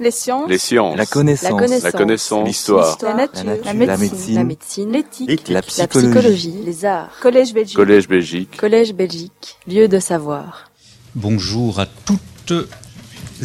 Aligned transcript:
Les 0.00 0.10
sciences. 0.10 0.48
Les 0.48 0.56
sciences. 0.56 0.96
La 0.96 1.04
connaissance. 1.04 1.82
La 1.82 1.92
connaissance. 1.92 2.40
La. 2.40 2.46
L'histoire. 2.46 2.98
La 3.02 3.14
nature. 3.14 3.44
La 3.44 3.44
nature. 3.44 3.64
La 3.66 3.74
médecine. 3.74 3.86
La 3.86 3.96
médecine. 3.98 4.34
La 4.34 4.44
médecine. 4.44 4.92
L'éthique. 4.92 5.48
La 5.48 5.54
La 5.56 5.62
psychologie. 5.62 6.54
Les 6.64 6.84
arts. 6.86 7.10
Collège 7.20 7.52
Belgique. 7.52 7.76
Collège 7.76 8.08
Belgique. 8.08 8.56
Collège 8.56 8.94
Belgique. 8.94 9.58
Lieu 9.68 9.88
de 9.88 9.98
savoir. 10.00 10.70
Bonjour 11.14 11.80
à 11.80 11.86
toutes 11.86 12.54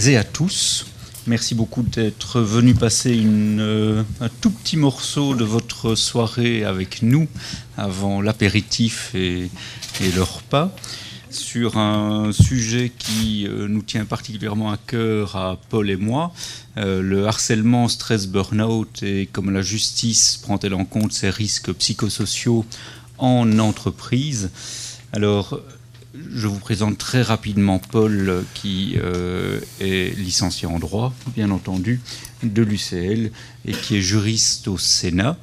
et 0.07 0.15
à 0.15 0.23
tous. 0.23 0.86
Merci 1.28 1.55
beaucoup 1.55 1.81
d'être 1.81 2.39
venus 2.39 2.78
passer 2.79 3.13
une, 3.13 3.60
euh, 3.60 4.03
un 4.22 4.29
tout 4.29 4.51
petit 4.51 4.78
morceau 4.78 5.35
de 5.35 5.44
votre 5.44 5.96
soirée 5.96 6.63
avec 6.63 7.01
nous 7.01 7.28
avant 7.78 8.22
l'apéritif 8.22 9.13
et, 9.13 9.49
et 10.01 10.12
le 10.15 10.22
repas 10.22 10.72
sur 11.36 11.78
un 11.78 12.31
sujet 12.31 12.92
qui 12.97 13.47
euh, 13.47 13.67
nous 13.67 13.81
tient 13.81 14.06
particulièrement 14.06 14.72
à 14.72 14.78
cœur 14.78 15.35
à 15.35 15.60
Paul 15.70 15.90
et 15.90 15.96
moi, 15.96 16.34
euh, 16.77 17.02
le 17.02 17.27
harcèlement, 17.27 17.88
stress, 17.88 18.27
burn-out 18.27 19.03
et 19.03 19.30
comment 19.31 19.52
la 19.52 19.62
justice 19.62 20.38
prend-elle 20.38 20.73
en 20.73 20.85
compte 20.85 21.12
ces 21.12 21.29
risques 21.29 21.71
psychosociaux 21.73 22.66
en 23.17 23.59
entreprise. 23.59 24.49
Alors, 25.13 25.59
je 26.13 26.48
vous 26.48 26.59
présente 26.59 26.98
très 26.98 27.21
rapidement 27.21 27.79
Paul, 27.79 28.43
qui 28.54 28.95
euh, 28.98 29.59
est 29.79 30.17
licencié 30.17 30.67
en 30.67 30.79
droit, 30.79 31.13
bien 31.35 31.52
entendu, 31.52 32.02
de 32.43 32.63
l'UCL 32.63 33.31
et 33.65 33.71
qui 33.71 33.97
est 33.97 34.01
juriste 34.01 34.67
au 34.67 34.77
Sénat. 34.77 35.37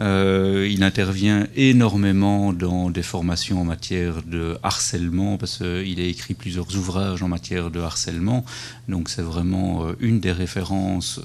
Euh, 0.00 0.68
il 0.70 0.82
intervient 0.82 1.46
énormément 1.56 2.52
dans 2.52 2.90
des 2.90 3.02
formations 3.02 3.60
en 3.60 3.64
matière 3.64 4.22
de 4.22 4.56
harcèlement, 4.62 5.36
parce 5.36 5.58
qu'il 5.58 6.00
a 6.00 6.04
écrit 6.04 6.34
plusieurs 6.34 6.76
ouvrages 6.76 7.22
en 7.22 7.28
matière 7.28 7.70
de 7.70 7.80
harcèlement. 7.80 8.44
Donc 8.88 9.08
c'est 9.08 9.22
vraiment 9.22 9.86
euh, 9.86 9.92
une 10.00 10.20
des 10.20 10.32
références 10.32 11.20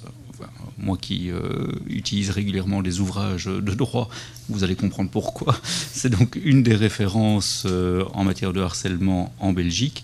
moi 0.78 0.98
qui 1.00 1.30
euh, 1.32 1.72
utilise 1.88 2.32
régulièrement 2.32 2.82
des 2.82 3.00
ouvrages 3.00 3.46
de 3.46 3.74
droit, 3.74 4.10
vous 4.50 4.66
allez 4.66 4.76
comprendre 4.76 5.10
pourquoi. 5.10 5.56
C'est 5.94 6.10
donc 6.10 6.38
une 6.44 6.64
des 6.64 6.76
références 6.76 7.66
en 8.14 8.24
matière 8.26 8.52
de 8.52 8.60
harcèlement 8.60 9.34
en 9.40 9.54
Belgique. 9.54 10.04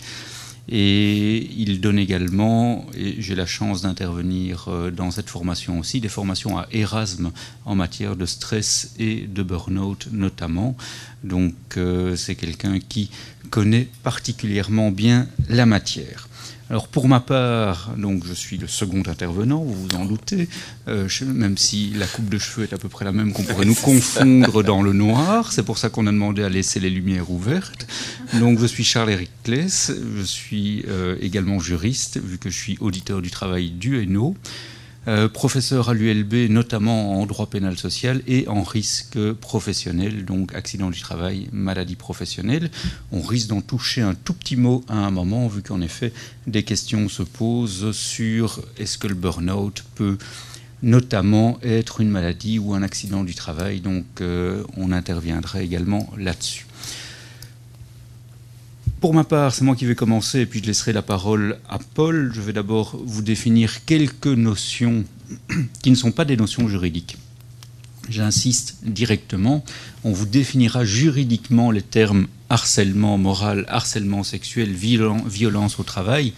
Et 0.71 1.49
il 1.57 1.81
donne 1.81 1.97
également, 1.97 2.85
et 2.95 3.15
j'ai 3.19 3.33
la 3.33 3.47
chance 3.47 3.81
d'intervenir 3.81 4.67
euh, 4.67 4.91
dans 4.91 5.09
cette 5.09 5.29
formation 5.29 5.79
aussi, 5.79 5.99
des 5.99 6.09
formations 6.09 6.59
à 6.59 6.67
Erasme 6.71 7.31
en 7.65 7.73
matière 7.73 8.15
de 8.15 8.27
stress 8.27 8.93
et 8.99 9.21
de 9.21 9.41
burn-out 9.41 10.09
notamment. 10.11 10.77
Donc 11.23 11.55
euh, 11.77 12.15
c'est 12.15 12.35
quelqu'un 12.35 12.79
qui 12.79 13.09
connaît 13.49 13.87
particulièrement 14.03 14.91
bien 14.91 15.27
la 15.47 15.65
matière. 15.65 16.28
Alors 16.69 16.87
pour 16.87 17.07
ma 17.07 17.19
part, 17.19 17.95
donc 17.97 18.23
je 18.27 18.33
suis 18.33 18.57
le 18.59 18.67
second 18.67 19.01
intervenant, 19.07 19.63
vous 19.63 19.73
vous 19.87 19.95
en 19.95 20.05
doutez, 20.05 20.47
euh, 20.87 21.07
je- 21.07 21.25
même 21.25 21.57
si 21.57 21.93
la 21.95 22.05
coupe 22.05 22.29
de 22.29 22.37
cheveux 22.37 22.63
est 22.67 22.73
à 22.73 22.77
peu 22.77 22.89
près 22.89 23.05
la 23.05 23.11
même, 23.11 23.33
qu'on 23.33 23.41
pourrait 23.41 23.65
nous 23.65 23.73
confondre 23.81 24.61
dans 24.63 24.83
le 24.83 24.93
noir. 24.93 25.51
C'est 25.51 25.63
pour 25.63 25.79
ça 25.79 25.89
qu'on 25.89 26.05
a 26.05 26.11
demandé 26.11 26.43
à 26.43 26.49
laisser 26.49 26.79
les 26.79 26.91
lumières 26.91 27.31
ouvertes. 27.31 27.87
Donc 28.39 28.59
je 28.59 28.67
suis 28.67 28.83
Charles-Éric 28.83 29.31
Kless, 29.43 29.91
je 30.17 30.21
suis 30.21 30.83
euh, 30.87 31.15
également 31.21 31.59
juriste, 31.59 32.19
vu 32.23 32.37
que 32.37 32.51
je 32.51 32.57
suis 32.57 32.77
auditeur 32.81 33.23
du 33.23 33.31
travail 33.31 33.71
du 33.71 33.99
Hainaut. 34.03 34.35
Euh, 35.09 35.27
professeur 35.27 35.89
à 35.89 35.95
l'ULB, 35.95 36.51
notamment 36.51 37.19
en 37.19 37.25
droit 37.25 37.47
pénal 37.47 37.75
social 37.79 38.21
et 38.27 38.47
en 38.47 38.61
risque 38.61 39.17
professionnel, 39.33 40.23
donc 40.23 40.53
accident 40.53 40.91
du 40.91 40.99
travail, 40.99 41.49
maladie 41.51 41.95
professionnelle. 41.95 42.69
On 43.11 43.23
risque 43.23 43.47
d'en 43.47 43.61
toucher 43.61 44.01
un 44.01 44.13
tout 44.13 44.33
petit 44.33 44.55
mot 44.55 44.83
à 44.87 44.97
un 44.97 45.09
moment, 45.09 45.47
vu 45.47 45.63
qu'en 45.63 45.81
effet, 45.81 46.13
des 46.45 46.61
questions 46.61 47.09
se 47.09 47.23
posent 47.23 47.91
sur 47.91 48.61
est-ce 48.77 48.99
que 48.99 49.07
le 49.07 49.15
burn-out 49.15 49.83
peut 49.95 50.19
notamment 50.83 51.57
être 51.63 52.01
une 52.01 52.09
maladie 52.09 52.59
ou 52.59 52.75
un 52.75 52.83
accident 52.83 53.23
du 53.23 53.33
travail. 53.33 53.79
Donc 53.79 54.05
euh, 54.21 54.63
on 54.77 54.91
interviendra 54.91 55.63
également 55.63 56.07
là-dessus. 56.19 56.67
Pour 59.01 59.13
ma 59.13 59.23
part, 59.23 59.53
c'est 59.53 59.63
moi 59.63 59.77
qui 59.77 59.85
vais 59.85 59.95
commencer 59.95 60.41
et 60.41 60.45
puis 60.45 60.59
je 60.59 60.65
laisserai 60.65 60.91
la 60.91 61.01
parole 61.01 61.57
à 61.69 61.79
Paul. 61.79 62.31
Je 62.35 62.41
vais 62.41 62.51
d'abord 62.51 62.99
vous 63.05 63.21
définir 63.21 63.85
quelques 63.85 64.27
notions 64.27 65.05
qui 65.81 65.89
ne 65.89 65.95
sont 65.95 66.11
pas 66.11 66.25
des 66.25 66.35
notions 66.35 66.67
juridiques. 66.67 67.17
J'insiste 68.09 68.77
directement, 68.83 69.63
on 70.03 70.11
vous 70.11 70.25
définira 70.25 70.83
juridiquement 70.83 71.71
les 71.71 71.83
termes 71.83 72.27
harcèlement 72.49 73.17
moral, 73.17 73.65
harcèlement 73.69 74.23
sexuel, 74.23 74.73
violen- 74.73 75.25
violence 75.27 75.79
au 75.79 75.83
travail, 75.83 76.33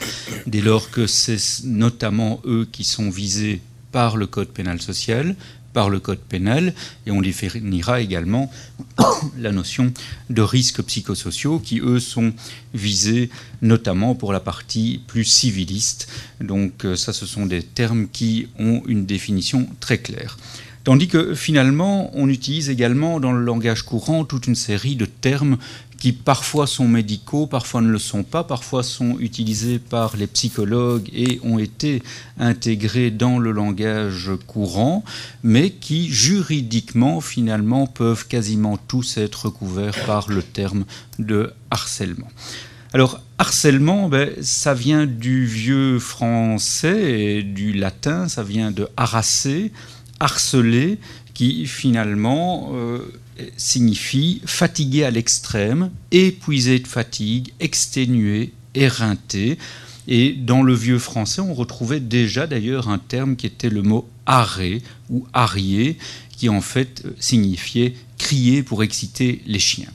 dès 0.46 0.62
lors 0.62 0.92
que 0.92 1.08
c'est 1.08 1.64
notamment 1.64 2.42
eux 2.46 2.68
qui 2.72 2.84
sont 2.84 3.10
visés 3.10 3.62
par 3.94 4.18
le 4.18 4.28
Code 4.28 4.50
pénal 4.50 4.82
social, 4.82 5.36
par 5.74 5.90
le 5.90 6.00
Code 6.00 6.20
pénal, 6.20 6.74
et 7.06 7.12
on 7.12 7.22
définira 7.22 8.02
également 8.02 8.52
la 9.38 9.52
notion 9.52 9.94
de 10.30 10.42
risques 10.42 10.82
psychosociaux 10.84 11.59
qui, 11.59 11.80
eux, 11.80 12.00
sont 12.00 12.34
visés 12.74 13.30
notamment 13.62 14.16
pour 14.16 14.34
la 14.34 14.40
partie 14.40 15.02
plus 15.08 15.26
civiliste. 15.26 16.08
Donc 16.40 16.86
euh, 16.86 16.96
ça, 16.96 17.14
ce 17.14 17.26
sont 17.26 17.46
des 17.46 17.64
termes 17.64 18.08
qui 18.08 18.48
ont 18.59 18.82
une 18.88 19.06
définition 19.06 19.68
très 19.80 20.00
claire. 20.00 20.38
Tandis 20.84 21.08
que 21.08 21.36
finalement, 21.36 22.09
on 22.16 22.28
utilise 22.28 22.70
également 22.70 23.20
dans 23.20 23.34
le 23.34 23.44
langage 23.44 23.84
courant 23.84 24.26
toute 24.26 24.48
une 24.48 24.56
série 24.56 24.96
de 24.96 25.06
termes 25.06 25.58
qui 26.02 26.14
parfois 26.14 26.66
sont 26.66 26.88
médicaux, 26.88 27.46
parfois 27.46 27.80
ne 27.80 27.92
le 27.92 28.00
sont 28.00 28.24
pas, 28.24 28.44
parfois 28.44 28.82
sont 28.82 29.18
utilisés 29.20 29.78
par 29.78 30.18
les 30.18 30.26
psychologues 30.26 31.08
et 31.14 31.40
ont 31.44 31.60
été 31.60 32.02
intégrés 32.40 33.12
dans 33.12 33.38
le 33.38 33.52
langage 33.52 34.32
courant, 34.48 35.04
mais 35.44 35.70
qui 35.70 36.10
juridiquement 36.10 37.22
finalement 37.22 37.86
peuvent 37.86 38.28
quasiment 38.28 38.78
tous 38.78 39.18
être 39.18 39.50
couverts 39.50 40.06
par 40.08 40.28
le 40.28 40.42
terme 40.42 40.86
de 41.20 41.54
harcèlement. 41.70 42.30
Alors, 42.94 43.22
harcèlement, 43.38 44.10
ben, 44.10 44.32
ça 44.42 44.74
vient 44.74 45.06
du 45.06 45.46
vieux 45.46 46.00
français 46.00 47.22
et 47.22 47.44
du 47.44 47.74
latin, 47.74 48.28
ça 48.28 48.42
vient 48.42 48.72
de 48.72 48.88
harasser, 48.98 49.72
harceler, 50.20 50.98
qui 51.36 51.68
finalement 51.68 52.72
euh, 52.74 53.00
signifie 53.58 54.42
fatigué 54.46 55.03
à 55.03 55.12
l'extrême, 55.12 55.92
épuisé 56.12 56.80
de 56.80 56.88
fatigue, 56.88 57.53
exténué, 57.59 58.52
éreinté. 58.75 59.58
Et 60.08 60.34
dans 60.34 60.64
le 60.64 60.74
vieux 60.74 61.00
français, 61.00 61.41
on 61.41 61.53
retrouvait 61.53 62.00
déjà 62.00 62.47
d'ailleurs 62.47 62.90
un 62.90 62.97
terme 62.97 63.36
qui 63.36 63.46
était 63.46 63.70
le 63.70 63.81
mot 63.81 64.09
arrêt 64.25 64.81
ou 65.09 65.28
arrier, 65.34 65.97
qui 66.36 66.50
en 66.50 66.62
fait 66.62 67.03
signifiait 67.20 67.94
crier 68.18 68.64
pour 68.64 68.84
exciter 68.84 69.41
les 69.46 69.59
chiens. 69.59 69.91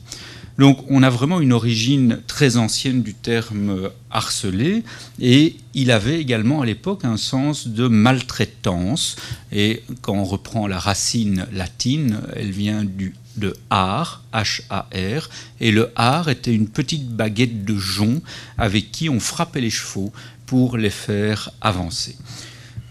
Donc 0.57 0.83
on 0.89 1.03
a 1.03 1.09
vraiment 1.09 1.39
une 1.39 1.53
origine 1.53 2.19
très 2.25 2.57
ancienne 2.57 3.03
du 3.03 3.13
terme 3.13 3.91
harceler 4.09 4.83
et 5.19 5.55
il 5.75 5.91
avait 5.91 6.19
également 6.19 6.61
à 6.61 6.65
l'époque 6.65 7.05
un 7.05 7.17
sens 7.17 7.67
de 7.67 7.87
maltraitance 7.87 9.17
et 9.51 9.83
quand 10.01 10.13
on 10.13 10.23
reprend 10.23 10.65
la 10.65 10.79
racine 10.79 11.45
latine, 11.53 12.21
elle 12.35 12.49
vient 12.49 12.83
du 12.83 13.13
de 13.37 13.55
har, 13.69 14.23
H-A-R, 14.33 15.29
et 15.59 15.71
le 15.71 15.91
har 15.95 16.29
était 16.29 16.53
une 16.53 16.67
petite 16.67 17.09
baguette 17.09 17.65
de 17.65 17.75
jonc 17.77 18.21
avec 18.57 18.91
qui 18.91 19.09
on 19.09 19.19
frappait 19.19 19.61
les 19.61 19.69
chevaux 19.69 20.11
pour 20.45 20.77
les 20.77 20.89
faire 20.89 21.51
avancer. 21.61 22.15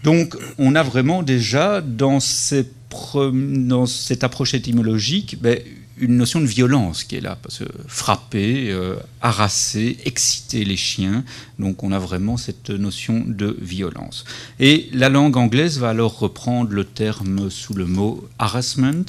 Donc 0.03 0.37
on 0.57 0.75
a 0.75 0.83
vraiment 0.83 1.23
déjà 1.23 1.81
dans, 1.81 2.19
ces 2.19 2.69
dans 3.11 3.85
cette 3.85 4.23
approche 4.23 4.53
étymologique 4.53 5.37
ben, 5.41 5.59
une 5.99 6.17
notion 6.17 6.41
de 6.41 6.45
violence 6.45 7.03
qui 7.03 7.15
est 7.15 7.21
là, 7.21 7.37
parce 7.41 7.59
que 7.59 7.65
frapper, 7.87 8.69
euh, 8.69 8.95
harasser, 9.21 9.97
exciter 10.05 10.63
les 10.63 10.77
chiens, 10.77 11.23
donc 11.59 11.83
on 11.83 11.91
a 11.91 11.99
vraiment 11.99 12.37
cette 12.37 12.69
notion 12.69 13.23
de 13.25 13.57
violence. 13.61 14.25
Et 14.59 14.89
la 14.93 15.09
langue 15.09 15.37
anglaise 15.37 15.79
va 15.79 15.89
alors 15.89 16.19
reprendre 16.19 16.71
le 16.71 16.83
terme 16.83 17.49
sous 17.49 17.73
le 17.73 17.85
mot 17.85 18.27
harassment, 18.39 19.05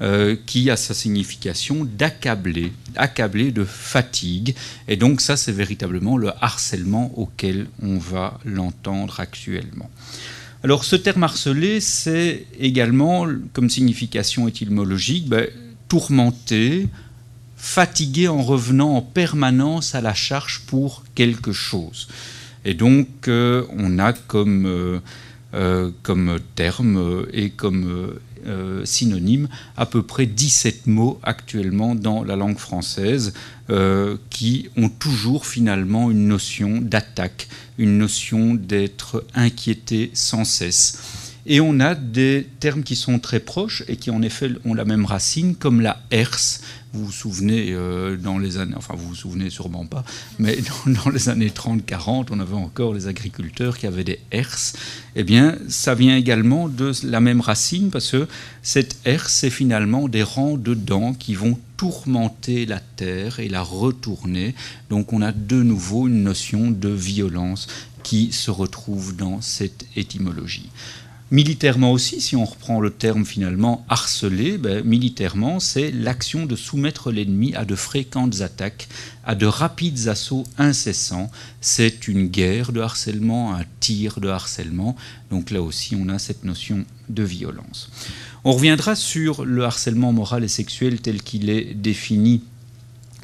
euh, 0.00 0.36
qui 0.46 0.70
a 0.70 0.76
sa 0.76 0.94
signification 0.94 1.84
d'accabler, 1.84 2.72
accabler 2.96 3.52
de 3.52 3.64
fatigue, 3.64 4.54
et 4.88 4.96
donc 4.96 5.20
ça 5.20 5.36
c'est 5.36 5.52
véritablement 5.52 6.16
le 6.16 6.30
harcèlement 6.40 7.12
auquel 7.18 7.66
on 7.82 7.98
va 7.98 8.38
l'entendre 8.44 9.20
actuellement. 9.20 9.90
Alors 10.62 10.84
ce 10.84 10.96
terme 10.96 11.22
harcelé, 11.22 11.80
c'est 11.80 12.46
également, 12.58 13.26
comme 13.52 13.70
signification 13.70 14.46
étymologique, 14.46 15.26
ben, 15.26 15.48
tourmenté, 15.90 16.88
fatigué 17.56 18.28
en 18.28 18.42
revenant 18.42 18.94
en 18.94 19.02
permanence 19.02 19.94
à 19.94 20.00
la 20.00 20.14
charge 20.14 20.62
pour 20.66 21.04
quelque 21.14 21.52
chose. 21.52 22.08
Et 22.64 22.74
donc 22.74 23.28
euh, 23.28 23.66
on 23.76 23.98
a 23.98 24.12
comme, 24.12 24.66
euh, 24.66 25.00
euh, 25.52 26.38
terme 26.54 27.26
et 27.32 27.50
comme 27.50 28.14
synonymes, 28.84 29.48
à 29.76 29.84
peu 29.84 30.02
près 30.02 30.24
17 30.24 30.86
mots 30.86 31.20
actuellement 31.22 31.94
dans 31.94 32.24
la 32.24 32.36
langue 32.36 32.56
française 32.56 33.34
qui 34.30 34.70
ont 34.76 34.88
toujours 34.88 35.44
finalement 35.44 36.10
une 36.10 36.26
notion 36.26 36.80
d'attaque, 36.80 37.48
une 37.76 37.98
notion 37.98 38.54
d'être 38.54 39.24
inquiété 39.34 40.10
sans 40.14 40.44
cesse. 40.44 41.19
Et 41.52 41.60
on 41.60 41.80
a 41.80 41.96
des 41.96 42.46
termes 42.60 42.84
qui 42.84 42.94
sont 42.94 43.18
très 43.18 43.40
proches 43.40 43.82
et 43.88 43.96
qui 43.96 44.12
en 44.12 44.22
effet 44.22 44.52
ont 44.64 44.72
la 44.72 44.84
même 44.84 45.04
racine, 45.04 45.56
comme 45.56 45.80
la 45.80 46.00
herse, 46.12 46.60
vous 46.92 47.06
vous 47.06 47.12
souvenez, 47.12 47.70
euh, 47.72 48.16
dans 48.16 48.38
les 48.38 48.58
années, 48.58 48.74
enfin 48.76 48.94
vous 48.96 49.08
vous 49.08 49.14
souvenez 49.16 49.50
sûrement 49.50 49.84
pas, 49.84 50.04
mais 50.38 50.58
dans, 50.86 51.10
les 51.10 51.28
années 51.28 51.48
30-40, 51.48 52.26
on 52.30 52.38
avait 52.38 52.54
encore 52.54 52.94
les 52.94 53.08
agriculteurs 53.08 53.78
qui 53.78 53.88
avaient 53.88 54.04
des 54.04 54.20
herses. 54.30 54.74
Eh 55.16 55.24
bien, 55.24 55.58
ça 55.68 55.96
vient 55.96 56.16
également 56.16 56.68
de 56.68 56.92
la 57.02 57.18
même 57.18 57.40
racine 57.40 57.90
parce 57.90 58.12
que 58.12 58.28
cette 58.62 58.98
herse, 59.04 59.32
c'est 59.32 59.50
finalement 59.50 60.06
des 60.06 60.22
rangs 60.22 60.56
de 60.56 60.74
dents 60.74 61.14
qui 61.14 61.34
vont 61.34 61.58
tourmenter 61.76 62.64
la 62.64 62.78
terre 62.78 63.40
et 63.40 63.48
la 63.48 63.62
retourner. 63.62 64.54
Donc 64.88 65.12
on 65.12 65.20
a 65.20 65.32
de 65.32 65.64
nouveau 65.64 66.06
une 66.06 66.22
notion 66.22 66.70
de 66.70 66.90
violence 66.90 67.66
qui 68.04 68.30
se 68.30 68.52
retrouve 68.52 69.16
dans 69.16 69.40
cette 69.40 69.84
étymologie. 69.96 70.70
Militairement 71.32 71.92
aussi, 71.92 72.20
si 72.20 72.34
on 72.34 72.44
reprend 72.44 72.80
le 72.80 72.90
terme 72.90 73.24
finalement 73.24 73.86
harceler, 73.88 74.58
ben, 74.58 74.84
militairement, 74.84 75.60
c'est 75.60 75.92
l'action 75.92 76.44
de 76.44 76.56
soumettre 76.56 77.12
l'ennemi 77.12 77.54
à 77.54 77.64
de 77.64 77.76
fréquentes 77.76 78.40
attaques, 78.40 78.88
à 79.24 79.36
de 79.36 79.46
rapides 79.46 80.08
assauts 80.08 80.42
incessants. 80.58 81.30
C'est 81.60 82.08
une 82.08 82.26
guerre 82.26 82.72
de 82.72 82.80
harcèlement, 82.80 83.54
un 83.54 83.62
tir 83.78 84.18
de 84.18 84.28
harcèlement. 84.28 84.96
Donc 85.30 85.52
là 85.52 85.62
aussi, 85.62 85.94
on 85.94 86.08
a 86.08 86.18
cette 86.18 86.42
notion 86.42 86.84
de 87.08 87.22
violence. 87.22 87.90
On 88.42 88.52
reviendra 88.52 88.96
sur 88.96 89.44
le 89.44 89.64
harcèlement 89.64 90.12
moral 90.12 90.42
et 90.42 90.48
sexuel 90.48 91.00
tel 91.00 91.22
qu'il 91.22 91.48
est 91.48 91.74
défini 91.74 92.42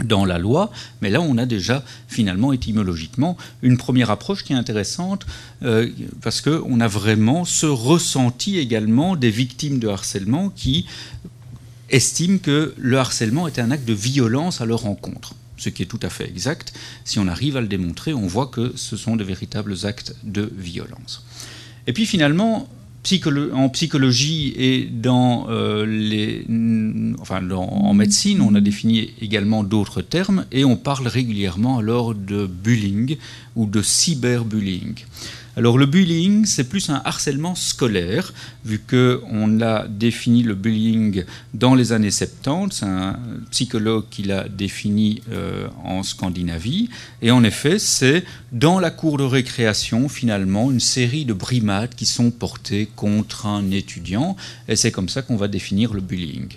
dans 0.04 0.24
la 0.24 0.38
loi, 0.38 0.70
mais 1.00 1.10
là 1.10 1.20
on 1.20 1.38
a 1.38 1.46
déjà 1.46 1.84
finalement 2.08 2.52
étymologiquement 2.52 3.36
une 3.62 3.76
première 3.76 4.10
approche 4.10 4.44
qui 4.44 4.52
est 4.52 4.56
intéressante 4.56 5.26
euh, 5.62 5.88
parce 6.22 6.40
qu'on 6.40 6.80
a 6.80 6.88
vraiment 6.88 7.44
ce 7.44 7.66
ressenti 7.66 8.58
également 8.58 9.16
des 9.16 9.30
victimes 9.30 9.78
de 9.78 9.88
harcèlement 9.88 10.50
qui 10.50 10.86
estiment 11.90 12.38
que 12.38 12.74
le 12.76 12.98
harcèlement 12.98 13.46
est 13.46 13.58
un 13.58 13.70
acte 13.70 13.86
de 13.86 13.94
violence 13.94 14.60
à 14.60 14.66
leur 14.66 14.86
encontre. 14.86 15.34
Ce 15.56 15.70
qui 15.70 15.82
est 15.82 15.86
tout 15.86 16.00
à 16.02 16.10
fait 16.10 16.28
exact. 16.28 16.74
Si 17.04 17.18
on 17.18 17.28
arrive 17.28 17.56
à 17.56 17.60
le 17.60 17.68
démontrer, 17.68 18.12
on 18.12 18.26
voit 18.26 18.48
que 18.48 18.72
ce 18.76 18.96
sont 18.96 19.16
de 19.16 19.24
véritables 19.24 19.74
actes 19.84 20.14
de 20.22 20.52
violence. 20.56 21.24
Et 21.86 21.92
puis 21.92 22.04
finalement, 22.04 22.68
en 23.52 23.68
psychologie 23.68 24.52
et 24.56 24.84
dans 24.84 25.46
euh, 25.48 25.86
les, 25.86 26.44
enfin, 27.20 27.48
en 27.50 27.94
médecine, 27.94 28.40
on 28.40 28.54
a 28.54 28.60
défini 28.60 29.10
également 29.20 29.62
d'autres 29.62 30.02
termes 30.02 30.44
et 30.52 30.64
on 30.64 30.76
parle 30.76 31.06
régulièrement 31.06 31.78
alors 31.78 32.14
de 32.14 32.46
bullying 32.46 33.16
ou 33.54 33.66
de 33.66 33.82
cyberbullying. 33.82 34.94
Alors 35.58 35.78
le 35.78 35.86
bullying, 35.86 36.44
c'est 36.44 36.68
plus 36.68 36.90
un 36.90 37.00
harcèlement 37.06 37.54
scolaire, 37.54 38.34
vu 38.66 38.78
qu'on 38.78 39.62
a 39.62 39.88
défini 39.88 40.42
le 40.42 40.54
bullying 40.54 41.24
dans 41.54 41.74
les 41.74 41.92
années 41.92 42.10
70, 42.10 42.76
c'est 42.76 42.84
un 42.84 43.18
psychologue 43.50 44.04
qui 44.10 44.22
l'a 44.22 44.50
défini 44.50 45.22
euh, 45.32 45.66
en 45.82 46.02
Scandinavie, 46.02 46.90
et 47.22 47.30
en 47.30 47.42
effet, 47.42 47.78
c'est 47.78 48.24
dans 48.52 48.78
la 48.78 48.90
cour 48.90 49.16
de 49.16 49.24
récréation, 49.24 50.10
finalement, 50.10 50.70
une 50.70 50.80
série 50.80 51.24
de 51.24 51.32
brimades 51.32 51.94
qui 51.94 52.04
sont 52.04 52.30
portées 52.30 52.90
contre 52.96 53.46
un 53.46 53.70
étudiant, 53.70 54.36
et 54.68 54.74
c'est 54.74 54.90
comme 54.90 55.08
ça 55.08 55.22
qu'on 55.22 55.36
va 55.36 55.46
définir 55.46 55.94
le 55.94 56.00
bullying. 56.00 56.48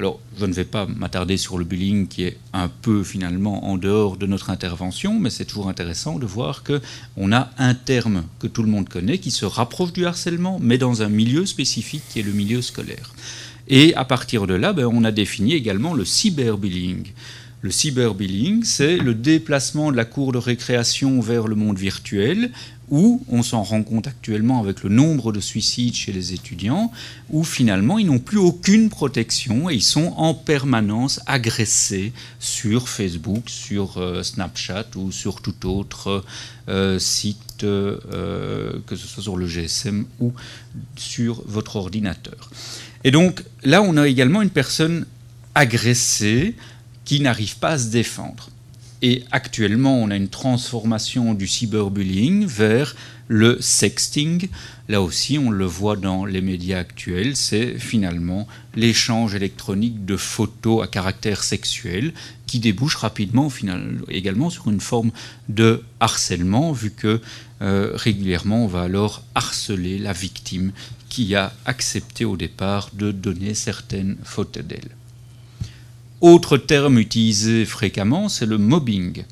Alors, 0.00 0.20
je 0.38 0.46
ne 0.46 0.52
vais 0.52 0.64
pas 0.64 0.86
m'attarder 0.86 1.36
sur 1.36 1.58
le 1.58 1.64
bullying 1.64 2.06
qui 2.06 2.22
est 2.22 2.36
un 2.52 2.68
peu 2.68 3.02
finalement 3.02 3.68
en 3.68 3.76
dehors 3.76 4.16
de 4.16 4.26
notre 4.26 4.50
intervention, 4.50 5.18
mais 5.18 5.28
c'est 5.28 5.44
toujours 5.44 5.68
intéressant 5.68 6.20
de 6.20 6.26
voir 6.26 6.62
qu'on 6.62 7.32
a 7.32 7.50
un 7.58 7.74
terme 7.74 8.22
que 8.38 8.46
tout 8.46 8.62
le 8.62 8.68
monde 8.68 8.88
connaît 8.88 9.18
qui 9.18 9.32
se 9.32 9.44
rapproche 9.44 9.92
du 9.92 10.06
harcèlement, 10.06 10.60
mais 10.62 10.78
dans 10.78 11.02
un 11.02 11.08
milieu 11.08 11.46
spécifique 11.46 12.04
qui 12.10 12.20
est 12.20 12.22
le 12.22 12.30
milieu 12.30 12.62
scolaire. 12.62 13.12
Et 13.66 13.92
à 13.96 14.04
partir 14.04 14.46
de 14.46 14.54
là, 14.54 14.72
ben, 14.72 14.86
on 14.86 15.02
a 15.02 15.10
défini 15.10 15.54
également 15.54 15.94
le 15.94 16.04
cyberbullying. 16.04 17.08
Le 17.60 17.72
cyberbullying, 17.72 18.62
c'est 18.62 18.98
le 18.98 19.14
déplacement 19.14 19.90
de 19.90 19.96
la 19.96 20.04
cour 20.04 20.30
de 20.30 20.38
récréation 20.38 21.20
vers 21.20 21.48
le 21.48 21.56
monde 21.56 21.76
virtuel, 21.76 22.52
où 22.90 23.22
on 23.28 23.42
s'en 23.42 23.62
rend 23.62 23.82
compte 23.82 24.06
actuellement 24.06 24.60
avec 24.60 24.82
le 24.82 24.88
nombre 24.88 25.32
de 25.32 25.40
suicides 25.40 25.94
chez 25.94 26.12
les 26.12 26.32
étudiants, 26.32 26.90
où 27.30 27.44
finalement 27.44 27.98
ils 27.98 28.06
n'ont 28.06 28.18
plus 28.18 28.38
aucune 28.38 28.88
protection 28.88 29.70
et 29.70 29.74
ils 29.74 29.82
sont 29.82 30.14
en 30.16 30.34
permanence 30.34 31.20
agressés 31.26 32.12
sur 32.38 32.88
Facebook, 32.88 33.48
sur 33.48 33.98
euh, 33.98 34.22
Snapchat 34.22 34.86
ou 34.96 35.12
sur 35.12 35.40
tout 35.40 35.68
autre 35.68 36.24
euh, 36.68 36.98
site, 36.98 37.64
euh, 37.64 38.78
que 38.86 38.96
ce 38.96 39.06
soit 39.06 39.22
sur 39.22 39.36
le 39.36 39.46
GSM 39.46 40.06
ou 40.20 40.32
sur 40.96 41.42
votre 41.46 41.76
ordinateur. 41.76 42.50
Et 43.04 43.10
donc 43.10 43.44
là, 43.64 43.82
on 43.82 43.96
a 43.96 44.08
également 44.08 44.42
une 44.42 44.50
personne 44.50 45.06
agressée 45.54 46.54
qui 47.04 47.20
n'arrive 47.20 47.56
pas 47.58 47.70
à 47.70 47.78
se 47.78 47.88
défendre. 47.88 48.50
Et 49.00 49.24
actuellement, 49.30 49.96
on 49.96 50.10
a 50.10 50.16
une 50.16 50.28
transformation 50.28 51.34
du 51.34 51.46
cyberbullying 51.46 52.46
vers 52.46 52.96
le 53.28 53.60
sexting. 53.60 54.48
Là 54.88 55.02
aussi, 55.02 55.38
on 55.38 55.50
le 55.50 55.66
voit 55.66 55.96
dans 55.96 56.24
les 56.24 56.40
médias 56.40 56.78
actuels, 56.78 57.36
c'est 57.36 57.78
finalement 57.78 58.48
l'échange 58.74 59.34
électronique 59.34 60.04
de 60.04 60.16
photos 60.16 60.82
à 60.82 60.86
caractère 60.88 61.44
sexuel 61.44 62.12
qui 62.46 62.58
débouche 62.58 62.96
rapidement 62.96 63.52
également 64.08 64.50
sur 64.50 64.68
une 64.68 64.80
forme 64.80 65.12
de 65.48 65.82
harcèlement, 66.00 66.72
vu 66.72 66.90
que 66.90 67.20
euh, 67.60 67.92
régulièrement, 67.94 68.64
on 68.64 68.68
va 68.68 68.82
alors 68.82 69.22
harceler 69.34 69.98
la 69.98 70.12
victime 70.12 70.72
qui 71.08 71.34
a 71.34 71.52
accepté 71.66 72.24
au 72.24 72.36
départ 72.36 72.90
de 72.94 73.12
donner 73.12 73.54
certaines 73.54 74.16
photos 74.24 74.64
d'elle. 74.64 74.97
Autre 76.20 76.58
terme 76.58 76.98
utilisé 76.98 77.64
fréquemment, 77.64 78.28
c'est 78.28 78.46
le 78.46 78.58
mobbing. 78.58 79.22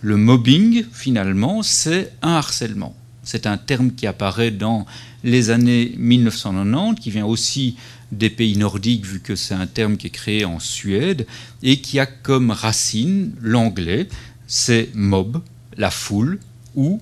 Le 0.00 0.16
mobbing, 0.16 0.84
finalement, 0.92 1.64
c'est 1.64 2.12
un 2.22 2.34
harcèlement. 2.34 2.94
C'est 3.24 3.48
un 3.48 3.56
terme 3.56 3.90
qui 3.90 4.06
apparaît 4.06 4.52
dans 4.52 4.86
les 5.24 5.50
années 5.50 5.92
1990, 5.98 7.00
qui 7.00 7.10
vient 7.10 7.26
aussi 7.26 7.74
des 8.12 8.30
pays 8.30 8.56
nordiques, 8.56 9.04
vu 9.04 9.18
que 9.18 9.34
c'est 9.34 9.54
un 9.54 9.66
terme 9.66 9.96
qui 9.96 10.06
est 10.06 10.10
créé 10.10 10.44
en 10.44 10.60
Suède, 10.60 11.26
et 11.64 11.80
qui 11.80 11.98
a 11.98 12.06
comme 12.06 12.52
racine 12.52 13.32
l'anglais, 13.42 14.08
c'est 14.46 14.90
mob, 14.94 15.42
la 15.76 15.90
foule, 15.90 16.38
ou 16.76 17.00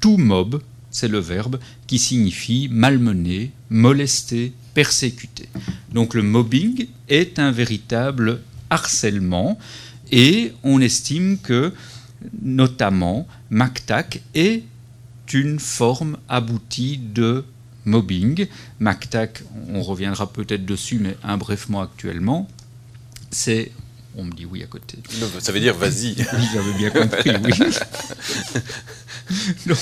to 0.00 0.18
mob, 0.18 0.60
c'est 0.90 1.08
le 1.08 1.20
verbe, 1.20 1.58
qui 1.86 1.98
signifie 1.98 2.68
malmener, 2.70 3.50
molester, 3.70 4.52
persécuter. 4.74 5.48
Donc 5.92 6.12
le 6.12 6.22
mobbing 6.22 6.86
est 7.08 7.38
un 7.38 7.50
véritable 7.50 8.40
harcèlement 8.70 9.58
et 10.10 10.52
on 10.62 10.80
estime 10.80 11.38
que 11.38 11.72
notamment 12.42 13.26
MacTac 13.50 14.20
est 14.34 14.64
une 15.32 15.58
forme 15.58 16.16
aboutie 16.28 16.98
de 16.98 17.44
mobbing. 17.84 18.46
MacTac, 18.80 19.42
on 19.72 19.82
reviendra 19.82 20.32
peut-être 20.32 20.64
dessus, 20.64 20.98
mais 20.98 21.16
un 21.22 21.38
mot 21.68 21.80
actuellement, 21.80 22.48
c'est 23.30 23.72
on 24.16 24.24
me 24.24 24.32
dit 24.32 24.46
oui 24.46 24.64
à 24.64 24.66
côté. 24.66 24.98
ça 25.38 25.52
veut 25.52 25.60
dire 25.60 25.76
vas-y. 25.76 26.14
oui, 26.18 26.44
j'avais 26.52 26.72
bien 26.76 26.90
compris, 26.90 27.30
oui. 27.44 27.52
Donc, 29.66 29.78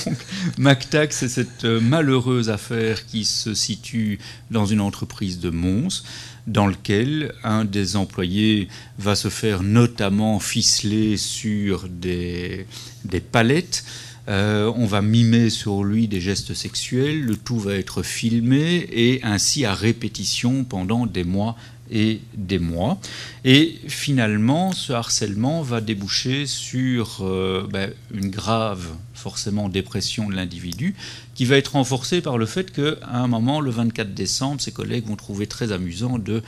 MacTac, 0.57 1.11
c'est 1.11 1.29
cette 1.29 1.63
malheureuse 1.63 2.49
affaire 2.49 3.05
qui 3.07 3.25
se 3.25 3.53
situe 3.55 4.19
dans 4.51 4.65
une 4.65 4.81
entreprise 4.81 5.39
de 5.39 5.49
Mons, 5.49 6.03
dans 6.47 6.67
lequel 6.67 7.33
un 7.43 7.65
des 7.65 7.95
employés 7.95 8.69
va 8.97 9.15
se 9.15 9.29
faire 9.29 9.63
notamment 9.63 10.39
ficeler 10.39 11.17
sur 11.17 11.87
des, 11.89 12.65
palettes. 13.31 13.83
Euh, 14.29 14.71
on 14.75 14.85
va 14.85 15.01
mimer 15.01 15.49
sur 15.49 15.83
lui 15.83 16.07
des 16.07 16.19
gestes 16.19 16.53
sexuels, 16.53 17.21
le 17.21 17.37
tout 17.37 17.59
va 17.59 17.75
être 17.75 18.03
filmé 18.03 18.87
et 18.91 19.21
ainsi 19.23 19.63
à 19.63 19.73
répétition 19.73 20.65
pendant 20.65 21.05
des 21.05 21.23
mois 21.23 21.55
et 21.91 22.21
des 22.35 22.59
mois. 22.59 22.99
Et 23.45 23.79
finalement, 23.87 24.71
ce 24.71 24.93
harcèlement 24.93 25.61
va 25.61 25.81
déboucher 25.81 26.45
sur 26.45 27.19
euh, 27.21 27.67
ben, 27.71 27.91
une 28.13 28.29
grave, 28.29 28.87
forcément, 29.13 29.69
dépression 29.69 30.29
de 30.29 30.35
l'individu, 30.35 30.95
qui 31.35 31.45
va 31.45 31.57
être 31.57 31.73
renforcée 31.73 32.21
par 32.21 32.37
le 32.37 32.45
fait 32.45 32.71
qu'à 32.71 32.97
un 33.11 33.27
moment, 33.27 33.61
le 33.61 33.71
24 33.71 34.13
décembre, 34.13 34.61
ses 34.61 34.71
collègues 34.71 35.07
vont 35.07 35.15
trouver 35.15 35.47
très 35.47 35.71
amusant 35.71 36.17
de 36.17 36.41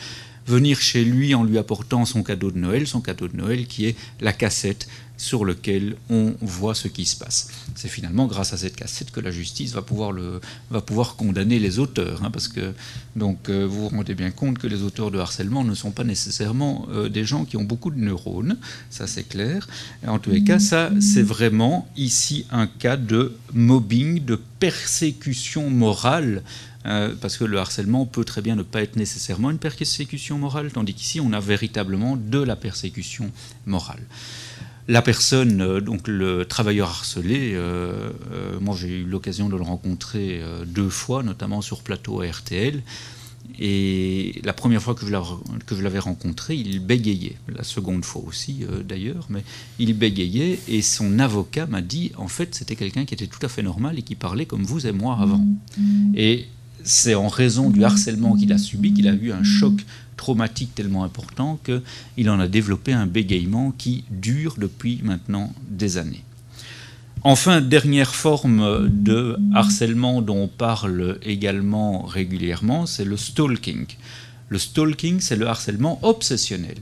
venir 0.49 0.81
chez 0.81 1.05
lui 1.05 1.35
en 1.35 1.43
lui 1.43 1.57
apportant 1.57 2.05
son 2.05 2.23
cadeau 2.23 2.51
de 2.51 2.57
Noël, 2.57 2.87
son 2.87 3.01
cadeau 3.01 3.27
de 3.27 3.37
Noël 3.37 3.67
qui 3.67 3.85
est 3.85 3.95
la 4.19 4.33
cassette 4.33 4.87
sur 5.19 5.43
lequel 5.43 5.97
on 6.09 6.33
voit 6.41 6.73
ce 6.73 6.87
qui 6.87 7.05
se 7.05 7.17
passe. 7.17 7.49
C'est 7.75 7.89
finalement 7.89 8.25
grâce 8.25 8.53
à 8.53 8.57
cette 8.57 8.75
cassette 8.75 9.11
que 9.11 9.19
la 9.19 9.31
justice 9.31 9.73
va 9.73 9.81
pouvoir, 9.81 10.13
le, 10.13 10.39
va 10.71 10.79
pouvoir 10.81 11.17
condamner 11.17 11.59
les 11.59 11.77
auteurs, 11.77 12.23
hein, 12.23 12.31
parce 12.31 12.47
que 12.47 12.73
donc 13.17 13.49
euh, 13.49 13.67
vous 13.67 13.89
vous 13.89 13.89
rendez 13.89 14.15
bien 14.15 14.31
compte 14.31 14.57
que 14.57 14.67
les 14.67 14.81
auteurs 14.81 15.11
de 15.11 15.19
harcèlement 15.19 15.65
ne 15.65 15.75
sont 15.75 15.91
pas 15.91 16.05
nécessairement 16.05 16.87
euh, 16.91 17.09
des 17.09 17.25
gens 17.25 17.43
qui 17.43 17.57
ont 17.57 17.65
beaucoup 17.65 17.91
de 17.91 17.99
neurones, 17.99 18.57
ça 18.89 19.07
c'est 19.07 19.25
clair. 19.25 19.67
en 20.07 20.19
tous 20.19 20.31
les 20.31 20.43
cas, 20.43 20.57
ça 20.57 20.89
c'est 21.01 21.21
vraiment 21.21 21.89
ici 21.97 22.45
un 22.49 22.67
cas 22.67 22.95
de 22.95 23.35
mobbing, 23.53 24.23
de 24.23 24.39
persécution 24.59 25.69
morale 25.69 26.43
euh, 26.85 27.13
parce 27.19 27.37
que 27.37 27.43
le 27.43 27.57
harcèlement 27.57 28.05
peut 28.05 28.23
très 28.23 28.41
bien 28.41 28.55
ne 28.55 28.63
pas 28.63 28.81
être 28.81 28.95
nécessairement 28.95 29.51
une 29.51 29.57
persécution 29.57 30.37
morale, 30.37 30.71
tandis 30.71 30.93
qu'ici 30.93 31.19
on 31.19 31.33
a 31.33 31.39
véritablement 31.39 32.15
de 32.15 32.39
la 32.39 32.55
persécution 32.55 33.31
morale 33.65 34.01
la 34.87 35.03
personne, 35.03 35.61
euh, 35.61 35.81
donc 35.81 36.07
le 36.07 36.45
travailleur 36.45 36.89
harcelé, 36.89 37.51
euh, 37.53 38.09
moi 38.59 38.75
j'ai 38.75 39.01
eu 39.01 39.03
l'occasion 39.03 39.47
de 39.47 39.55
le 39.55 39.61
rencontrer 39.61 40.41
deux 40.65 40.89
fois, 40.89 41.21
notamment 41.21 41.61
sur 41.61 41.83
plateau 41.83 42.21
à 42.21 42.25
RTL. 42.25 42.81
Et 43.59 44.41
la 44.43 44.53
première 44.53 44.81
fois 44.81 44.95
que 44.95 45.05
je 45.05 45.83
l'avais 45.83 45.99
rencontré, 45.99 46.55
il 46.55 46.79
bégayait. 46.79 47.35
La 47.53 47.63
seconde 47.63 48.03
fois 48.03 48.23
aussi, 48.25 48.63
d'ailleurs, 48.87 49.27
mais 49.29 49.43
il 49.79 49.93
bégayait. 49.93 50.59
Et 50.67 50.81
son 50.81 51.19
avocat 51.19 51.65
m'a 51.65 51.81
dit, 51.81 52.11
en 52.17 52.27
fait, 52.27 52.55
c'était 52.55 52.75
quelqu'un 52.75 53.05
qui 53.05 53.13
était 53.13 53.27
tout 53.27 53.45
à 53.45 53.49
fait 53.49 53.61
normal 53.61 53.99
et 53.99 54.01
qui 54.01 54.15
parlait 54.15 54.45
comme 54.45 54.63
vous 54.63 54.87
et 54.87 54.91
moi 54.91 55.17
avant. 55.19 55.45
Et 56.15 56.47
c'est 56.83 57.15
en 57.15 57.27
raison 57.27 57.69
du 57.69 57.83
harcèlement 57.83 58.35
qu'il 58.35 58.53
a 58.53 58.57
subi 58.57 58.93
qu'il 58.93 59.07
a 59.07 59.13
eu 59.13 59.31
un 59.31 59.43
choc 59.43 59.85
traumatique 60.17 60.75
tellement 60.75 61.03
important 61.03 61.59
qu'il 61.63 62.29
en 62.29 62.39
a 62.39 62.47
développé 62.47 62.93
un 62.93 63.05
bégaiement 63.05 63.71
qui 63.71 64.03
dure 64.09 64.55
depuis 64.57 64.99
maintenant 65.03 65.53
des 65.69 65.97
années. 65.97 66.23
Enfin, 67.23 67.59
dernière 67.61 68.15
forme 68.15 68.89
de 68.89 69.37
harcèlement 69.53 70.21
dont 70.21 70.43
on 70.43 70.47
parle 70.47 71.19
également 71.21 72.03
régulièrement, 72.03 72.85
c'est 72.85 73.03
le 73.03 73.17
stalking. 73.17 73.85
Le 74.47 74.57
stalking, 74.57 75.19
c'est 75.19 75.35
le 75.35 75.47
harcèlement 75.47 75.99
obsessionnel. 76.01 76.77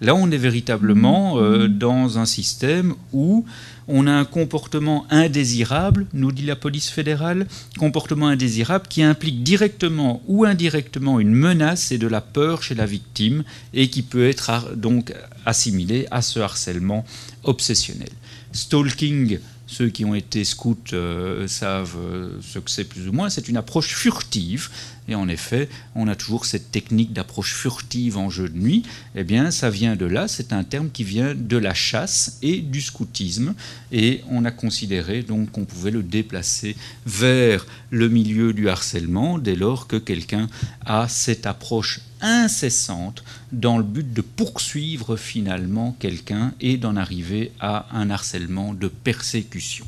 Là, 0.00 0.14
on 0.14 0.30
est 0.30 0.38
véritablement 0.38 1.38
euh, 1.38 1.68
dans 1.68 2.18
un 2.18 2.26
système 2.26 2.94
où 3.12 3.44
on 3.88 4.06
a 4.06 4.12
un 4.12 4.24
comportement 4.24 5.06
indésirable, 5.10 6.06
nous 6.12 6.30
dit 6.30 6.44
la 6.44 6.56
police 6.56 6.90
fédérale, 6.90 7.46
comportement 7.78 8.28
indésirable 8.28 8.86
qui 8.88 9.02
implique 9.02 9.42
directement 9.42 10.22
ou 10.28 10.44
indirectement 10.44 11.18
une 11.18 11.34
menace 11.34 11.90
et 11.90 11.98
de 11.98 12.06
la 12.06 12.20
peur 12.20 12.62
chez 12.62 12.74
la 12.74 12.86
victime 12.86 13.44
et 13.72 13.88
qui 13.88 14.02
peut 14.02 14.28
être 14.28 14.76
donc 14.76 15.14
assimilé 15.46 16.06
à 16.10 16.22
ce 16.22 16.38
harcèlement 16.38 17.04
obsessionnel. 17.44 18.10
Stalking, 18.52 19.38
ceux 19.66 19.88
qui 19.88 20.04
ont 20.04 20.14
été 20.14 20.44
scouts 20.44 20.76
euh, 20.94 21.46
savent 21.46 21.96
euh, 21.98 22.30
ce 22.40 22.58
que 22.58 22.70
c'est 22.70 22.84
plus 22.84 23.06
ou 23.08 23.12
moins. 23.12 23.28
C'est 23.28 23.48
une 23.48 23.56
approche 23.58 23.94
furtive. 23.94 24.70
Et 25.08 25.14
en 25.14 25.28
effet, 25.28 25.68
on 25.94 26.06
a 26.06 26.14
toujours 26.14 26.44
cette 26.44 26.70
technique 26.70 27.12
d'approche 27.12 27.54
furtive 27.54 28.18
en 28.18 28.28
jeu 28.28 28.48
de 28.48 28.58
nuit. 28.58 28.82
Eh 29.14 29.24
bien, 29.24 29.50
ça 29.50 29.70
vient 29.70 29.96
de 29.96 30.04
là. 30.04 30.28
C'est 30.28 30.52
un 30.52 30.64
terme 30.64 30.90
qui 30.90 31.02
vient 31.02 31.34
de 31.34 31.56
la 31.56 31.72
chasse 31.74 32.38
et 32.42 32.60
du 32.60 32.82
scoutisme. 32.82 33.54
Et 33.90 34.22
on 34.28 34.44
a 34.44 34.50
considéré 34.50 35.22
donc 35.22 35.50
qu'on 35.50 35.64
pouvait 35.64 35.90
le 35.90 36.02
déplacer 36.02 36.76
vers 37.06 37.66
le 37.90 38.08
milieu 38.08 38.52
du 38.52 38.68
harcèlement 38.68 39.38
dès 39.38 39.56
lors 39.56 39.86
que 39.86 39.96
quelqu'un 39.96 40.48
a 40.84 41.08
cette 41.08 41.46
approche 41.46 42.00
incessante 42.20 43.24
dans 43.52 43.78
le 43.78 43.84
but 43.84 44.12
de 44.12 44.20
poursuivre 44.20 45.16
finalement 45.16 45.96
quelqu'un 45.98 46.52
et 46.60 46.76
d'en 46.76 46.96
arriver 46.96 47.52
à 47.60 47.86
un 47.96 48.10
harcèlement 48.10 48.74
de 48.74 48.88
persécution. 48.88 49.86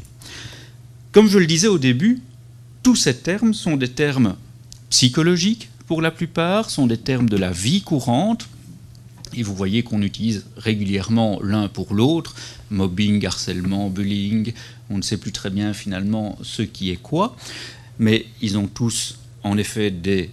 Comme 1.13 1.29
je 1.29 1.39
le 1.39 1.47
disais 1.47 1.67
au 1.67 1.79
début, 1.79 2.21
tous 2.83 2.97
ces 2.97 3.17
termes 3.17 3.53
sont 3.53 3.77
des 3.77 3.91
termes 3.91 4.37
psychologiques 4.91 5.71
pour 5.87 6.03
la 6.03 6.11
plupart, 6.11 6.71
sont 6.71 6.87
des 6.87 6.99
termes 6.99 7.29
de 7.29 7.37
la 7.37 7.51
vie 7.51 7.83
courante, 7.83 8.49
et 9.35 9.43
vous 9.43 9.55
voyez 9.55 9.83
qu'on 9.83 10.03
utilise 10.03 10.45
régulièrement 10.57 11.41
l'un 11.43 11.69
pour 11.69 11.95
l'autre, 11.95 12.35
mobbing, 12.71 13.25
harcèlement, 13.25 13.89
bullying, 13.89 14.53
on 14.91 14.99
ne 14.99 15.03
sait 15.03 15.17
plus 15.17 15.33
très 15.33 15.51
bien 15.51 15.73
finalement 15.73 16.39
ce 16.43 16.63
qui 16.63 16.91
est 16.91 17.01
quoi, 17.01 17.37
mais 17.99 18.27
ils 18.41 18.59
ont 18.59 18.67
tous 18.67 19.19
en 19.43 19.57
effet 19.57 19.91
des 19.91 20.31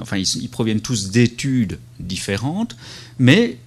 enfin, 0.00 0.16
ils, 0.16 0.48
proviennent 0.48 0.80
tous 0.80 1.10
d'études 1.10 1.78
différentes, 2.00 2.76
mais 3.18 3.58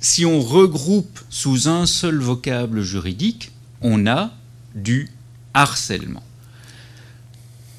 si 0.00 0.26
on 0.26 0.40
regroupe 0.40 1.20
sous 1.30 1.68
un 1.68 1.86
seul 1.86 2.18
vocable 2.18 2.82
juridique, 2.82 3.52
on 3.80 4.06
a 4.06 4.34
du 4.74 5.08
harcèlement. 5.54 6.22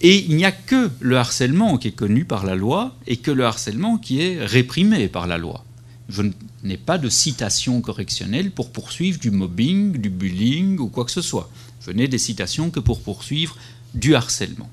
Et 0.01 0.25
il 0.25 0.35
n'y 0.35 0.45
a 0.45 0.51
que 0.51 0.91
le 0.99 1.17
harcèlement 1.17 1.77
qui 1.77 1.87
est 1.87 1.91
connu 1.91 2.25
par 2.25 2.45
la 2.45 2.55
loi 2.55 2.95
et 3.07 3.17
que 3.17 3.31
le 3.31 3.45
harcèlement 3.45 3.97
qui 3.97 4.21
est 4.21 4.45
réprimé 4.45 5.07
par 5.07 5.27
la 5.27 5.37
loi. 5.37 5.65
Je 6.09 6.23
n'ai 6.63 6.77
pas 6.77 6.97
de 6.97 7.09
citation 7.09 7.81
correctionnelle 7.81 8.51
pour 8.51 8.71
poursuivre 8.71 9.19
du 9.19 9.31
mobbing, 9.31 9.97
du 9.97 10.09
bullying 10.09 10.79
ou 10.79 10.87
quoi 10.87 11.03
que 11.03 11.11
ce 11.11 11.21
soit. 11.21 11.49
Je 11.85 11.91
n'ai 11.91 12.07
des 12.07 12.17
citations 12.17 12.69
que 12.69 12.79
pour 12.79 13.01
poursuivre 13.01 13.57
du 13.93 14.15
harcèlement. 14.15 14.69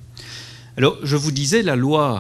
Alors, 0.77 0.99
je 1.03 1.17
vous 1.17 1.33
disais, 1.33 1.63
la 1.63 1.77
loi 1.77 2.19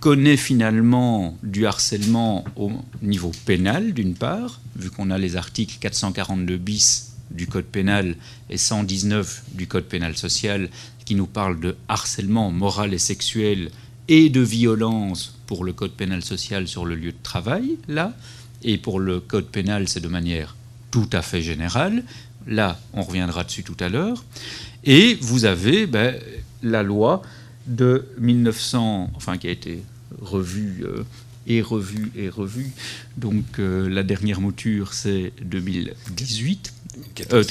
connaît 0.00 0.36
finalement 0.36 1.36
du 1.42 1.66
harcèlement 1.66 2.44
au 2.56 2.70
niveau 3.02 3.32
pénal, 3.46 3.92
d'une 3.92 4.14
part, 4.14 4.60
vu 4.76 4.90
qu'on 4.90 5.10
a 5.10 5.18
les 5.18 5.36
articles 5.36 5.76
442 5.80 6.56
bis 6.56 7.12
du 7.30 7.46
Code 7.46 7.64
pénal 7.64 8.16
et 8.48 8.56
119 8.56 9.44
du 9.54 9.66
Code 9.66 9.84
pénal 9.84 10.16
social 10.16 10.68
qui 11.08 11.14
nous 11.14 11.26
parlent 11.26 11.58
de 11.58 11.74
harcèlement 11.88 12.50
moral 12.50 12.92
et 12.92 12.98
sexuel 12.98 13.70
et 14.08 14.28
de 14.28 14.42
violence 14.42 15.38
pour 15.46 15.64
le 15.64 15.72
Code 15.72 15.92
pénal 15.92 16.22
social 16.22 16.68
sur 16.68 16.84
le 16.84 16.96
lieu 16.96 17.12
de 17.12 17.22
travail, 17.22 17.78
là, 17.88 18.12
et 18.62 18.76
pour 18.76 19.00
le 19.00 19.18
Code 19.18 19.46
pénal, 19.46 19.88
c'est 19.88 20.02
de 20.02 20.08
manière 20.08 20.54
tout 20.90 21.08
à 21.14 21.22
fait 21.22 21.40
générale. 21.40 22.04
Là, 22.46 22.78
on 22.92 23.00
reviendra 23.00 23.42
dessus 23.42 23.64
tout 23.64 23.76
à 23.80 23.88
l'heure. 23.88 24.22
Et 24.84 25.16
vous 25.22 25.46
avez 25.46 25.86
ben, 25.86 26.14
la 26.62 26.82
loi 26.82 27.22
de 27.66 28.06
1900, 28.18 29.10
enfin 29.14 29.38
qui 29.38 29.48
a 29.48 29.50
été 29.50 29.82
revue 30.20 30.84
euh, 30.84 31.04
et 31.48 31.62
revue 31.62 32.12
et 32.16 32.28
revue. 32.28 32.70
Donc 33.16 33.58
euh, 33.58 33.88
la 33.88 34.02
dernière 34.02 34.40
mouture 34.40 34.92
c'est 34.94 35.32
2018. 35.42 36.74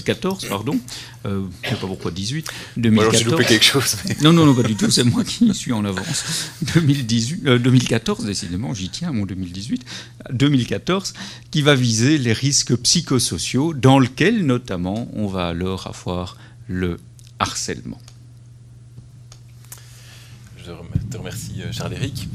14. 0.04 0.44
Euh, 0.44 0.50
pardon. 0.50 0.78
je 1.24 1.30
ne 1.30 1.46
sais 1.64 1.76
pas 1.76 1.88
pourquoi 1.88 2.12
18. 2.12 2.48
2014. 2.78 2.92
Moi, 2.92 3.18
j'ai 3.18 3.30
loupé 3.30 3.46
quelque 3.46 3.64
chose. 3.64 3.96
Non, 4.22 4.34
non, 4.34 4.46
non, 4.46 4.54
pas 4.54 4.64
du 4.64 4.76
tout. 4.76 4.92
C'est 4.92 5.06
moi 5.06 5.24
qui 5.24 5.54
suis 5.54 5.72
en 5.72 5.86
avance. 5.86 6.50
2018, 6.76 7.44
2014, 7.44 8.26
décidément, 8.26 8.74
j'y 8.74 8.90
tiens, 8.90 9.14
mon 9.14 9.26
2018. 9.26 9.86
2014, 10.32 11.14
qui 11.50 11.62
va 11.62 11.76
viser 11.76 12.18
les 12.18 12.34
risques 12.34 12.76
psychosociaux, 12.76 13.74
dans 13.74 14.00
lequel, 14.00 14.46
notamment, 14.46 15.10
on 15.14 15.28
va 15.28 15.48
alors 15.48 15.88
avoir 15.88 16.38
le 16.68 16.98
harcèlement 17.40 18.00
je 20.68 21.12
te 21.12 21.18
remercie 21.18 21.62
euh, 21.62 21.72
Charles-Éric. 21.72 22.28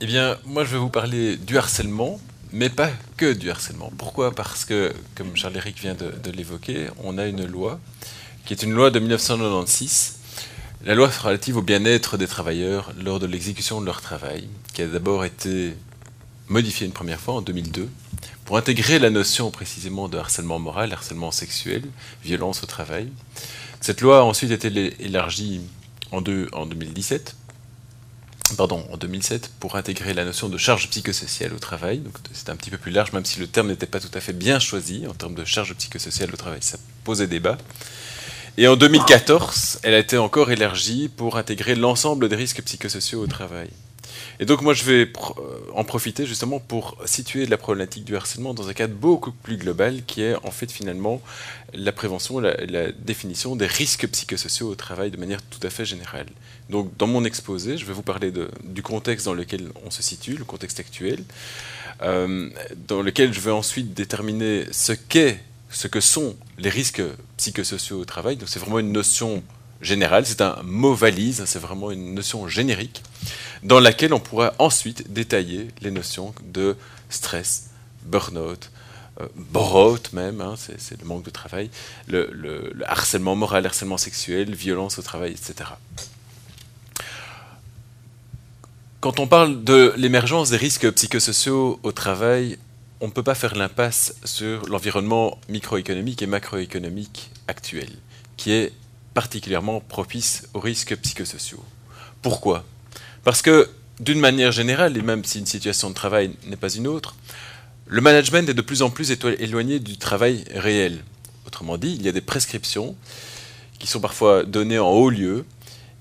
Eh 0.00 0.06
bien, 0.06 0.38
moi 0.44 0.64
je 0.64 0.70
vais 0.70 0.78
vous 0.78 0.90
parler 0.90 1.36
du 1.36 1.58
harcèlement, 1.58 2.20
mais 2.52 2.68
pas 2.68 2.88
que 3.16 3.32
du 3.32 3.50
harcèlement. 3.50 3.90
Pourquoi? 3.98 4.32
Parce 4.32 4.64
que, 4.64 4.94
comme 5.16 5.36
Charles-Éric 5.36 5.80
vient 5.80 5.96
de, 5.96 6.30
l'évoquer, 6.30 6.86
on 7.02 7.18
a 7.18 7.26
une 7.26 7.44
loi 7.44 7.80
qui 8.44 8.52
est 8.52 8.62
une 8.62 8.72
loi 8.74 8.92
de 8.92 9.00
1996, 9.00 10.20
la 10.84 10.94
loi 10.94 11.08
relative 11.08 11.56
au 11.56 11.62
bien-être 11.62 12.16
des 12.16 12.28
travailleurs 12.28 12.92
lors 12.96 13.18
de 13.18 13.26
l'exécution 13.26 13.80
de 13.80 13.86
leur 13.86 14.00
travail, 14.00 14.48
qui 14.72 14.82
a 14.82 14.86
d'abord 14.86 15.24
été 15.24 15.74
modifiée 16.46 16.86
une 16.86 16.92
première 16.92 17.18
fois 17.18 17.34
en 17.34 17.42
2002 17.42 17.88
pour 18.44 18.56
intégrer 18.56 19.00
la 19.00 19.10
notion 19.10 19.50
précisément 19.50 20.08
de 20.08 20.16
harcèlement 20.16 20.60
moral, 20.60 20.92
harcèlement 20.92 21.32
sexuel, 21.32 21.82
violence 22.22 22.62
au 22.62 22.66
travail. 22.66 23.10
Cette 23.80 24.00
loi 24.00 24.20
a 24.20 24.22
ensuite 24.22 24.52
été 24.52 24.94
élargie 25.00 25.60
en, 26.12 26.22
en 26.52 26.66
2017, 26.66 27.34
pardon, 28.56 28.86
en 28.90 28.96
2007, 28.96 29.50
pour 29.60 29.76
intégrer 29.76 30.14
la 30.14 30.24
notion 30.24 30.48
de 30.48 30.58
charge 30.58 30.88
psychosociale 30.88 31.52
au 31.52 31.58
travail. 31.58 31.98
Donc 31.98 32.14
c'est 32.32 32.48
un 32.50 32.56
petit 32.56 32.70
peu 32.70 32.78
plus 32.78 32.90
large, 32.90 33.12
même 33.12 33.24
si 33.24 33.40
le 33.40 33.46
terme 33.46 33.68
n'était 33.68 33.86
pas 33.86 34.00
tout 34.00 34.10
à 34.14 34.20
fait 34.20 34.32
bien 34.32 34.58
choisi 34.58 35.06
en 35.06 35.14
termes 35.14 35.34
de 35.34 35.44
charge 35.44 35.74
psychosociale 35.74 36.30
au 36.32 36.36
travail. 36.36 36.60
Ça 36.62 36.78
posait 37.04 37.26
débat. 37.26 37.58
Et 38.56 38.66
en 38.66 38.76
2014, 38.76 39.80
elle 39.82 39.94
a 39.94 39.98
été 39.98 40.18
encore 40.18 40.50
élargie 40.50 41.08
pour 41.08 41.36
intégrer 41.36 41.74
l'ensemble 41.74 42.28
des 42.28 42.36
risques 42.36 42.62
psychosociaux 42.62 43.22
au 43.22 43.26
travail. 43.26 43.70
Et 44.40 44.44
donc 44.44 44.62
moi 44.62 44.74
je 44.74 44.84
vais 44.84 45.02
euh, 45.02 45.42
en 45.74 45.84
profiter 45.84 46.26
justement 46.26 46.60
pour 46.60 46.96
situer 47.04 47.46
la 47.46 47.56
problématique 47.56 48.04
du 48.04 48.16
harcèlement 48.16 48.54
dans 48.54 48.68
un 48.68 48.72
cadre 48.72 48.94
beaucoup 48.94 49.32
plus 49.32 49.56
global 49.56 50.02
qui 50.06 50.22
est 50.22 50.34
en 50.44 50.50
fait 50.50 50.70
finalement 50.70 51.20
la 51.74 51.92
prévention, 51.92 52.38
la, 52.38 52.54
la 52.66 52.92
définition 52.92 53.56
des 53.56 53.66
risques 53.66 54.08
psychosociaux 54.08 54.68
au 54.68 54.74
travail 54.74 55.10
de 55.10 55.16
manière 55.18 55.42
tout 55.42 55.64
à 55.64 55.70
fait 55.70 55.84
générale. 55.84 56.26
Donc 56.68 56.96
dans 56.96 57.06
mon 57.06 57.24
exposé, 57.24 57.78
je 57.78 57.84
vais 57.84 57.92
vous 57.92 58.02
parler 58.02 58.32
du 58.64 58.82
contexte 58.82 59.26
dans 59.26 59.34
lequel 59.34 59.68
on 59.84 59.90
se 59.90 60.02
situe, 60.02 60.36
le 60.36 60.44
contexte 60.44 60.80
actuel, 60.80 61.24
euh, 62.02 62.50
dans 62.88 63.02
lequel 63.02 63.32
je 63.32 63.40
vais 63.40 63.50
ensuite 63.50 63.94
déterminer 63.94 64.66
ce 64.70 64.92
qu'est, 64.92 65.40
ce 65.70 65.88
que 65.88 66.00
sont 66.00 66.36
les 66.58 66.70
risques 66.70 67.02
psychosociaux 67.36 68.00
au 68.00 68.04
travail. 68.04 68.36
Donc 68.36 68.48
c'est 68.48 68.58
vraiment 68.58 68.78
une 68.78 68.92
notion 68.92 69.42
générale, 69.80 70.26
c'est 70.26 70.42
un 70.42 70.60
mot 70.62 70.94
valise, 70.94 71.42
c'est 71.46 71.58
vraiment 71.58 71.90
une 71.90 72.14
notion 72.14 72.48
générique 72.48 73.02
dans 73.62 73.80
laquelle 73.80 74.12
on 74.12 74.20
pourra 74.20 74.54
ensuite 74.58 75.12
détailler 75.12 75.68
les 75.80 75.90
notions 75.90 76.34
de 76.44 76.76
stress, 77.10 77.70
burn-out, 78.04 78.70
euh, 79.20 79.96
même, 80.12 80.40
hein, 80.40 80.54
c'est 80.56 81.00
le 81.00 81.06
manque 81.06 81.24
de 81.24 81.30
travail, 81.30 81.70
le, 82.06 82.30
le, 82.32 82.72
harcèlement 82.86 83.34
moral, 83.34 83.66
harcèlement 83.66 83.98
sexuel, 83.98 84.54
violence 84.54 84.98
au 84.98 85.02
travail, 85.02 85.32
etc. 85.32 85.70
Quand 89.00 89.20
on 89.20 89.28
parle 89.28 89.62
de 89.62 89.94
l'émergence 89.96 90.50
des 90.50 90.56
risques 90.56 90.90
psychosociaux 90.90 91.78
au 91.84 91.92
travail, 91.92 92.58
on 93.00 93.06
ne 93.06 93.12
peut 93.12 93.22
pas 93.22 93.36
faire 93.36 93.54
l'impasse 93.54 94.16
sur 94.24 94.66
l'environnement 94.66 95.38
microéconomique 95.48 96.20
et 96.20 96.26
macroéconomique 96.26 97.30
actuel, 97.46 97.90
qui 98.36 98.50
est 98.50 98.72
particulièrement 99.14 99.78
propice 99.78 100.48
aux 100.52 100.58
risques 100.58 100.96
psychosociaux. 100.96 101.62
Pourquoi? 102.22 102.64
Parce 103.22 103.40
que, 103.40 103.70
d'une 104.00 104.18
manière 104.18 104.50
générale, 104.50 104.96
et 104.96 105.02
même 105.02 105.24
si 105.24 105.38
une 105.38 105.46
situation 105.46 105.90
de 105.90 105.94
travail 105.94 106.32
n'est 106.46 106.56
pas 106.56 106.74
une 106.74 106.88
autre, 106.88 107.14
le 107.86 108.00
management 108.00 108.48
est 108.48 108.54
de 108.54 108.62
plus 108.62 108.82
en 108.82 108.90
plus 108.90 109.12
éloigné 109.12 109.78
du 109.78 109.96
travail 109.96 110.44
réel. 110.56 111.04
Autrement 111.46 111.78
dit, 111.78 111.94
il 111.94 112.02
y 112.02 112.08
a 112.08 112.12
des 112.12 112.20
prescriptions 112.20 112.96
qui 113.78 113.86
sont 113.86 114.00
parfois 114.00 114.42
données 114.42 114.80
en 114.80 114.90
haut 114.90 115.08
lieu, 115.08 115.44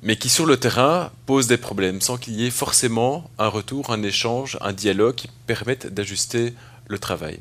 mais 0.01 0.15
qui 0.15 0.29
sur 0.29 0.45
le 0.45 0.57
terrain 0.57 1.11
posent 1.25 1.47
des 1.47 1.57
problèmes 1.57 2.01
sans 2.01 2.17
qu'il 2.17 2.35
y 2.35 2.45
ait 2.45 2.51
forcément 2.51 3.29
un 3.37 3.47
retour, 3.47 3.91
un 3.91 4.03
échange, 4.03 4.57
un 4.61 4.73
dialogue 4.73 5.15
qui 5.15 5.29
permettent 5.47 5.87
d'ajuster 5.87 6.53
le 6.87 6.99
travail. 6.99 7.39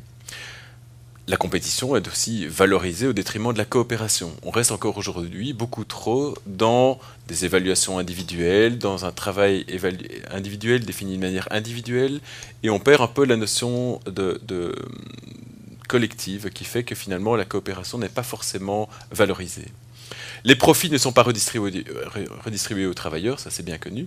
La 1.29 1.37
compétition 1.37 1.97
est 1.97 2.07
aussi 2.07 2.47
valorisée 2.47 3.09
au 3.09 3.13
détriment 3.13 3.53
de 3.53 3.59
la 3.59 3.65
coopération. 3.65 4.33
On 4.45 4.51
reste 4.51 4.71
encore 4.71 4.97
aujourd'hui 4.97 5.53
beaucoup 5.53 5.85
trop 5.85 6.35
dans 6.47 7.01
des 7.27 7.45
évaluations 7.45 7.99
individuelles, 7.99 8.79
dans 8.79 9.05
un 9.05 9.11
travail 9.11 9.67
individuel 10.31 10.85
défini 10.85 11.17
de 11.17 11.23
manière 11.23 11.49
individuelle, 11.51 12.21
et 12.63 12.71
on 12.71 12.79
perd 12.79 13.03
un 13.03 13.09
peu 13.09 13.25
la 13.25 13.37
notion 13.37 14.01
de 14.07 14.73
collective 15.89 16.51
qui 16.51 16.65
fait 16.65 16.85
que 16.85 16.95
finalement 16.95 17.35
la 17.35 17.45
coopération 17.45 17.99
n'est 17.99 18.09
pas 18.09 18.23
forcément 18.23 18.89
valorisée. 19.11 19.67
Les 20.45 20.57
profits 20.57 20.91
ne 20.91 20.99
sont 20.99 21.13
pas 21.13 21.23
redistribués, 21.23 21.85
aux 22.87 22.95
travailleurs, 22.95 23.41
ça 23.41 23.51
c'est 23.51 23.65
bien 23.65 23.79
connu. 23.79 24.07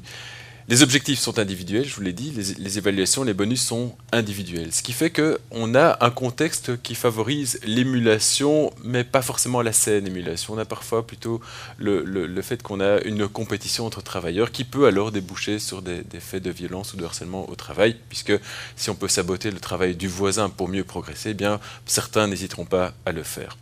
Les 0.70 0.84
objectifs 0.84 1.18
sont 1.18 1.40
individuels, 1.40 1.86
je 1.86 1.96
vous 1.96 2.04
l'ai 2.04 2.14
dit, 2.14 2.30
les, 2.30 2.78
évaluations, 2.78 3.24
les 3.24 3.34
bonus 3.34 3.60
sont 3.60 3.96
individuels. 4.12 4.72
Ce 4.72 4.84
qui 4.84 4.94
fait 4.94 5.10
qu'on 5.10 5.74
a 5.74 5.98
un 6.06 6.12
contexte 6.12 6.80
qui 6.84 6.94
favorise 6.94 7.60
l'émulation, 7.64 8.72
mais 8.84 9.04
pas 9.04 9.24
forcément 9.24 9.64
la 9.64 9.74
saine 9.74 10.06
émulation. 10.06 10.54
On 10.54 10.60
a 10.60 10.66
parfois 10.66 11.08
plutôt 11.08 11.42
le, 11.80 12.42
fait 12.44 12.62
qu'on 12.62 12.82
a 12.82 13.02
une 13.02 13.28
compétition 13.28 13.88
entre 13.88 14.04
travailleurs 14.04 14.52
qui 14.52 14.64
peut 14.64 14.86
alors 14.86 15.12
déboucher 15.12 15.58
sur 15.58 15.82
des, 15.82 16.04
des, 16.04 16.20
faits 16.20 16.44
de 16.44 16.52
violence 16.52 16.94
ou 16.94 16.98
de 16.98 17.04
harcèlement 17.04 17.50
au 17.50 17.56
travail, 17.56 17.96
puisque 18.08 18.34
si 18.76 18.92
on 18.92 18.96
peut 18.96 19.08
saboter 19.08 19.50
le 19.50 19.60
travail 19.60 19.96
du 19.96 20.08
voisin 20.08 20.50
pour 20.50 20.68
mieux 20.68 20.84
progresser, 20.84 21.32
eh 21.32 21.34
bien 21.34 21.60
certains 21.88 22.28
n'hésiteront 22.28 22.66
pas 22.66 22.94
à 23.08 23.12
le 23.12 23.24
faire. 23.24 23.58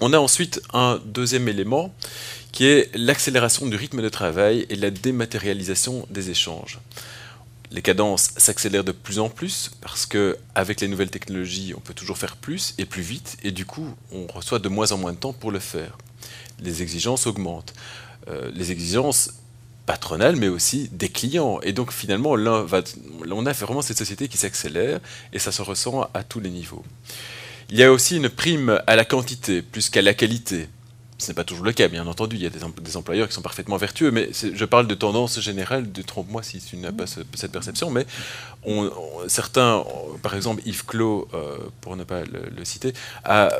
On 0.00 0.12
a 0.12 0.18
ensuite 0.18 0.60
un 0.74 1.00
deuxième 1.06 1.48
élément 1.48 1.94
qui 2.52 2.66
est 2.66 2.94
l'accélération 2.94 3.66
du 3.66 3.76
rythme 3.76 4.02
de 4.02 4.08
travail 4.10 4.66
et 4.68 4.76
la 4.76 4.90
dématérialisation 4.90 6.06
des 6.10 6.28
échanges. 6.28 6.80
Les 7.70 7.80
cadences 7.80 8.30
s'accélèrent 8.36 8.84
de 8.84 8.92
plus 8.92 9.18
en 9.18 9.30
plus 9.30 9.70
parce 9.80 10.04
que 10.04 10.36
avec 10.54 10.82
les 10.82 10.88
nouvelles 10.88 11.10
technologies, 11.10 11.72
on 11.74 11.80
peut 11.80 11.94
toujours 11.94 12.18
faire 12.18 12.36
plus 12.36 12.74
et 12.76 12.84
plus 12.84 13.00
vite 13.00 13.38
et 13.42 13.52
du 13.52 13.64
coup, 13.64 13.88
on 14.12 14.26
reçoit 14.26 14.58
de 14.58 14.68
moins 14.68 14.92
en 14.92 14.98
moins 14.98 15.12
de 15.12 15.18
temps 15.18 15.32
pour 15.32 15.50
le 15.50 15.60
faire. 15.60 15.96
Les 16.60 16.82
exigences 16.82 17.26
augmentent. 17.26 17.72
Euh, 18.28 18.50
les 18.54 18.72
exigences 18.72 19.30
patronales 19.86 20.36
mais 20.36 20.48
aussi 20.48 20.90
des 20.92 21.08
clients. 21.08 21.58
Et 21.62 21.72
donc 21.72 21.90
finalement, 21.90 22.36
va, 22.64 22.82
on 23.30 23.46
a 23.46 23.52
vraiment 23.52 23.82
cette 23.82 23.98
société 23.98 24.28
qui 24.28 24.36
s'accélère 24.36 25.00
et 25.32 25.38
ça 25.38 25.52
se 25.52 25.62
ressent 25.62 26.10
à 26.12 26.22
tous 26.22 26.40
les 26.40 26.50
niveaux. 26.50 26.84
Il 27.68 27.76
y 27.76 27.82
a 27.82 27.90
aussi 27.90 28.16
une 28.16 28.28
prime 28.28 28.80
à 28.86 28.94
la 28.94 29.04
quantité 29.04 29.60
plus 29.60 29.90
qu'à 29.90 30.02
la 30.02 30.14
qualité. 30.14 30.68
Ce 31.18 31.28
n'est 31.28 31.34
pas 31.34 31.44
toujours 31.44 31.64
le 31.64 31.72
cas, 31.72 31.88
bien 31.88 32.06
entendu. 32.06 32.36
Il 32.36 32.42
y 32.42 32.46
a 32.46 32.50
des, 32.50 32.96
employeurs 32.96 33.26
qui 33.26 33.34
sont 33.34 33.42
parfaitement 33.42 33.78
vertueux, 33.78 34.10
mais 34.10 34.28
je 34.32 34.64
parle 34.66 34.86
de 34.86 34.94
tendance 34.94 35.40
générale, 35.40 35.90
de 35.90 36.02
trompe-moi 36.02 36.42
si 36.42 36.60
tu 36.60 36.76
n'as 36.76 36.92
pas 36.92 37.06
cette 37.06 37.52
perception, 37.52 37.90
mais 37.90 38.06
certains, 39.26 39.82
par 40.22 40.36
exemple 40.36 40.62
Yves 40.66 40.84
Clos, 40.84 41.26
euh, 41.32 41.56
pour 41.80 41.96
ne 41.96 42.04
pas 42.04 42.20
le, 42.24 42.64
citer, 42.64 42.92
a 43.24 43.50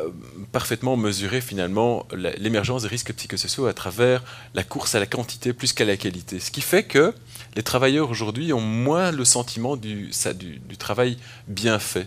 parfaitement 0.53 0.99
mesuré 0.99 1.41
finalement 1.41 2.07
l'émergence 2.13 2.83
des 2.83 2.89
risques 2.89 3.15
psychosociaux 3.15 3.67
à 3.67 3.73
travers 3.73 4.23
la 4.55 4.63
course 4.63 4.95
à 4.95 5.01
la 5.01 5.07
quantité 5.07 5.55
plus 5.55 5.73
qu'à 5.73 5.87
la 5.87 5.97
qualité. 5.97 6.41
Ce 6.41 6.51
qui 6.51 6.61
fait 6.61 6.85
que 6.85 7.15
les 7.57 7.63
travailleurs 7.63 8.11
aujourd'hui 8.11 8.53
ont 8.53 8.61
moins 8.61 9.13
le 9.13 9.25
sentiment 9.25 9.77
du 9.77 10.11
travail 10.79 11.17
bien 11.49 11.79
fait 11.79 12.07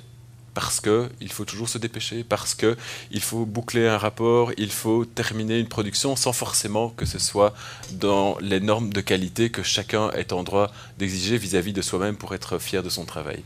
parce 0.59 0.81
qu'il 0.81 1.31
faut 1.31 1.45
toujours 1.45 1.69
se 1.69 1.77
dépêcher, 1.77 2.25
parce 2.25 2.53
qu'il 2.53 3.21
faut 3.21 3.45
boucler 3.45 3.87
un 3.87 3.97
rapport, 3.97 4.51
il 4.57 4.71
faut 4.71 5.05
terminer 5.05 5.57
une 5.57 5.69
production 5.69 6.17
sans 6.17 6.33
forcément 6.33 6.89
que 6.89 7.05
ce 7.05 7.17
soit 7.17 7.53
dans 7.91 8.37
les 8.41 8.59
normes 8.59 8.91
de 8.91 8.99
qualité 8.99 9.51
que 9.51 9.63
chacun 9.63 10.11
est 10.11 10.33
en 10.33 10.43
droit 10.43 10.69
d'exiger 10.97 11.37
vis-à-vis 11.37 11.71
de 11.71 11.81
soi-même 11.81 12.17
pour 12.17 12.35
être 12.35 12.57
fier 12.59 12.83
de 12.83 12.89
son 12.89 13.05
travail. 13.05 13.41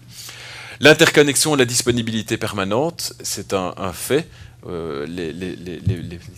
L'interconnexion, 0.80 1.54
la 1.54 1.66
disponibilité 1.66 2.38
permanente, 2.38 3.14
c'est 3.22 3.54
un, 3.54 3.94
fait. 3.94 4.28
Euh, 4.66 5.06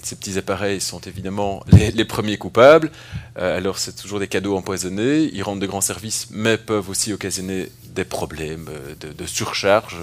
ces 0.03 0.17
petits 0.17 0.38
appareils 0.38 0.81
sont 0.81 0.99
évidemment 0.99 1.63
les, 1.71 2.03
premiers 2.03 2.38
coupables. 2.38 2.91
Euh, 3.38 3.57
alors 3.57 3.77
c'est 3.77 3.95
toujours 3.95 4.19
des 4.19 4.27
cadeaux 4.27 4.57
empoisonnés. 4.57 5.29
Ils 5.31 5.41
rendent 5.41 5.61
de 5.61 5.67
grands 5.67 5.79
services, 5.79 6.27
mais 6.31 6.57
peuvent 6.57 6.89
aussi 6.89 7.13
occasionner 7.13 7.69
des 7.95 8.03
problèmes 8.05 8.69
euh, 8.69 9.13
de, 9.13 9.25
surcharge. 9.25 9.95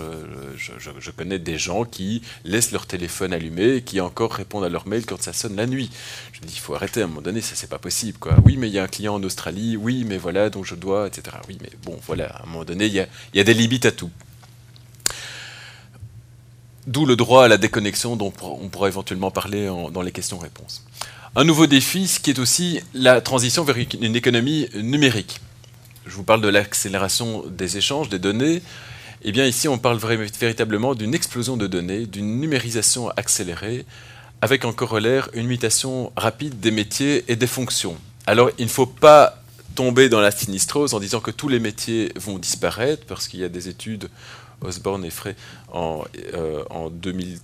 Je, 0.57 1.11
connais 1.11 1.39
des 1.39 1.59
gens 1.59 1.85
qui 1.85 2.23
laissent 2.45 2.73
leur 2.73 2.87
téléphone 2.87 3.33
allumé 3.33 3.77
et 3.77 3.83
qui 3.83 4.01
encore 4.01 4.33
répondent 4.33 4.65
à 4.65 4.69
leur 4.69 4.89
mail 4.89 5.07
quand 5.07 5.23
ça 5.23 5.33
sonne 5.33 5.55
la 5.57 5.67
nuit. 5.67 5.91
Je 6.33 6.41
dis, 6.41 6.55
il 6.55 6.59
faut 6.59 6.75
arrêter 6.75 7.03
à 7.03 7.05
un 7.05 7.07
moment 7.07 7.21
donné, 7.21 7.41
ça 7.41 7.55
c'est 7.55 7.71
pas 7.71 7.79
possible. 7.79 8.19
Oui, 8.45 8.57
mais 8.57 8.69
il 8.69 8.75
y 8.75 8.79
a 8.79 8.83
un 8.83 8.89
client 8.89 9.15
en 9.15 9.23
Australie, 9.23 9.77
oui, 9.77 10.05
mais 10.05 10.19
voilà, 10.19 10.51
donc 10.51 10.65
je 10.65 10.75
dois, 10.75 11.07
etc. 11.07 11.37
Oui, 11.49 11.59
mais 11.61 11.71
bon, 11.85 11.99
voilà, 12.07 12.27
à 12.27 12.43
un 12.43 12.47
moment 12.47 12.65
donné, 12.65 12.87
il 12.87 13.07
y 13.35 13.41
a 13.41 13.45
des 13.45 13.55
limites 13.55 13.87
à 13.87 13.93
tout. 13.93 14.11
D'où 16.89 17.07
le 17.07 17.15
droit 17.15 17.45
à 17.45 17.49
la 17.49 17.59
déconnexion 17.59 18.17
dont 18.17 18.33
on 18.43 18.69
pourra 18.69 18.89
éventuellement 18.89 19.31
parler 19.31 19.71
dans 19.93 20.03
les 20.03 20.11
questions-réponses. 20.11 20.85
Un 21.37 21.45
nouveau 21.45 21.67
défi, 21.67 22.09
ce 22.09 22.19
qui 22.19 22.31
est 22.31 22.39
aussi 22.41 22.81
la 22.93 23.21
transition 23.21 23.63
vers 23.63 23.77
une 24.01 24.17
économie 24.17 24.69
numérique. 24.75 25.41
Je 26.07 26.15
vous 26.15 26.25
parle 26.25 26.41
de 26.41 26.49
l'accélération 26.49 27.45
des 27.47 27.77
échanges, 27.77 28.09
des 28.09 28.19
données. 28.19 28.63
Eh 29.23 29.33
bien 29.33 29.47
ici, 29.47 29.69
on 29.69 29.79
parle 29.79 29.99
véritablement 29.99 30.95
d'une 30.95 31.15
explosion 31.15 31.57
de 31.57 31.67
données, 31.67 32.07
d'une 32.07 32.41
numérisation 32.41 33.09
accélérée, 33.11 33.87
avec 34.41 34.65
en 34.65 34.73
corollaire 34.73 35.29
une 35.35 35.47
mutation 35.47 36.13
rapide 36.17 36.59
des 36.59 36.73
métiers 36.73 37.25
et 37.29 37.37
des 37.37 37.47
fonctions. 37.47 37.97
Alors, 38.27 38.51
il 38.59 38.65
ne 38.65 38.71
faut 38.71 38.87
pas 38.87 39.43
tomber 39.77 40.09
dans 40.09 40.21
la 40.21 40.33
sinistrose 40.33 40.95
en 40.95 41.01
disant 41.01 41.21
que 41.21 41.31
tous 41.31 41.49
les 41.49 41.61
métiers 41.61 42.13
vont 42.17 42.39
disparaître, 42.39 43.07
parce 43.07 43.29
qu'il 43.29 43.41
y 43.41 43.45
a 43.45 43.49
des 43.49 43.69
études 43.69 44.09
Osborne 44.61 45.05
et 45.05 45.11
Frey 45.11 45.37
en, 45.73 46.05
2013 46.91 47.41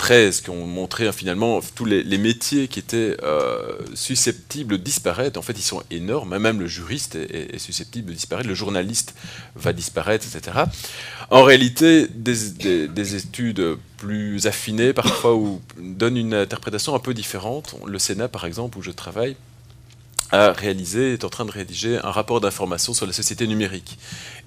qui 0.00 0.50
ont 0.50 0.66
montré 0.66 1.06
hein, 1.06 1.12
finalement 1.12 1.60
tous 1.74 1.84
les, 1.84 2.18
métiers 2.18 2.68
qui 2.68 2.78
étaient 2.78 3.16
euh, 3.22 3.78
susceptibles 3.94 4.72
de 4.72 4.82
disparaître. 4.82 5.38
En 5.38 5.42
fait, 5.42 5.52
ils 5.52 5.62
sont 5.62 5.82
énormes. 5.90 6.36
Même 6.38 6.58
le 6.58 6.66
juriste 6.66 7.14
est, 7.14 7.58
susceptible 7.58 8.08
de 8.08 8.14
disparaître. 8.14 8.48
Le 8.48 8.54
journaliste 8.54 9.14
va 9.54 9.72
disparaître, 9.72 10.26
etc. 10.26 10.64
En 11.30 11.42
réalité, 11.42 12.08
des, 12.08 13.14
études 13.14 13.76
plus 13.98 14.46
affinées 14.46 14.92
parfois 14.92 15.34
ou 15.34 15.60
donnent 15.78 16.16
une 16.16 16.34
interprétation 16.34 16.94
un 16.94 16.98
peu 16.98 17.14
différente. 17.14 17.76
Le 17.86 17.98
Sénat, 17.98 18.28
par 18.28 18.46
exemple, 18.46 18.78
où 18.78 18.82
je 18.82 18.90
travaille, 18.90 19.36
a 20.32 20.52
réalisé, 20.52 21.14
est 21.14 21.24
en 21.24 21.28
train 21.28 21.44
de 21.44 21.50
rédiger 21.50 21.98
un 21.98 22.10
rapport 22.10 22.40
d'information 22.40 22.94
sur 22.94 23.06
la 23.06 23.12
société 23.12 23.46
numérique. 23.46 23.98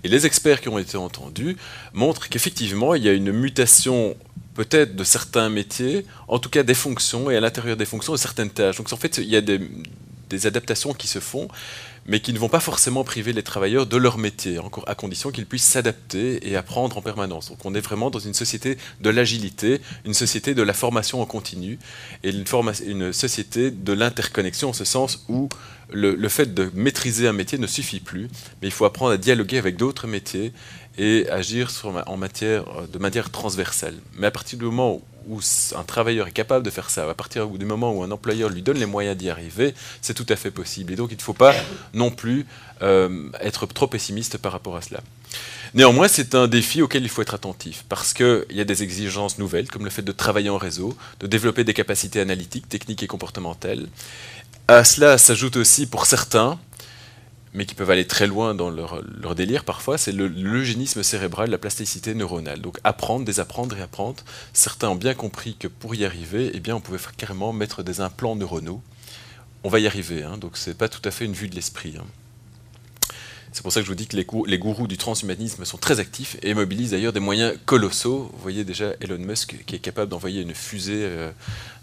Et 0.04 0.08
les 0.08 0.26
experts 0.26 0.62
qui 0.62 0.70
ont 0.70 0.80
été 0.80 0.98
entendus 0.98 1.58
montrent 1.94 2.30
qu'effectivement, 2.30 2.96
il 2.96 3.04
y 3.04 3.10
a 3.10 3.14
une 3.14 3.32
mutation 3.32 4.16
peut-être 4.54 4.96
de 4.96 5.04
certains 5.04 5.50
métiers, 5.50 6.06
en 6.28 6.40
tout 6.40 6.50
cas 6.50 6.64
des 6.64 6.74
fonctions, 6.74 7.30
et 7.30 7.36
à 7.36 7.40
l'intérieur 7.40 7.76
des 7.78 7.86
fonctions, 7.86 8.14
de 8.14 8.18
certaines 8.18 8.50
tâches. 8.50 8.78
Donc 8.78 8.92
en 8.92 8.98
fait, 8.98 9.18
il 9.18 9.30
y 9.30 9.36
a 9.36 9.42
des, 9.42 9.60
adaptations 10.46 10.94
qui 10.94 11.08
se 11.08 11.20
font, 11.20 11.48
mais 12.06 12.20
qui 12.20 12.34
ne 12.34 12.40
vont 12.40 12.50
pas 12.50 12.60
forcément 12.60 13.04
priver 13.04 13.34
les 13.34 13.44
travailleurs 13.44 13.86
de 13.86 13.98
leur 13.98 14.18
métier, 14.18 14.60
à 14.88 14.96
condition 14.96 15.32
qu'ils 15.32 15.46
puissent 15.46 15.64
s'adapter 15.64 16.48
et 16.50 16.56
apprendre 16.56 16.98
en 16.98 17.02
permanence. 17.02 17.50
Donc 17.50 17.60
on 17.66 17.74
est 17.74 17.82
vraiment 17.82 18.10
dans 18.10 18.20
une 18.20 18.34
société 18.34 18.78
de 19.02 19.10
l'agilité, 19.10 19.82
une 20.06 20.14
société 20.14 20.54
de 20.54 20.64
la 20.64 20.74
formation 20.74 21.22
en 21.22 21.26
continu, 21.26 21.80
et 22.24 22.30
une, 22.30 22.46
une 22.86 23.14
société 23.14 23.72
de 23.72 23.94
l'interconnexion, 23.94 24.70
en 24.70 24.74
ce 24.74 24.86
sens 24.86 25.26
où 25.30 25.50
le, 25.92 26.30
fait 26.30 26.54
de 26.54 26.72
maîtriser 26.74 27.28
un 27.28 27.34
métier 27.34 27.58
ne 27.58 27.68
suffit 27.68 28.00
plus, 28.00 28.30
mais 28.62 28.68
il 28.68 28.72
faut 28.72 28.86
apprendre 28.86 29.12
à 29.12 29.18
dialoguer 29.18 29.58
avec 29.58 29.78
d'autres 29.78 30.08
métiers 30.08 30.52
et 30.98 31.28
agir 31.30 31.72
en 32.06 32.18
matière, 32.18 32.66
de 32.92 33.00
manière 33.00 33.30
transversale. 33.32 33.96
Mais 34.16 34.28
à 34.28 34.32
partir 34.32 34.60
du 34.60 34.66
moment 34.66 35.02
où 35.28 35.40
un 35.76 35.84
travailleur 35.84 36.28
est 36.28 36.32
capable 36.32 36.66
de 36.66 36.70
faire 36.70 36.90
ça, 36.90 37.10
à 37.10 37.14
partir 37.14 37.48
du 37.48 37.66
moment 37.66 37.94
où 37.94 38.04
un 38.04 38.12
employeur 38.12 38.50
lui 38.50 38.62
donne 38.62 38.78
les 38.78 38.86
moyens 38.86 39.18
d'y 39.18 39.30
arriver, 39.30 39.74
c'est 40.02 40.14
tout 40.14 40.26
à 40.30 40.36
fait 40.36 40.52
possible. 40.52 40.94
Et 40.94 40.96
donc 40.96 41.12
il 41.12 41.18
ne 41.18 41.22
faut 41.22 41.34
pas 41.34 41.56
non 41.94 42.12
plus 42.12 42.46
euh, 42.82 43.30
être 43.40 43.66
trop 43.66 43.88
pessimiste 43.88 44.38
par 44.38 44.52
rapport 44.52 44.76
à 44.76 44.82
cela. 44.82 45.02
Néanmoins, 45.74 46.08
c'est 46.08 46.36
un 46.36 46.48
défi 46.48 46.84
auquel 46.84 47.04
il 47.04 47.10
faut 47.10 47.24
être 47.24 47.34
attentif, 47.34 47.84
parce 47.90 48.14
qu'il 48.14 48.46
y 48.52 48.62
a 48.62 48.64
des 48.64 48.84
exigences 48.84 49.40
nouvelles, 49.40 49.68
comme 49.68 49.86
le 49.86 49.90
fait 49.90 50.04
de 50.04 50.12
travailler 50.12 50.52
en 50.52 50.58
réseau, 50.58 50.96
de 51.20 51.26
développer 51.26 51.64
des 51.64 51.74
capacités 51.74 52.20
analytiques, 52.20 52.70
techniques 52.70 53.02
et 53.02 53.08
comportementales. 53.08 53.88
À 54.68 54.84
cela 54.84 55.18
s'ajoute 55.18 55.58
aussi, 55.58 55.88
pour 55.88 56.06
certains, 56.06 56.60
mais 57.54 57.66
qui 57.66 57.76
peuvent 57.76 57.92
aller 57.92 58.08
très 58.08 58.28
loin 58.28 58.56
dans 58.56 58.70
leur, 58.70 59.36
délire 59.36 59.64
parfois, 59.64 59.98
c'est 59.98 60.12
l'eugénisme 60.12 61.04
cérébral, 61.04 61.50
la 61.50 61.58
plasticité 61.58 62.16
neuronale. 62.16 62.62
Donc 62.62 62.80
apprendre, 62.84 63.26
désapprendre 63.26 63.78
et 63.78 63.82
apprendre. 63.82 64.24
Certains 64.54 64.90
ont 64.90 64.96
bien 64.96 65.14
compris 65.14 65.56
que 65.56 65.68
pour 65.68 65.96
y 65.96 66.06
arriver, 66.06 66.52
eh 66.54 66.60
bien, 66.60 66.76
on 66.76 66.82
pouvait 66.82 67.00
carrément 67.18 67.54
mettre 67.54 67.84
des 67.84 68.02
implants 68.02 68.36
neuronaux. 68.36 68.82
On 69.64 69.70
va 69.70 69.80
y 69.80 69.88
arriver, 69.88 70.24
hein, 70.24 70.38
donc 70.38 70.58
c'est 70.58 70.78
pas 70.78 70.90
tout 70.90 71.02
à 71.06 71.12
fait 71.12 71.26
une 71.26 71.34
vue 71.34 71.48
de 71.48 71.56
l'esprit. 71.56 71.96
Hein. 71.98 72.06
C'est 73.54 73.62
pour 73.62 73.72
ça 73.72 73.82
que 73.82 73.86
je 73.86 73.92
vous 73.92 73.96
dis 73.96 74.08
que 74.08 74.18
les, 74.18 74.26
les, 74.48 74.58
gourous 74.58 74.88
du 74.88 74.98
transhumanisme 74.98 75.64
sont 75.64 75.78
très 75.78 76.00
actifs 76.00 76.38
et 76.42 76.56
mobilisent 76.56 76.92
d'ailleurs 76.92 77.14
des 77.14 77.20
moyens 77.20 77.54
colossaux. 77.68 78.32
Vous 78.34 78.42
voyez 78.42 78.64
déjà 78.64 78.94
Elon 79.00 79.20
Musk 79.20 79.64
qui 79.68 79.76
est 79.76 79.80
capable 79.80 80.10
d'envoyer 80.10 80.42
une 80.42 80.56
fusée 80.56 81.04
euh, 81.04 81.32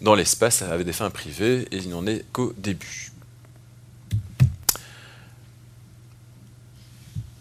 dans 0.00 0.16
l'espace 0.16 0.62
avec 0.62 0.84
des 0.84 0.92
fins 0.92 1.10
privées 1.10 1.68
et 1.70 1.76
il 1.76 1.90
n'en 1.90 2.08
est 2.08 2.24
qu'au 2.32 2.52
début. 2.58 3.09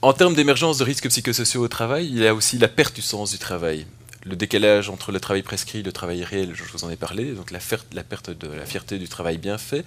En 0.01 0.13
termes 0.13 0.33
d'émergence 0.33 0.77
de 0.77 0.85
risques 0.85 1.09
psychosociaux 1.09 1.61
au 1.61 1.67
travail, 1.67 2.07
il 2.07 2.19
y 2.19 2.25
a 2.25 2.33
aussi 2.33 2.57
la 2.57 2.69
perte 2.69 2.95
du 2.95 3.01
sens 3.01 3.31
du 3.31 3.37
travail. 3.37 3.85
Le 4.23 4.37
décalage 4.37 4.89
entre 4.89 5.11
le 5.11 5.19
travail 5.19 5.43
prescrit 5.43 5.79
et 5.79 5.83
le 5.83 5.91
travail 5.91 6.23
réel, 6.23 6.51
je 6.53 6.63
vous 6.71 6.85
en 6.85 6.89
ai 6.89 6.95
parlé, 6.95 7.33
donc 7.33 7.51
la, 7.51 7.59
perte 8.03 8.29
de 8.29 8.47
la 8.47 8.65
fierté 8.65 8.97
du 8.97 9.09
travail 9.09 9.37
bien 9.37 9.57
fait. 9.57 9.83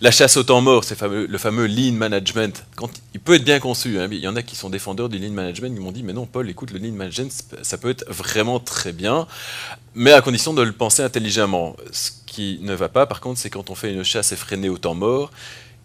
La 0.00 0.12
chasse 0.12 0.36
au 0.36 0.44
temps 0.44 0.60
mort, 0.60 0.84
c'est 0.84 1.00
le 1.02 1.38
fameux 1.38 1.66
lean 1.66 1.94
management. 1.94 2.64
Il 3.12 3.18
peut 3.18 3.34
être 3.34 3.44
bien 3.44 3.58
conçu, 3.58 3.98
hein, 3.98 4.06
il 4.08 4.18
y 4.18 4.28
en 4.28 4.36
a 4.36 4.42
qui 4.42 4.54
sont 4.54 4.70
défendeurs 4.70 5.08
du 5.08 5.18
lean 5.18 5.32
management, 5.32 5.74
ils 5.74 5.80
m'ont 5.80 5.92
dit, 5.92 6.04
mais 6.04 6.12
non 6.12 6.26
Paul, 6.26 6.48
écoute, 6.48 6.70
le 6.70 6.78
lean 6.78 6.94
management, 6.94 7.32
ça 7.62 7.76
peut 7.76 7.90
être 7.90 8.04
vraiment 8.08 8.60
très 8.60 8.92
bien, 8.92 9.26
mais 9.96 10.12
à 10.12 10.20
condition 10.20 10.54
de 10.54 10.62
le 10.62 10.72
penser 10.72 11.02
intelligemment. 11.02 11.76
Ce 11.90 12.10
qui 12.26 12.60
ne 12.62 12.74
va 12.74 12.88
pas, 12.88 13.06
par 13.06 13.20
contre, 13.20 13.40
c'est 13.40 13.50
quand 13.50 13.70
on 13.70 13.74
fait 13.74 13.92
une 13.92 14.04
chasse 14.04 14.30
effrénée 14.30 14.68
au 14.68 14.78
temps 14.78 14.94
mort, 14.94 15.32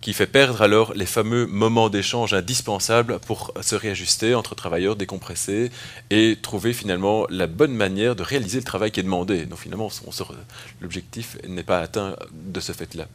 qui 0.02 0.14
fait 0.14 0.28
perdre 0.28 0.64
alors 0.64 0.94
les 0.96 1.06
fameux 1.06 1.46
moments 1.46 1.90
d'échange 1.90 2.34
indispensables 2.34 3.20
pour 3.20 3.54
se 3.62 3.76
réajuster 3.76 4.34
entre 4.34 4.56
travailleurs 4.56 4.96
décompressés 4.96 5.72
et 6.10 6.38
trouver 6.42 6.74
finalement 6.74 7.28
la 7.30 7.46
bonne 7.46 7.74
manière 7.74 8.16
de 8.16 8.24
réaliser 8.24 8.58
le 8.58 8.64
travail 8.64 8.92
qui 8.92 9.00
est 9.00 9.04
demandé. 9.04 9.46
Donc 9.46 9.60
finalement, 9.60 9.90
l'objectif 10.82 11.38
n'est 11.48 11.64
pas 11.64 11.80
atteint 11.82 12.16
de 12.32 12.60
ce 12.60 12.72
fait-là. 12.72 13.08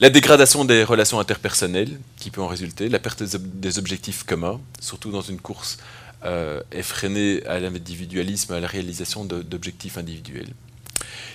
La 0.00 0.08
dégradation 0.08 0.64
des 0.64 0.84
relations 0.84 1.18
interpersonnelles 1.20 1.98
qui 2.16 2.30
peut 2.30 2.40
en 2.40 2.46
résulter, 2.46 2.88
la 2.88 2.98
perte 2.98 3.22
des 3.22 3.78
objectifs 3.78 4.22
communs, 4.22 4.60
surtout 4.80 5.10
dans 5.10 5.20
une 5.20 5.38
course 5.38 5.78
euh, 6.24 6.62
effrénée 6.70 7.44
à 7.46 7.58
l'individualisme, 7.58 8.52
à 8.52 8.60
la 8.60 8.68
réalisation 8.68 9.24
d'objectifs 9.24 9.98
individuels. 9.98 10.52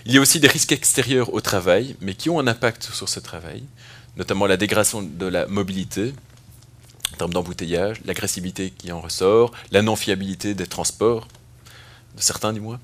Il 0.06 0.14
y 0.14 0.18
a 0.18 0.22
aussi 0.22 0.40
des 0.40 0.48
risques 0.48 0.72
extérieurs 0.72 1.34
au 1.34 1.42
travail, 1.42 1.98
mais 2.00 2.14
qui 2.16 2.30
ont 2.30 2.40
un 2.40 2.48
impact 2.48 2.84
sur 2.94 3.10
ce 3.10 3.20
travail 3.20 3.64
notamment 4.18 4.48
la 4.48 4.58
dégradation 4.58 5.02
de 5.02 5.26
la 5.26 5.48
mobilité, 5.48 6.14
en 7.14 7.18
termes 7.18 7.34
d'embouteillage, 7.34 8.02
l'agressivité 8.06 8.72
qui 8.72 8.92
en 8.92 9.00
ressort, 9.00 9.52
la 9.72 9.82
non-fiabilité 9.82 10.54
des 10.54 10.68
transports, 10.68 11.28
de 12.16 12.22
certains 12.22 12.52
du 12.52 12.60
moins, 12.60 12.80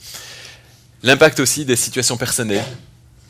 l'impact 1.01 1.39
aussi 1.39 1.65
des 1.65 1.75
situations 1.75 2.17
personnelles. 2.17 2.63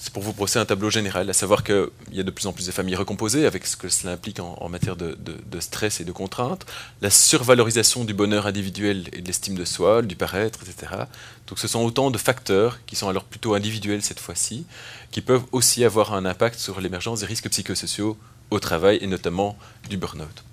C'est 0.03 0.11
pour 0.11 0.21
vous 0.21 0.33
brosser 0.33 0.59
un 0.59 0.65
tableau 0.65 0.89
général, 0.89 1.29
à 1.29 1.33
savoir 1.33 1.63
qu'il 1.63 1.87
y 2.11 2.19
a 2.19 2.23
de 2.23 2.29
plus 2.29 2.45
en 2.45 2.51
plus 2.51 2.65
de 2.65 2.73
familles 2.73 2.97
recomposées, 2.97 3.45
avec 3.45 3.65
ce 3.65 3.77
que 3.77 3.87
cela 3.87 4.11
implique 4.11 4.41
en, 4.41 4.67
matière 4.67 4.97
de, 4.97 5.15
stress 5.61 6.01
et 6.01 6.03
de 6.03 6.11
contraintes, 6.11 6.65
la 7.01 7.09
survalorisation 7.09 8.03
du 8.03 8.13
bonheur 8.13 8.45
individuel 8.45 9.07
et 9.13 9.21
de 9.21 9.27
l'estime 9.27 9.55
de 9.55 9.63
soi, 9.63 10.01
du 10.01 10.17
paraître, 10.17 10.59
etc. 10.61 11.03
Donc 11.47 11.57
ce 11.57 11.69
sont 11.69 11.79
autant 11.85 12.11
de 12.11 12.17
facteurs 12.17 12.79
qui 12.85 12.97
sont 12.97 13.07
alors 13.07 13.23
plutôt 13.23 13.53
individuels 13.53 14.01
cette 14.01 14.19
fois-ci, 14.19 14.65
qui 15.11 15.21
peuvent 15.21 15.45
aussi 15.53 15.85
avoir 15.85 16.13
un 16.13 16.25
impact 16.25 16.59
sur 16.59 16.81
l'émergence 16.81 17.21
des 17.21 17.25
risques 17.25 17.49
psychosociaux 17.49 18.17
au 18.51 18.59
travail 18.59 18.97
et 18.99 19.07
notamment 19.07 19.57
du 19.89 19.95
burn-out. 19.95 20.43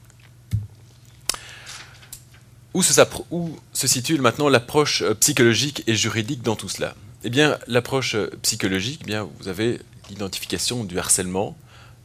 Où 2.72 2.84
se, 2.84 3.00
où 3.32 3.58
se 3.72 3.88
situe 3.88 4.16
maintenant 4.18 4.48
l'approche 4.48 5.02
euh, 5.02 5.14
psychologique 5.14 5.82
et 5.88 5.96
juridique 5.96 6.42
dans 6.42 6.54
tout 6.54 6.68
cela? 6.68 6.94
Eh 7.22 7.28
bien, 7.28 7.58
l'approche 7.66 8.14
euh, 8.14 8.30
psychologique, 8.42 9.00
eh 9.04 9.06
bien, 9.06 9.28
vous 9.40 9.48
avez 9.48 9.78
l'identification 10.08 10.84
du 10.84 10.98
harcèlement. 10.98 11.54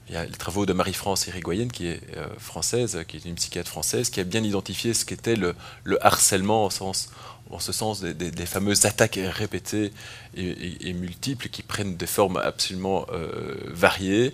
Il 0.10 0.14
y 0.14 0.18
a 0.18 0.26
les 0.26 0.32
travaux 0.32 0.66
de 0.66 0.74
Marie-France 0.74 1.28
Irigoyenne, 1.28 1.72
qui 1.72 1.88
est 1.88 2.02
euh, 2.18 2.28
française, 2.38 3.00
qui 3.08 3.18
est 3.18 3.26
une 3.26 3.36
psychiatre 3.36 3.72
française, 3.72 4.10
qui 4.10 4.20
a 4.20 4.26
bien 4.26 4.44
identifié 4.44 4.94
ce 4.94 5.06
qu'était 5.06 5.38
le, 5.38 5.56
le, 5.86 6.06
harcèlement 6.06 6.66
en 6.66 7.60
ce 7.60 7.72
sens 7.72 8.02
des, 8.02 8.46
fameuses 8.46 8.86
attaques 8.86 9.18
répétées 9.24 9.94
et, 10.36 10.94
multiples 10.94 11.48
qui 11.48 11.64
prennent 11.64 11.96
des 11.96 12.08
formes 12.08 12.38
absolument 12.38 13.08
euh, 13.14 13.56
variées 13.68 14.34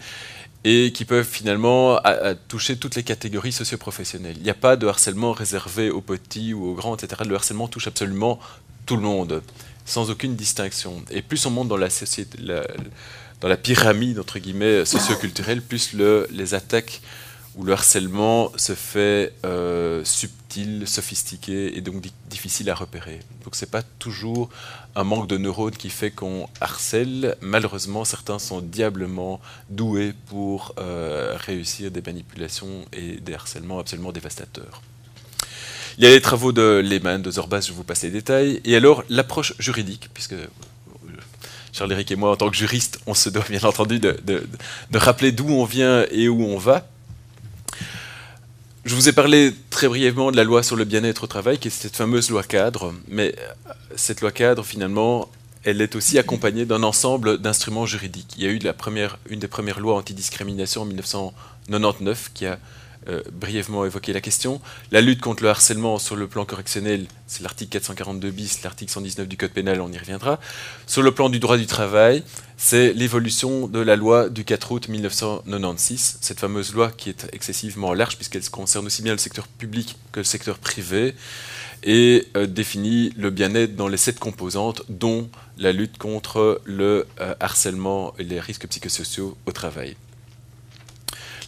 et 0.64 0.92
qui 0.92 1.06
peuvent 1.06 1.28
finalement 1.28 2.00
toucher 2.48 2.76
toutes 2.78 2.96
les 2.96 3.04
catégories 3.04 3.52
socioprofessionnelles. 3.52 4.38
Il 4.38 4.44
n'y 4.44 4.50
a 4.50 4.56
pas 4.56 4.76
de 4.76 4.88
harcèlement 4.88 5.32
réservé 5.32 5.90
aux 5.90 6.02
petits 6.02 6.54
ou 6.54 6.66
aux 6.66 6.74
grands, 6.76 6.96
etc. 6.96 7.24
Le 7.28 7.36
harcèlement 7.36 7.68
touche 7.68 7.88
absolument 7.88 8.40
tout 8.86 8.96
le 8.96 9.04
monde, 9.04 9.42
sans 9.86 10.10
aucune 10.10 10.36
distinction. 10.36 11.04
Et 11.10 11.22
plus 11.22 11.46
on 11.46 11.52
monte 11.52 11.68
dans 11.68 11.78
la 11.78 13.58
pyramide 13.58 14.20
entre 14.20 14.40
guillemets 14.40 14.86
socioculturelle, 14.86 15.62
plus 15.62 15.94
le, 15.94 16.28
les 16.32 16.54
attaques 16.54 17.02
où 17.56 17.64
le 17.64 17.74
harcèlement 17.74 18.52
se 18.56 18.74
fait 18.74 19.34
euh, 19.46 20.04
subtil, 20.06 20.88
sophistiqué 20.88 21.78
et 21.78 21.82
donc 21.82 22.02
difficile 22.30 22.70
à 22.70 22.76
repérer. 22.76 23.20
Donc 23.44 23.56
c'est 23.56 23.70
pas 23.70 23.82
toujours 23.82 24.50
un 24.96 25.04
manque 25.04 25.28
de 25.28 25.38
neurones 25.38 25.76
qui 25.76 25.90
fait 25.90 26.12
qu'on 26.12 26.48
harcèle. 26.62 27.36
Malheureusement, 27.42 28.06
certains 28.06 28.40
sont 28.40 28.62
diablement 28.62 29.42
doués 29.70 30.14
pour 30.28 30.76
euh, 30.80 31.36
réussir 31.38 31.92
des 31.92 32.02
manipulations 32.02 32.86
et 32.94 33.18
des 33.20 33.34
harcèlements 33.34 33.80
absolument 33.80 34.12
dévastateurs. 34.12 34.82
Il 36.02 36.06
y 36.06 36.08
a 36.08 36.10
les 36.10 36.20
travaux 36.20 36.52
de 36.52 36.82
Lehman, 36.84 37.22
de 37.22 37.30
Zorbas, 37.30 37.62
je 37.62 37.74
vous 37.74 37.84
passe 37.84 38.02
les 38.02 38.10
détails. 38.10 38.60
Et 38.66 38.76
alors, 38.76 39.04
l'approche 39.08 39.54
juridique, 39.60 40.10
puisque 40.16 40.34
euh, 40.34 40.48
Charles-Éric 41.74 42.10
et 42.10 42.16
moi, 42.16 42.32
en 42.32 42.36
tant 42.36 42.50
que 42.50 42.58
juristes, 42.58 43.00
on 43.06 43.14
se 43.14 43.30
doit 43.30 43.46
bien 43.48 43.62
entendu 43.62 44.00
de 44.00 44.18
rappeler 44.96 45.32
d'où 45.32 45.48
on 45.48 45.64
vient 45.64 46.08
et 46.10 46.28
où 46.28 46.44
on 46.44 46.58
va. 46.58 46.88
Je 48.84 48.96
vous 48.96 49.10
ai 49.10 49.12
parlé 49.12 49.54
très 49.70 49.88
brièvement 49.88 50.32
de 50.32 50.38
la 50.38 50.44
loi 50.44 50.64
sur 50.64 50.76
le 50.76 50.86
bien-être 50.86 51.26
au 51.26 51.28
travail, 51.28 51.60
qui 51.60 51.68
est 51.68 51.72
cette 51.72 51.96
fameuse 51.96 52.32
loi 52.32 52.42
cadre, 52.42 52.96
mais 53.08 53.36
euh, 53.38 53.74
cette 53.96 54.22
loi 54.22 54.32
cadre, 54.32 54.66
finalement, 54.66 55.30
elle 55.64 55.82
est 55.82 55.96
aussi 55.96 56.18
accompagnée 56.18 56.66
d'un 56.66 56.82
ensemble 56.82 57.38
d'instruments 57.38 57.86
juridiques. 57.86 58.34
Il 58.38 58.44
y 58.44 58.48
a 58.48 58.50
eu 58.50 58.58
la 58.58 58.74
première, 58.74 59.20
une 59.30 59.40
des 59.40 59.48
premières 59.48 59.80
lois 59.80 59.98
antidiscrimination 59.98 60.82
en 60.82 60.86
1999 60.86 62.32
qui 62.34 62.48
a 62.48 62.58
euh, 63.08 63.22
brièvement 63.32 63.86
évoqué 63.86 64.14
la 64.14 64.22
question. 64.22 64.62
La 64.92 65.02
lutte 65.02 65.22
contre 65.22 65.44
le 65.44 65.50
harcèlement 65.50 65.98
sur 65.98 66.16
le 66.16 66.28
plan 66.28 66.46
correctionnel, 66.46 67.08
c'est 67.28 67.42
l'article 67.42 67.72
442 67.72 68.30
bis, 68.32 68.62
l'article 68.64 68.92
119 68.92 69.28
du 69.28 69.38
Code 69.38 69.52
pénal, 69.52 69.82
on 69.82 69.92
y 69.92 69.98
reviendra. 69.98 70.40
Sur 70.86 71.02
le 71.02 71.12
plan 71.12 71.30
du 71.30 71.40
droit 71.40 71.58
du 71.58 71.66
travail, 71.66 72.24
c'est 72.58 72.94
l'évolution 72.94 73.68
de 73.68 73.80
la 73.80 73.96
loi 73.96 74.30
du 74.30 74.46
4 74.46 74.72
août 74.72 74.88
1996, 74.88 76.18
cette 76.22 76.40
fameuse 76.40 76.74
loi 76.74 76.92
qui 76.92 77.10
est 77.10 77.28
excessivement 77.34 77.94
large 77.94 78.18
puisqu'elle 78.18 78.48
concerne 78.50 78.86
aussi 78.86 79.02
bien 79.02 79.14
le 79.14 79.18
secteur 79.18 79.48
public 79.48 79.98
que 80.12 80.20
le 80.20 80.24
secteur 80.24 80.60
privé 80.60 81.16
et 81.84 82.28
euh, 82.38 82.46
définit 82.46 83.12
le 83.18 83.32
bien-être 83.32 83.76
dans 83.76 83.88
les 83.88 83.98
sept 83.98 84.20
composantes, 84.20 84.84
dont 84.90 85.30
la 85.58 85.72
lutte 85.72 85.98
contre 85.98 86.62
le 86.66 87.08
euh, 87.20 87.34
harcèlement 87.40 88.14
et 88.20 88.24
les 88.24 88.40
risques 88.40 88.68
psychosociaux 88.68 89.38
au 89.46 89.52
travail. 89.52 89.96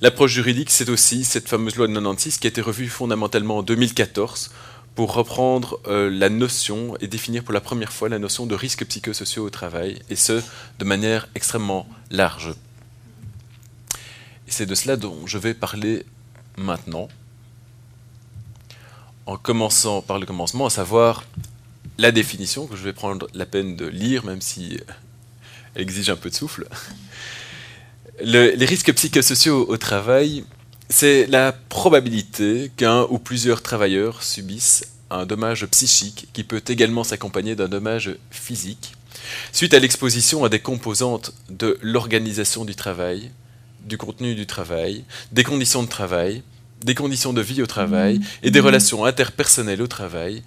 L'approche 0.01 0.31
juridique, 0.31 0.69
c'est 0.69 0.89
aussi 0.89 1.23
cette 1.23 1.47
fameuse 1.47 1.75
loi 1.75 1.87
de 1.87 1.93
96 1.93 2.37
qui 2.37 2.47
a 2.47 2.49
été 2.49 2.61
revue 2.61 2.89
fondamentalement 2.89 3.57
en 3.57 3.63
2014 3.63 4.51
pour 4.95 5.13
reprendre 5.13 5.79
euh, 5.87 6.09
la 6.09 6.29
notion 6.29 6.95
et 6.99 7.07
définir 7.07 7.43
pour 7.43 7.53
la 7.53 7.61
première 7.61 7.93
fois 7.93 8.09
la 8.09 8.19
notion 8.19 8.45
de 8.45 8.55
risques 8.55 8.85
psychosociaux 8.85 9.45
au 9.45 9.49
travail, 9.49 9.99
et 10.09 10.15
ce, 10.15 10.41
de 10.79 10.85
manière 10.85 11.27
extrêmement 11.35 11.87
large. 12.11 12.53
C'est 14.47 14.65
de 14.65 14.75
cela 14.75 14.97
dont 14.97 15.25
je 15.25 15.37
vais 15.37 15.53
parler 15.53 16.05
maintenant, 16.57 17.07
en 19.25 19.37
commençant 19.37 20.01
par 20.01 20.19
le 20.19 20.25
commencement, 20.25 20.67
à 20.67 20.69
savoir 20.69 21.23
la 21.97 22.11
définition 22.11 22.67
que 22.67 22.75
je 22.75 22.83
vais 22.83 22.93
prendre 22.93 23.27
la 23.33 23.45
peine 23.45 23.75
de 23.75 23.85
lire, 23.85 24.25
même 24.25 24.41
si 24.41 24.79
elle 25.75 25.81
exige 25.81 26.09
un 26.09 26.15
peu 26.15 26.29
de 26.29 26.35
souffle. 26.35 26.67
Les 28.21 28.65
risques 28.65 28.93
psychosociaux 28.93 29.65
au 29.67 29.77
travail, 29.77 30.43
c'est 30.89 31.25
la 31.27 31.51
probabilité 31.51 32.71
qu'un 32.77 33.03
ou 33.09 33.17
plusieurs 33.17 33.61
travailleurs 33.61 34.23
subissent 34.23 34.85
un 35.09 35.25
dommage 35.25 35.65
psychique 35.67 36.27
qui 36.33 36.43
peut 36.43 36.61
également 36.67 37.03
s'accompagner 37.03 37.55
d'un 37.55 37.67
dommage 37.67 38.15
physique 38.31 38.93
suite 39.51 39.73
à 39.73 39.79
l'exposition 39.79 40.43
à 40.43 40.49
des 40.49 40.59
composantes 40.59 41.33
de 41.49 41.77
l'organisation 41.81 42.65
du 42.65 42.75
travail, 42.75 43.31
du 43.85 43.97
contenu 43.97 44.35
du 44.35 44.45
travail, 44.45 45.03
des 45.31 45.43
conditions 45.43 45.83
de 45.83 45.89
travail, 45.89 46.43
des 46.83 46.95
conditions 46.95 47.33
de 47.33 47.41
vie 47.41 47.61
au 47.61 47.67
travail 47.67 48.19
et 48.41 48.51
des 48.51 48.59
relations 48.59 49.05
interpersonnelles 49.05 49.81
au 49.81 49.87
travail 49.87 50.43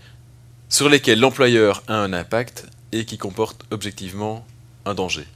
sur 0.69 0.89
lesquelles 0.89 1.21
l'employeur 1.21 1.83
a 1.87 1.95
un 1.95 2.13
impact 2.13 2.67
et 2.93 3.05
qui 3.05 3.19
comportent 3.19 3.65
objectivement 3.71 4.47
un 4.85 4.95
danger. 4.95 5.27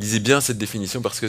Lisez 0.00 0.20
bien 0.20 0.40
cette 0.40 0.56
définition 0.56 1.02
parce 1.02 1.20
que 1.20 1.26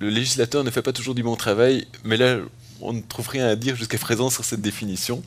le 0.00 0.10
législateur 0.10 0.64
ne 0.64 0.70
fait 0.70 0.82
pas 0.82 0.92
toujours 0.92 1.14
du 1.14 1.22
bon 1.22 1.36
travail, 1.36 1.86
mais 2.02 2.16
là, 2.16 2.38
on 2.80 2.92
ne 2.92 3.00
trouve 3.00 3.28
rien 3.28 3.46
à 3.46 3.54
dire 3.54 3.76
jusqu'à 3.76 3.98
présent 3.98 4.30
sur 4.30 4.44
cette 4.44 4.60
définition, 4.60 5.22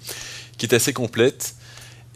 qui 0.57 0.65
est 0.65 0.75
assez 0.75 0.91
complète 0.91 1.55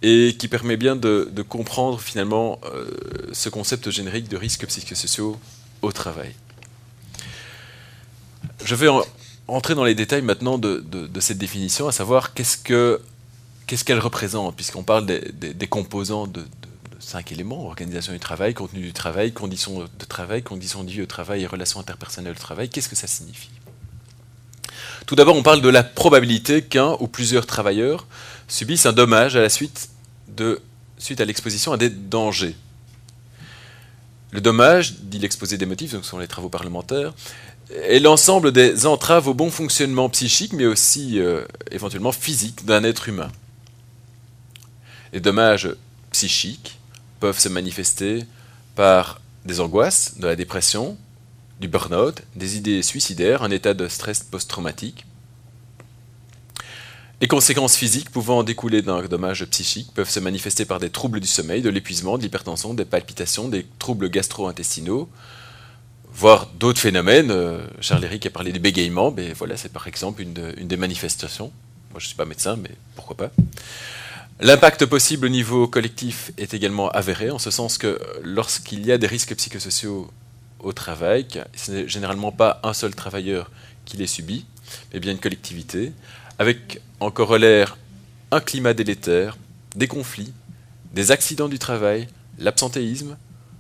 et 0.01 0.35
qui 0.37 0.49
permet 0.49 0.75
bien 0.75 0.97
de, 0.97 1.29
comprendre 1.47 2.01
finalement 2.01 2.59
euh, 2.65 2.85
ce 3.31 3.47
concept 3.47 3.89
générique 3.91 4.27
de 4.27 4.35
risques 4.35 4.67
psychosociaux 4.67 5.39
au 5.81 5.93
travail. 5.93 6.35
Je 8.65 8.75
vais 8.75 8.89
entrer 9.47 9.73
dans 9.73 9.85
les 9.85 9.95
détails 9.95 10.21
maintenant 10.21 10.57
de, 10.57 10.83
cette 11.21 11.37
définition, 11.37 11.87
à 11.87 11.93
savoir 11.93 12.33
qu'est-ce 12.33 12.57
qu'elle 12.57 13.99
représente, 13.99 14.57
puisqu'on 14.57 14.83
parle 14.83 15.05
des, 15.05 15.67
composants 15.67 16.27
de, 16.27 16.43
cinq 17.01 17.31
éléments, 17.31 17.65
organisation 17.65 18.13
du 18.13 18.19
travail, 18.19 18.53
contenu 18.53 18.81
du 18.81 18.93
travail, 18.93 19.33
conditions 19.33 19.79
de 19.79 20.05
travail, 20.05 20.43
conditions 20.43 20.83
de 20.83 20.91
vie 20.91 21.01
au 21.01 21.05
travail 21.05 21.43
et 21.43 21.47
relations 21.47 21.79
interpersonnelles 21.79 22.33
au 22.33 22.39
travail, 22.39 22.69
qu'est-ce 22.69 22.89
que 22.89 22.95
ça 22.95 23.07
signifie? 23.07 23.49
Tout 25.05 25.15
d'abord, 25.15 25.35
on 25.35 25.43
parle 25.43 25.61
de 25.61 25.69
la 25.69 25.83
probabilité 25.83 26.61
qu'un 26.61 26.95
ou 26.99 27.07
plusieurs 27.07 27.45
travailleurs 27.45 28.07
subissent 28.47 28.85
un 28.85 28.93
dommage 28.93 29.35
à 29.35 29.41
la 29.41 29.49
suite, 29.49 29.89
de, 30.27 30.61
suite 30.97 31.19
à 31.19 31.25
l'exposition 31.25 31.73
à 31.73 31.77
des 31.77 31.89
dangers. 31.89 32.55
Le 34.31 34.39
dommage, 34.39 34.93
dit 35.01 35.19
l'exposé 35.19 35.57
des 35.57 35.65
motifs, 35.65 35.91
donc 35.91 36.05
ce 36.05 36.11
sont 36.11 36.19
les 36.19 36.27
travaux 36.27 36.49
parlementaires, 36.49 37.13
est 37.71 37.99
l'ensemble 37.99 38.51
des 38.51 38.85
entraves 38.85 39.27
au 39.27 39.33
bon 39.33 39.49
fonctionnement 39.49 40.09
psychique, 40.09 40.53
mais 40.53 40.65
aussi 40.65 41.19
euh, 41.19 41.43
éventuellement 41.71 42.11
physique 42.11 42.65
d'un 42.65 42.83
être 42.83 43.09
humain. 43.09 43.31
Les 45.13 45.19
dommages 45.19 45.69
psychiques 46.11 46.79
peuvent 47.21 47.39
se 47.39 47.47
manifester 47.47 48.25
par 48.75 49.21
des 49.45 49.61
angoisses, 49.61 50.17
de 50.17 50.27
la 50.27 50.35
dépression, 50.35 50.97
du 51.61 51.69
burn-out, 51.69 52.21
des 52.35 52.57
idées 52.57 52.81
suicidaires, 52.81 53.43
un 53.43 53.51
état 53.51 53.73
de 53.73 53.87
stress 53.87 54.23
post-traumatique. 54.23 55.05
Les 57.21 57.27
conséquences 57.27 57.75
physiques 57.75 58.09
pouvant 58.09 58.43
découler 58.43 58.81
d'un 58.81 59.03
dommage 59.03 59.45
psychique 59.45 59.91
peuvent 59.93 60.09
se 60.09 60.19
manifester 60.19 60.65
par 60.65 60.79
des 60.79 60.89
troubles 60.89 61.19
du 61.19 61.27
sommeil, 61.27 61.61
de 61.61 61.69
l'épuisement, 61.69 62.17
de 62.17 62.23
l'hypertension, 62.23 62.73
des 62.73 62.83
palpitations, 62.83 63.47
des 63.47 63.67
troubles 63.77 64.09
gastro-intestinaux, 64.09 65.07
voire 66.11 66.47
d'autres 66.59 66.79
phénomènes. 66.79 67.29
Euh, 67.29 67.63
Charles 67.79 68.05
Eric 68.05 68.25
a 68.25 68.31
parlé 68.31 68.51
du 68.51 68.59
bégaiement, 68.59 69.11
mais 69.11 69.33
voilà, 69.33 69.55
c'est 69.55 69.71
par 69.71 69.87
exemple 69.87 70.23
une, 70.23 70.53
une, 70.57 70.67
des 70.67 70.77
manifestations. 70.77 71.51
Moi, 71.91 71.99
je 71.99 72.05
ne 72.05 72.07
suis 72.07 72.15
pas 72.15 72.25
médecin, 72.25 72.55
mais 72.55 72.71
pourquoi 72.95 73.15
pas. 73.15 73.31
L'impact 74.43 74.87
possible 74.87 75.27
au 75.27 75.29
niveau 75.29 75.67
collectif 75.67 76.31
est 76.35 76.55
également 76.55 76.89
avéré, 76.89 77.29
en 77.29 77.37
ce 77.37 77.51
sens 77.51 77.77
que 77.77 77.99
lorsqu'il 78.23 78.83
y 78.83 78.91
a 78.91 78.97
des 78.97 79.05
risques 79.05 79.35
psychosociaux 79.35 80.09
au 80.61 80.73
travail, 80.73 81.27
ce 81.55 81.71
n'est 81.71 81.87
généralement 81.87 82.31
pas 82.31 82.59
un 82.63 82.73
seul 82.73 82.95
travailleur 82.95 83.51
qui 83.85 83.97
les 83.97 84.07
subit, 84.07 84.47
mais 84.91 84.99
bien 84.99 85.11
une 85.11 85.19
collectivité, 85.19 85.91
avec 86.39 86.81
en 86.99 87.11
corollaire 87.11 87.77
un 88.31 88.39
climat 88.39 88.73
délétère, 88.73 89.37
des 89.75 89.87
conflits, 89.87 90.33
des 90.91 91.11
accidents 91.11 91.49
du 91.49 91.59
travail, 91.59 92.07
l'absentéisme, 92.39 93.17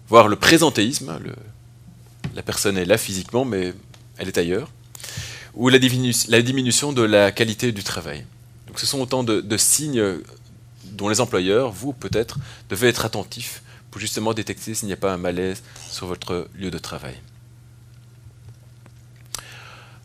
voire 0.07 0.27
le 0.27 0.35
présentéisme, 0.35 1.15
la 2.33 2.41
personne 2.41 2.79
est 2.79 2.85
là 2.85 2.97
physiquement, 2.97 3.45
mais 3.45 3.75
elle 4.17 4.29
est 4.29 4.37
ailleurs, 4.39 4.71
ou 5.53 5.69
la, 5.69 5.77
diminution 5.77 6.91
de 6.91 7.03
la 7.03 7.31
qualité 7.31 7.71
du 7.71 7.83
travail. 7.83 8.25
Donc 8.65 8.79
ce 8.79 8.87
sont 8.87 8.99
autant 8.99 9.23
de 9.23 9.57
signes 9.57 10.01
dont 10.91 11.09
les 11.09 11.21
employeurs, 11.21 11.71
vous 11.71 11.93
peut-être, 11.93 12.37
devez 12.69 12.87
être 12.87 13.05
attentifs 13.05 13.61
pour 13.89 13.99
justement 13.99 14.33
détecter 14.33 14.73
s'il 14.73 14.87
n'y 14.87 14.93
a 14.93 14.97
pas 14.97 15.13
un 15.13 15.17
malaise 15.17 15.61
sur 15.89 16.07
votre 16.07 16.47
lieu 16.55 16.71
de 16.71 16.77
travail. 16.77 17.15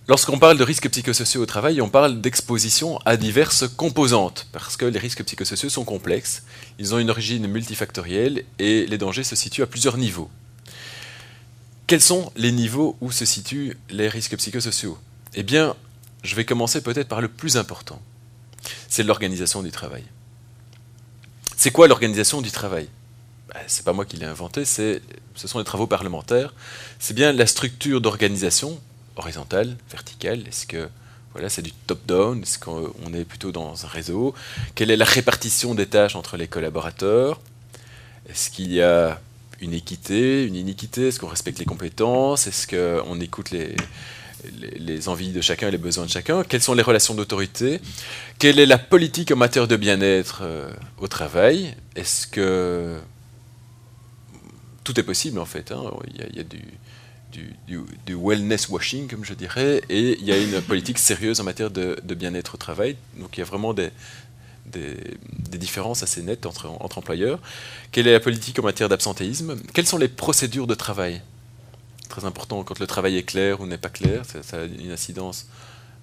Lorsqu'on 0.08 0.38
parle 0.38 0.56
de 0.56 0.62
risques 0.62 0.88
psychosociaux 0.88 1.42
au 1.42 1.46
travail, 1.46 1.80
on 1.80 1.88
parle 1.88 2.20
d'exposition 2.20 2.98
à 3.04 3.16
diverses 3.16 3.66
composantes, 3.66 4.46
parce 4.52 4.76
que 4.76 4.84
les 4.84 5.00
risques 5.00 5.24
psychosociaux 5.24 5.68
sont 5.68 5.84
complexes, 5.84 6.44
ils 6.78 6.94
ont 6.94 6.98
une 6.98 7.10
origine 7.10 7.48
multifactorielle 7.48 8.44
et 8.60 8.86
les 8.86 8.98
dangers 8.98 9.24
se 9.24 9.34
situent 9.34 9.64
à 9.64 9.66
plusieurs 9.66 9.96
niveaux. 9.96 10.30
Quels 11.88 12.00
sont 12.00 12.32
les 12.36 12.52
niveaux 12.52 12.96
où 13.00 13.10
se 13.10 13.24
situent 13.24 13.76
les 13.90 14.08
risques 14.08 14.36
psychosociaux? 14.36 14.96
Eh 15.34 15.42
bien, 15.42 15.74
je 16.22 16.36
vais 16.36 16.44
commencer 16.44 16.80
peut-être 16.82 17.08
par 17.08 17.20
le 17.20 17.28
plus 17.28 17.56
important. 17.56 18.00
C'est 18.88 19.02
l'organisation 19.02 19.62
du 19.62 19.72
travail. 19.72 20.04
C'est 21.66 21.72
quoi 21.72 21.88
l'organisation 21.88 22.42
du 22.42 22.52
travail 22.52 22.86
ben, 23.48 23.58
C'est 23.66 23.84
pas 23.84 23.92
moi 23.92 24.04
qui 24.04 24.16
l'ai 24.16 24.24
inventé, 24.24 24.64
ce 24.64 25.00
sont 25.34 25.58
les 25.58 25.64
travaux 25.64 25.88
parlementaires. 25.88 26.54
C'est 27.00 27.12
bien 27.12 27.32
la 27.32 27.44
structure 27.44 28.00
d'organisation 28.00 28.78
horizontale, 29.16 29.76
verticale. 29.90 30.46
Est-ce 30.46 30.68
que 30.68 30.88
voilà, 31.32 31.48
c'est 31.48 31.62
du 31.62 31.72
top-down? 31.72 32.40
Est-ce 32.40 32.60
qu'on 32.60 33.12
est 33.12 33.24
plutôt 33.24 33.50
dans 33.50 33.84
un 33.84 33.88
réseau? 33.88 34.32
Quelle 34.76 34.92
est 34.92 34.96
la 34.96 35.04
répartition 35.04 35.74
des 35.74 35.86
tâches 35.86 36.14
entre 36.14 36.36
les 36.36 36.46
collaborateurs? 36.46 37.40
Est-ce 38.28 38.48
qu'il 38.50 38.72
y 38.72 38.80
a 38.80 39.20
une 39.60 39.74
équité, 39.74 40.44
une 40.44 40.54
iniquité? 40.54 41.08
Est-ce 41.08 41.18
qu'on 41.18 41.26
respecte 41.26 41.58
les 41.58 41.64
compétences? 41.64 42.46
Est-ce 42.46 42.68
qu'on 42.68 43.20
écoute 43.20 43.50
les, 43.50 43.74
les, 44.78 45.08
envies 45.08 45.30
de 45.30 45.40
chacun 45.40 45.68
et 45.68 45.70
les 45.70 45.78
besoins 45.78 46.04
de 46.06 46.10
chacun, 46.10 46.42
quelles 46.42 46.62
sont 46.62 46.74
les 46.74 46.82
relations 46.82 47.14
d'autorité, 47.14 47.80
quelle 48.38 48.58
est 48.58 48.66
la 48.66 48.78
politique 48.78 49.30
en 49.30 49.36
matière 49.36 49.68
de 49.68 49.76
bien-être 49.76 50.40
euh, 50.42 50.70
au 50.98 51.08
travail, 51.08 51.74
est-ce 51.94 52.26
que 52.26 52.96
tout 54.84 54.98
est 54.98 55.02
possible 55.02 55.38
en 55.38 55.44
fait, 55.44 55.72
hein? 55.72 55.82
il, 56.14 56.36
y 56.36 56.40
a, 56.40 56.44
du, 56.44 58.14
wellness 58.14 58.68
washing 58.68 59.08
comme 59.08 59.24
je 59.24 59.34
dirais, 59.34 59.82
et 59.88 60.18
il 60.18 60.24
y 60.24 60.32
a 60.32 60.38
une 60.38 60.60
politique 60.62 60.98
sérieuse 60.98 61.40
en 61.40 61.44
matière 61.44 61.70
de, 61.70 61.96
bien-être 62.14 62.54
au 62.54 62.58
travail, 62.58 62.96
donc 63.16 63.36
il 63.36 63.40
y 63.40 63.42
a 63.42 63.46
vraiment 63.46 63.74
des, 63.74 63.90
différences 65.58 66.02
assez 66.02 66.22
nettes 66.22 66.44
entre 66.44 66.66
employeurs. 66.80 67.40
Quelle 67.92 68.06
est 68.08 68.12
la 68.12 68.20
politique 68.20 68.58
en 68.58 68.62
matière 68.62 68.88
d'absentéisme? 68.88 69.56
Quelles 69.72 69.86
sont 69.86 69.98
les 69.98 70.08
procédures 70.08 70.66
de 70.66 70.74
travail? 70.74 71.22
Très 72.08 72.24
important 72.24 72.62
quand 72.64 72.78
le 72.78 72.86
travail 72.86 73.16
est 73.16 73.22
clair 73.22 73.60
ou 73.60 73.66
n'est 73.66 73.78
pas 73.78 73.88
clair. 73.88 74.22
Ça, 74.24 74.60
a 74.60 74.64
une 74.64 74.90
incidence 74.90 75.46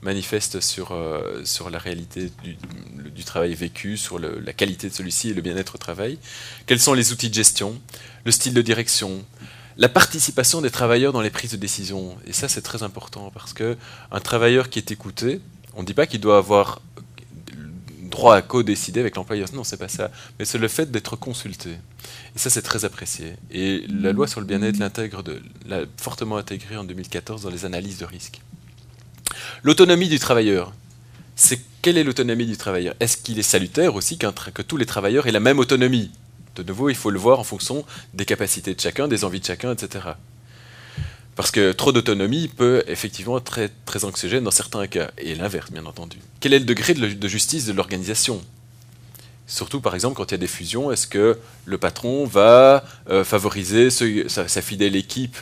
manifeste 0.01 0.59
sur, 0.59 0.91
euh, 0.91 1.43
sur 1.45 1.69
la 1.69 1.79
réalité 1.79 2.31
du, 2.43 3.23
travail 3.23 3.55
vécu, 3.55 3.97
sur 3.97 4.19
la 4.19 4.53
qualité 4.53 4.89
de 4.89 4.93
celui-ci 4.93 5.29
et 5.29 5.33
le 5.33 5.41
bien-être 5.41 5.75
au 5.75 5.77
travail. 5.77 6.17
Quels 6.65 6.79
sont 6.79 6.93
les 6.93 7.13
outils 7.13 7.29
de 7.29 7.33
gestion, 7.33 7.79
le 8.25 8.31
style 8.31 8.53
de 8.53 8.61
direction, 8.61 9.23
la 9.77 9.89
participation 9.89 10.61
des 10.61 10.69
travailleurs 10.69 11.13
dans 11.13 11.21
les 11.21 11.29
prises 11.29 11.51
de 11.51 11.57
décision? 11.57 12.17
Et 12.27 12.33
ça, 12.33 12.49
c'est 12.49 12.61
très 12.61 12.83
important 12.83 13.31
parce 13.33 13.53
que 13.53 13.77
un 14.11 14.19
travailleur 14.19 14.69
qui 14.69 14.77
est 14.79 14.91
écouté, 14.91 15.39
on 15.73 15.81
ne 15.81 15.87
dit 15.87 15.93
pas 15.93 16.05
qu'il 16.05 16.19
doit 16.19 16.37
avoir 16.37 16.81
droit 18.13 18.35
à 18.35 18.41
co-décider 18.41 18.99
avec 18.99 19.15
l'employeur. 19.15 19.49
Non, 19.53 19.63
c'est 19.63 19.77
pas 19.77 19.87
ça. 19.87 20.11
Mais 20.37 20.45
c'est 20.45 20.57
le 20.57 20.67
fait 20.67 20.89
d'être 20.91 21.15
consulté. 21.15 21.71
Et 22.35 22.39
ça, 22.39 22.49
c'est 22.49 22.61
très 22.61 22.85
apprécié. 22.85 23.33
Et 23.51 23.85
la 23.89 24.13
loi 24.13 24.27
sur 24.27 24.39
le 24.39 24.45
bien-être 24.45 24.77
l'intègre, 24.77 25.23
l'a 25.65 25.81
fortement 25.97 26.37
intégré 26.37 26.77
en 26.77 26.83
2014 26.83 27.41
dans 27.41 27.49
les 27.49 27.65
analyses 27.65 27.97
de 27.97 28.05
risque. 28.05 28.41
L'autonomie 29.63 30.09
du 30.09 30.19
travailleur. 30.19 30.73
C'est 31.35 31.59
quelle 31.81 31.97
est 31.97 32.03
l'autonomie 32.03 32.45
du 32.45 32.55
travailleur? 32.55 32.93
Est-ce 32.99 33.17
qu'il 33.17 33.39
est 33.39 33.43
salutaire 33.43 33.95
aussi 33.95 34.17
que 34.17 34.61
tous 34.61 34.77
les 34.77 34.85
travailleurs 34.85 35.25
aient 35.27 35.31
la 35.31 35.39
même 35.39 35.59
autonomie? 35.59 36.11
De 36.55 36.61
nouveau, 36.61 36.89
il 36.89 36.95
faut 36.95 37.09
le 37.09 37.17
voir 37.17 37.39
en 37.39 37.43
fonction 37.43 37.83
des 38.13 38.25
capacités 38.25 38.75
de 38.75 38.79
chacun, 38.79 39.07
des 39.07 39.25
envies 39.25 39.39
de 39.39 39.45
chacun, 39.45 39.73
etc. 39.73 40.09
Parce 41.35 41.49
que 41.49 41.71
trop 41.71 41.91
d'autonomie 41.91 42.47
peut 42.47 42.83
effectivement 42.87 43.37
être 43.37 43.59
très, 43.85 44.05
anxiogène 44.05 44.43
dans 44.43 44.51
certains 44.51 44.85
cas, 44.87 45.11
et 45.17 45.33
l'inverse 45.35 45.71
bien 45.71 45.85
entendu. 45.85 46.17
Quel 46.39 46.53
est 46.53 46.59
le 46.59 46.65
degré 46.65 46.93
de, 46.93 47.27
justice 47.27 47.65
de 47.65 47.73
l'organisation? 47.73 48.41
Surtout 49.47 49.81
par 49.81 49.93
exemple 49.95 50.15
quand 50.15 50.25
il 50.25 50.31
y 50.31 50.35
a 50.35 50.37
des 50.37 50.47
fusions, 50.47 50.91
est-ce 50.91 51.07
que 51.07 51.37
le 51.65 51.77
patron 51.77 52.25
va 52.25 52.85
euh, 53.09 53.23
favoriser 53.23 53.89
sa, 53.89 54.61
fidèle 54.61 54.95
équipe 54.95 55.37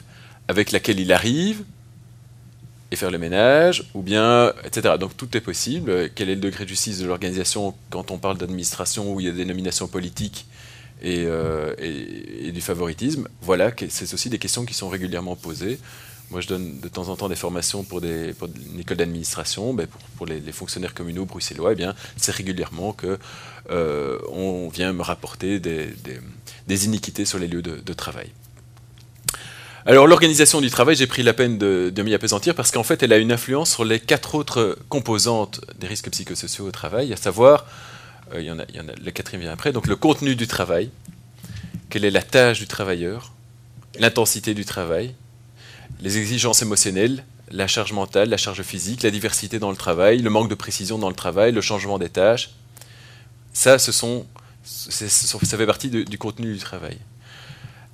avec 0.47 0.71
laquelle 0.71 0.99
il 0.99 1.11
arrive 1.11 1.63
et 2.91 2.95
faire 2.97 3.11
le 3.11 3.17
ménage, 3.17 3.85
ou 3.93 4.01
bien, 4.01 4.53
etc. 4.65 4.95
Donc 4.99 5.15
tout 5.15 5.37
est 5.37 5.41
possible. 5.41 6.09
Quel 6.13 6.29
est 6.29 6.35
le 6.35 6.41
degré 6.41 6.65
de 6.65 6.69
justice 6.69 6.99
de 6.99 7.07
l'organisation 7.07 7.73
quand 7.89 8.11
on 8.11 8.17
parle 8.17 8.37
d'administration 8.37 9.13
où 9.13 9.21
il 9.21 9.27
y 9.27 9.29
a 9.29 9.33
des 9.33 9.45
nominations 9.45 9.87
politiques 9.87 10.45
et, 11.01 11.25
euh, 11.25 11.73
et 11.79 12.51
du 12.51 12.61
favoritisme 12.61 13.27
Voilà, 13.41 13.71
c'est 13.89 14.13
aussi 14.13 14.29
des 14.29 14.39
questions 14.39 14.65
qui 14.65 14.73
sont 14.73 14.89
régulièrement 14.89 15.35
posées. 15.35 15.79
Moi, 16.31 16.39
je 16.39 16.47
donne 16.47 16.79
de 16.79 16.87
temps 16.87 17.09
en 17.09 17.17
temps 17.17 17.27
des 17.27 17.35
formations 17.35 17.83
pour, 17.83 17.99
des, 17.99 18.33
une 18.73 18.79
école 18.79 18.95
d'administration, 18.95 19.73
ben 19.73 19.85
pour, 20.15 20.25
les, 20.25 20.39
fonctionnaires 20.53 20.93
communaux 20.93 21.25
bruxellois. 21.25 21.73
Eh 21.73 21.75
bien, 21.75 21.93
c'est 22.15 22.33
régulièrement 22.33 22.93
que 22.93 23.19
euh, 23.69 24.17
on 24.31 24.69
vient 24.69 24.93
me 24.93 25.01
rapporter 25.01 25.59
des, 25.59 26.85
iniquités 26.85 27.25
sur 27.25 27.37
les 27.37 27.49
lieux 27.49 27.61
de, 27.61 27.93
travail. 27.93 28.31
Alors, 29.85 30.07
l'organisation 30.07 30.61
du 30.61 30.69
travail, 30.69 30.95
j'ai 30.95 31.07
pris 31.07 31.21
la 31.21 31.33
peine 31.33 31.57
de, 31.57 32.01
m'y 32.01 32.13
appesantir 32.13 32.55
parce 32.55 32.71
qu'en 32.71 32.83
fait, 32.83 33.03
elle 33.03 33.11
a 33.11 33.17
une 33.17 33.33
influence 33.33 33.71
sur 33.71 33.83
les 33.83 33.99
quatre 33.99 34.35
autres 34.35 34.79
composantes 34.87 35.59
des 35.79 35.87
risques 35.87 36.09
psychosociaux 36.11 36.65
au 36.65 36.71
travail, 36.71 37.11
à 37.11 37.17
savoir, 37.17 37.65
il, 38.35 38.45
y 38.45 38.51
en 38.51 38.59
a, 38.59 38.63
y 38.73 38.79
en 38.79 38.87
a, 38.87 38.93
le 38.93 39.11
quatrième 39.11 39.41
vient 39.41 39.51
après, 39.51 39.71
donc 39.71 39.87
le 39.87 39.95
contenu 39.95 40.35
du 40.35 40.47
travail, 40.47 40.89
quelle 41.89 42.05
est 42.05 42.11
la 42.11 42.21
tâche 42.21 42.59
du 42.59 42.67
travailleur, 42.67 43.33
l'intensité 43.99 44.53
du 44.53 44.65
travail, 44.65 45.13
les 46.01 46.17
exigences 46.17 46.61
émotionnelles, 46.61 47.23
la 47.51 47.67
charge 47.67 47.91
mentale, 47.93 48.29
la 48.29 48.37
charge 48.37 48.61
physique, 48.63 49.03
la 49.03 49.11
diversité 49.11 49.59
dans 49.59 49.71
le 49.71 49.77
travail, 49.77 50.19
le 50.19 50.29
manque 50.29 50.49
de 50.49 50.55
précision 50.55 50.97
dans 50.97 51.09
le 51.09 51.15
travail, 51.15 51.51
le 51.51 51.61
changement 51.61 51.99
des 51.99 52.09
tâches. 52.09 52.51
Ça, 53.53 53.77
ce 53.77 53.91
sont, 53.91 54.25
ça 54.63 55.57
fait 55.57 55.65
partie 55.65 55.89
du 55.89 56.17
contenu 56.17 56.53
du 56.53 56.59
travail. 56.59 56.97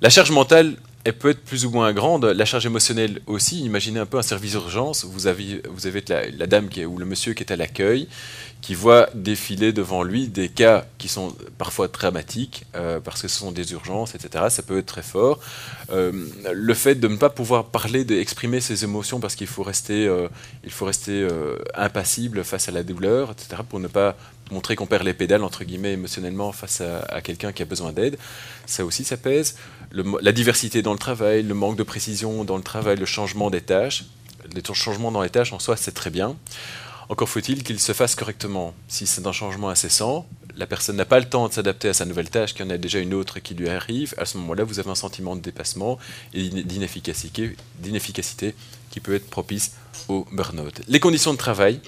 La 0.00 0.10
charge 0.10 0.30
mentale, 0.30 0.76
elle 1.08 1.16
peut 1.16 1.30
être 1.30 1.42
plus 1.42 1.64
ou 1.64 1.70
moins 1.70 1.94
grande. 1.94 2.26
La 2.26 2.44
charge 2.44 2.66
émotionnelle 2.66 3.20
aussi. 3.26 3.64
Imaginez 3.64 3.98
un 3.98 4.04
peu 4.04 4.18
un 4.18 4.22
service 4.22 4.50
d'urgence. 4.52 5.06
Vous 5.06 5.26
avez, 5.26 5.62
vous 5.70 5.88
la, 6.08 6.46
dame 6.46 6.68
ou 6.86 6.98
le 6.98 7.06
monsieur 7.06 7.32
qui 7.32 7.42
est 7.42 7.50
à 7.50 7.56
l'accueil, 7.56 8.08
qui 8.60 8.74
voit 8.74 9.08
défiler 9.14 9.72
devant 9.72 10.02
lui 10.02 10.28
des 10.28 10.50
cas 10.50 10.84
qui 10.98 11.08
sont 11.08 11.34
parfois 11.56 11.88
dramatiques, 11.88 12.64
euh, 12.74 13.00
parce 13.00 13.22
que 13.22 13.28
ce 13.28 13.38
sont 13.38 13.52
des 13.52 13.72
urgences, 13.72 14.14
etc. 14.14 14.44
Ça 14.50 14.62
peut 14.62 14.76
être 14.76 14.86
très 14.86 15.02
fort. 15.02 15.40
Euh, 15.92 16.12
le 16.52 16.74
fait 16.74 16.96
de 16.96 17.08
ne 17.08 17.16
pas 17.16 17.30
pouvoir 17.30 17.64
parler, 17.64 18.04
d'exprimer 18.04 18.60
ses 18.60 18.84
émotions, 18.84 19.18
parce 19.18 19.34
qu'il 19.34 19.46
faut 19.46 19.62
rester, 19.62 20.06
euh, 20.06 20.28
faut 20.68 20.84
rester 20.84 21.26
impassible 21.74 22.44
face 22.44 22.68
à 22.68 22.72
la 22.72 22.82
douleur, 22.82 23.30
etc., 23.30 23.62
pour 23.66 23.80
ne 23.80 23.88
pas 23.88 24.14
montrer 24.50 24.76
qu'on 24.76 24.86
perd 24.86 25.04
les 25.04 25.14
pédales, 25.14 25.42
entre 25.42 25.64
guillemets, 25.64 25.92
émotionnellement 25.92 26.52
face 26.52 26.80
à, 26.80 27.20
quelqu'un 27.20 27.52
qui 27.52 27.62
a 27.62 27.64
besoin 27.64 27.92
d'aide. 27.92 28.18
Ça 28.66 28.84
aussi, 28.84 29.04
ça 29.04 29.16
pèse. 29.16 29.56
la 29.92 30.32
diversité 30.32 30.82
dans 30.82 30.92
le 30.92 30.98
travail, 30.98 31.42
le 31.42 31.54
manque 31.54 31.76
de 31.76 31.82
précision 31.82 32.44
dans 32.44 32.56
le 32.56 32.62
travail, 32.62 32.96
le 32.96 33.06
changement 33.06 33.50
des 33.50 33.60
tâches. 33.60 34.04
Les 34.54 34.62
changements 34.72 35.12
dans 35.12 35.22
les 35.22 35.30
tâches, 35.30 35.52
en 35.52 35.58
soi, 35.58 35.76
c'est 35.76 35.92
très 35.92 36.10
bien. 36.10 36.36
Encore 37.08 37.28
faut-il 37.28 37.62
qu'il 37.62 37.80
se 37.80 37.92
fasse 37.92 38.14
correctement. 38.14 38.74
Si 38.86 39.06
c'est 39.06 39.26
un 39.26 39.32
changement 39.32 39.70
incessant, 39.70 40.26
la 40.56 40.66
personne 40.66 40.96
n'a 40.96 41.06
pas 41.06 41.20
le 41.20 41.28
temps 41.28 41.48
de 41.48 41.52
s'adapter 41.52 41.88
à 41.88 41.94
sa 41.94 42.04
nouvelle 42.04 42.28
tâche, 42.28 42.52
qu'il 42.52 42.66
y 42.66 42.68
en 42.68 42.70
a 42.70 42.76
déjà 42.76 42.98
une 42.98 43.14
autre 43.14 43.38
qui 43.38 43.54
lui 43.54 43.68
arrive, 43.68 44.14
à 44.18 44.26
ce 44.26 44.36
moment-là, 44.38 44.64
vous 44.64 44.78
avez 44.78 44.90
un 44.90 44.94
sentiment 44.94 45.34
de 45.34 45.40
dépassement 45.40 45.98
et 46.34 46.48
d'inefficacité, 46.48 47.56
d'inefficacité 47.78 48.54
qui 48.90 49.00
peut 49.00 49.14
être 49.14 49.30
propice 49.30 49.72
au 50.08 50.26
burn-out. 50.32 50.82
Les 50.88 51.00
conditions 51.00 51.32
de 51.32 51.38
travail, 51.38 51.80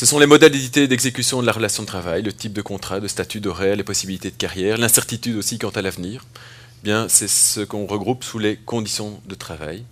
ce 0.00 0.06
sont 0.06 0.18
les 0.18 0.24
modalités 0.24 0.88
d'exécution 0.88 1.42
de 1.42 1.46
la 1.46 1.52
relation 1.52 1.82
de 1.82 1.86
travail, 1.86 2.22
le 2.22 2.32
type 2.32 2.54
de 2.54 2.62
contrat, 2.62 3.00
de 3.00 3.06
statut, 3.06 3.38
d'horaire, 3.38 3.76
les 3.76 3.84
possibilités 3.84 4.30
de 4.30 4.34
carrière, 4.34 4.78
l'incertitude 4.78 5.36
aussi 5.36 5.58
quant 5.58 5.68
à 5.68 5.82
l'avenir. 5.82 6.24
Bien, 6.82 7.06
c'est 7.10 7.28
ce 7.28 7.60
qu'on 7.60 7.84
regroupe 7.84 8.24
sous 8.24 8.38
les 8.38 8.56
conditions 8.56 9.20
de 9.26 9.34
travail. 9.34 9.84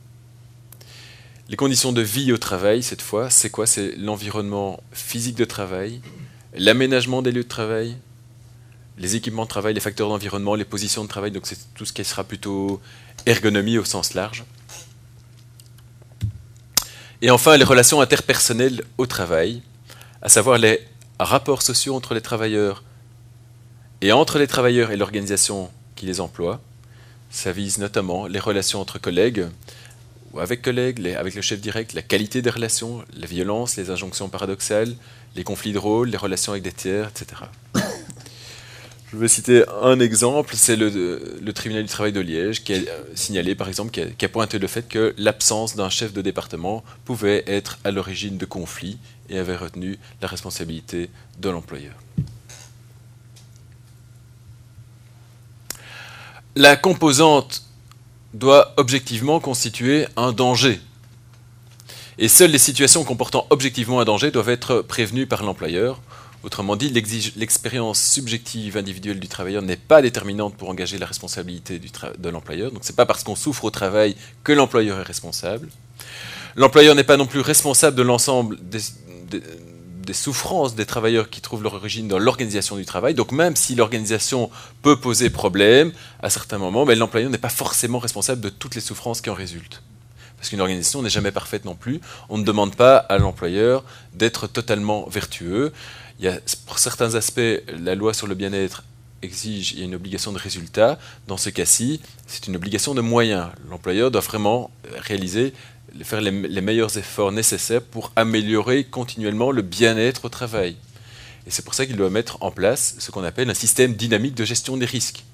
Les 1.51 1.57
conditions 1.57 1.93
de 1.93 2.01
vie 2.01 2.33
au 2.33 2.39
travail, 2.39 2.83
cette 2.83 3.03
fois, 3.03 3.29
c'est 3.29 3.51
quoi? 3.51 3.67
C'est 3.67 3.97
l'environnement 3.99 4.83
physique 4.93 5.37
de 5.37 5.45
travail, 5.45 6.01
l'aménagement 6.55 7.21
des 7.21 7.31
lieux 7.31 7.43
de 7.43 7.49
travail, 7.49 7.95
les 8.97 9.15
équipements 9.15 9.45
de 9.45 9.51
travail, 9.51 9.75
les 9.75 9.81
facteurs 9.81 10.09
d'environnement, 10.09 10.55
les 10.55 10.65
positions 10.65 11.03
de 11.03 11.09
travail, 11.11 11.33
donc 11.33 11.47
c'est 11.47 11.59
tout 11.75 11.85
ce 11.85 11.93
qui 11.93 12.03
sera 12.03 12.25
plutôt 12.25 12.81
ergonomie 13.27 13.77
au 13.77 13.85
sens 13.85 14.15
large. 14.15 14.45
Et 17.21 17.31
enfin, 17.31 17.59
les 17.59 17.65
relations 17.65 18.01
interpersonnelles 18.01 18.85
au 18.97 19.05
travail, 19.05 19.61
à 20.23 20.29
savoir 20.29 20.59
les 20.59 20.81
rapports 21.19 21.63
sociaux 21.63 21.95
entre 21.95 22.15
les 22.15 22.21
travailleurs 22.21 22.83
et 24.01 24.13
entre 24.13 24.39
les 24.39 24.47
travailleurs 24.47 24.91
et 24.91 24.97
l'organisation 24.97 25.71
qui 25.97 26.07
les 26.07 26.21
emploie. 26.21 26.61
Ça 27.31 27.53
vise 27.53 27.79
notamment 27.79 28.27
les 28.27 28.39
relations 28.39 28.81
entre 28.81 28.99
collègues, 28.99 29.47
ou 30.33 30.41
avec 30.41 30.63
collègues, 30.63 31.15
avec 31.19 31.35
le 31.35 31.43
chef 31.43 31.61
direct, 31.61 31.93
la 31.93 32.03
qualité 32.03 32.43
des 32.43 32.51
relations, 32.51 33.05
la 33.17 33.27
violence, 33.27 33.77
les 33.77 33.91
injonctions 33.91 34.29
paradoxales, 34.29 34.95
les 35.37 35.45
conflits 35.45 35.73
de 35.73 35.79
rôle, 35.79 36.09
les 36.09 36.17
relations 36.17 36.53
avec 36.53 36.63
des 36.63 36.73
tiers, 36.73 37.09
etc. 37.09 37.43
Je 39.11 39.17
vais 39.17 39.29
citer 39.29 39.65
un 39.83 40.01
exemple, 40.01 40.55
c'est 40.55 40.77
le, 40.77 41.53
tribunal 41.55 41.83
du 41.83 41.89
travail 41.89 42.13
de 42.13 42.21
Liège 42.21 42.63
qui 42.63 42.75
a 42.75 42.79
signalé, 43.15 43.55
par 43.55 43.69
exemple, 43.69 43.91
qui 43.91 44.03
a, 44.03 44.07
qui 44.07 44.25
a 44.27 44.29
pointé 44.29 44.59
le 44.59 44.67
fait 44.67 44.87
que 44.87 45.15
l'absence 45.17 45.77
d'un 45.77 45.89
chef 45.89 46.13
de 46.13 46.21
département 46.21 46.85
pouvait 47.07 47.43
être 47.47 47.79
à 47.85 47.91
l'origine 47.91 48.37
de 48.37 48.45
conflits 48.45 48.99
et 49.29 49.39
avait 49.39 49.57
retenu 49.57 49.99
la 50.21 50.29
responsabilité 50.29 51.11
de 51.39 51.49
l'employeur. 51.49 51.95
La 56.57 56.77
composante 56.77 57.63
doit 58.35 58.75
objectivement 58.77 59.41
constituer 59.41 60.07
un 60.17 60.33
danger. 60.33 60.81
Et 62.19 62.27
seules 62.27 62.51
les 62.51 62.59
situations 62.59 63.05
comportant 63.05 63.47
objectivement 63.51 64.01
un 64.01 64.05
danger 64.05 64.31
doivent 64.31 64.49
être 64.49 64.83
prévenues 64.83 65.27
par 65.27 65.45
l'employeur. 65.45 66.01
Autrement 66.43 66.77
dit, 66.77 66.91
l'expérience 67.37 68.01
subjective 68.01 68.77
individuelle 68.77 69.21
du 69.21 69.29
travailleur 69.29 69.63
n'est 69.63 69.77
pas 69.77 70.03
déterminante 70.03 70.57
pour 70.57 70.69
engager 70.69 70.99
la 70.99 71.07
responsabilité 71.07 71.81
de 71.81 72.29
l'employeur. 72.29 72.71
Donc 72.71 72.85
ce 72.85 72.93
n'est 72.93 72.97
pas 72.97 73.07
parce 73.07 73.25
qu'on 73.25 73.37
souffre 73.37 73.65
au 73.65 73.71
travail 73.71 74.17
que 74.45 74.53
l'employeur 74.53 74.99
est 74.99 75.05
responsable. 75.05 75.69
L'employeur 76.57 76.95
n'est 76.95 77.05
pas 77.05 77.17
non 77.17 77.27
plus 77.27 77.41
responsable 77.41 77.97
de 77.97 78.03
l'ensemble 78.03 78.59
des, 78.61 78.81
des 79.31 80.15
souffrances 80.15 80.75
des 80.75 80.87
travailleurs 80.87 81.29
qui 81.29 81.43
trouvent 81.43 81.63
leur 81.63 81.75
origine 81.75 82.09
dans 82.09 82.19
l'organisation 82.19 82.77
du 82.77 82.87
travail. 82.87 83.15
Donc 83.15 83.31
même 83.31 83.57
si 83.57 83.75
l'organisation 83.75 84.51
peut 84.83 84.99
poser 84.99 85.29
problème 85.29 85.93
à 86.23 86.31
certains 86.31 86.59
moments, 86.59 86.87
mais 86.87 86.97
l'employeur 86.97 87.31
n'est 87.31 87.37
pas 87.37 87.51
forcément 87.51 87.99
responsable 87.99 88.41
de 88.41 88.49
toutes 88.49 88.75
les 88.75 88.81
souffrances 88.81 89.21
qui 89.21 89.29
en 89.29 89.35
résultent. 89.35 89.83
Parce 90.39 90.49
qu'une 90.49 90.61
organisation 90.61 91.03
n'est 91.03 91.11
jamais 91.11 91.33
parfaite 91.33 91.65
non 91.65 91.75
plus. 91.75 92.01
On 92.29 92.39
ne 92.39 92.45
demande 92.45 92.75
pas 92.75 92.97
à 92.97 93.19
l'employeur 93.19 93.85
d'être 94.15 94.47
totalement 94.47 95.07
vertueux. 95.09 95.73
Il 96.21 96.25
y 96.25 96.29
a, 96.29 96.39
pour 96.67 96.79
certains 96.79 97.15
aspects, 97.15 97.41
la 97.79 97.95
loi 97.95 98.15
sur 98.15 98.27
le 98.27 98.35
bien-être 98.35 98.85
exige, 99.21 99.73
une 99.73 99.95
obligation 99.95 100.33
de 100.33 100.39
résultat. 100.39 100.99
Dans 101.27 101.37
ce 101.37 101.51
cas-ci, 101.51 102.01
c'est 102.27 102.47
une 102.47 102.57
obligation 102.57 102.95
de 102.95 103.01
moyens. 103.01 103.49
L'employeur 103.69 104.11
doit 104.11 104.21
vraiment 104.21 104.71
réaliser 104.97 105.53
faire 106.03 106.21
les, 106.21 106.61
meilleurs 106.61 106.97
efforts 106.97 107.33
nécessaires 107.33 107.83
pour 107.83 108.13
améliorer 108.17 108.85
continuellement 108.85 109.51
le 109.51 109.63
bien-être 109.63 110.27
au 110.27 110.29
travail. 110.29 110.77
Et 111.47 111.51
c'est 111.51 111.65
pour 111.65 111.75
ça 111.75 111.87
qu'il 111.87 111.97
doit 111.97 112.11
mettre 112.11 112.43
en 112.43 112.51
place 112.51 112.97
ce 112.99 113.11
qu'on 113.11 113.25
appelle 113.25 113.49
un 113.51 113.55
système 113.55 113.95
dynamique 113.95 114.35
de 114.35 114.45
gestion 114.45 114.77
des 114.77 114.87
risques. 114.87 115.25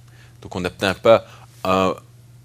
Donc 0.43 0.55
on 0.55 0.61
n'atteint 0.61 0.95
pas 0.95 1.27
un 1.65 1.95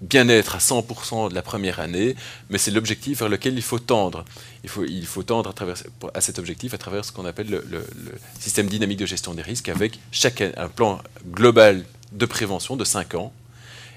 bien-être 0.00 0.54
à 0.54 0.58
100% 0.58 1.30
de 1.30 1.34
la 1.34 1.42
première 1.42 1.78
année, 1.78 2.16
mais 2.48 2.58
c'est 2.58 2.70
l'objectif 2.70 3.18
vers 3.18 3.28
lequel 3.28 3.54
il 3.54 3.62
faut 3.62 3.78
tendre. 3.78 4.24
Il 4.64 4.70
faut, 4.70 4.84
il 4.84 5.06
faut 5.06 5.22
tendre 5.22 5.50
à, 5.50 5.52
travers, 5.52 5.76
à 6.14 6.20
cet 6.20 6.38
objectif 6.38 6.74
à 6.74 6.78
travers 6.78 7.04
ce 7.04 7.12
qu'on 7.12 7.26
appelle 7.26 7.48
le, 7.48 7.86
système 8.38 8.66
dynamique 8.66 8.98
de 8.98 9.06
gestion 9.06 9.34
des 9.34 9.42
risques, 9.42 9.68
avec 9.68 9.98
chaque, 10.10 10.40
un 10.40 10.68
plan 10.68 11.00
global 11.30 11.84
de 12.12 12.26
prévention 12.26 12.76
de 12.76 12.84
5 12.84 13.14
ans, 13.14 13.32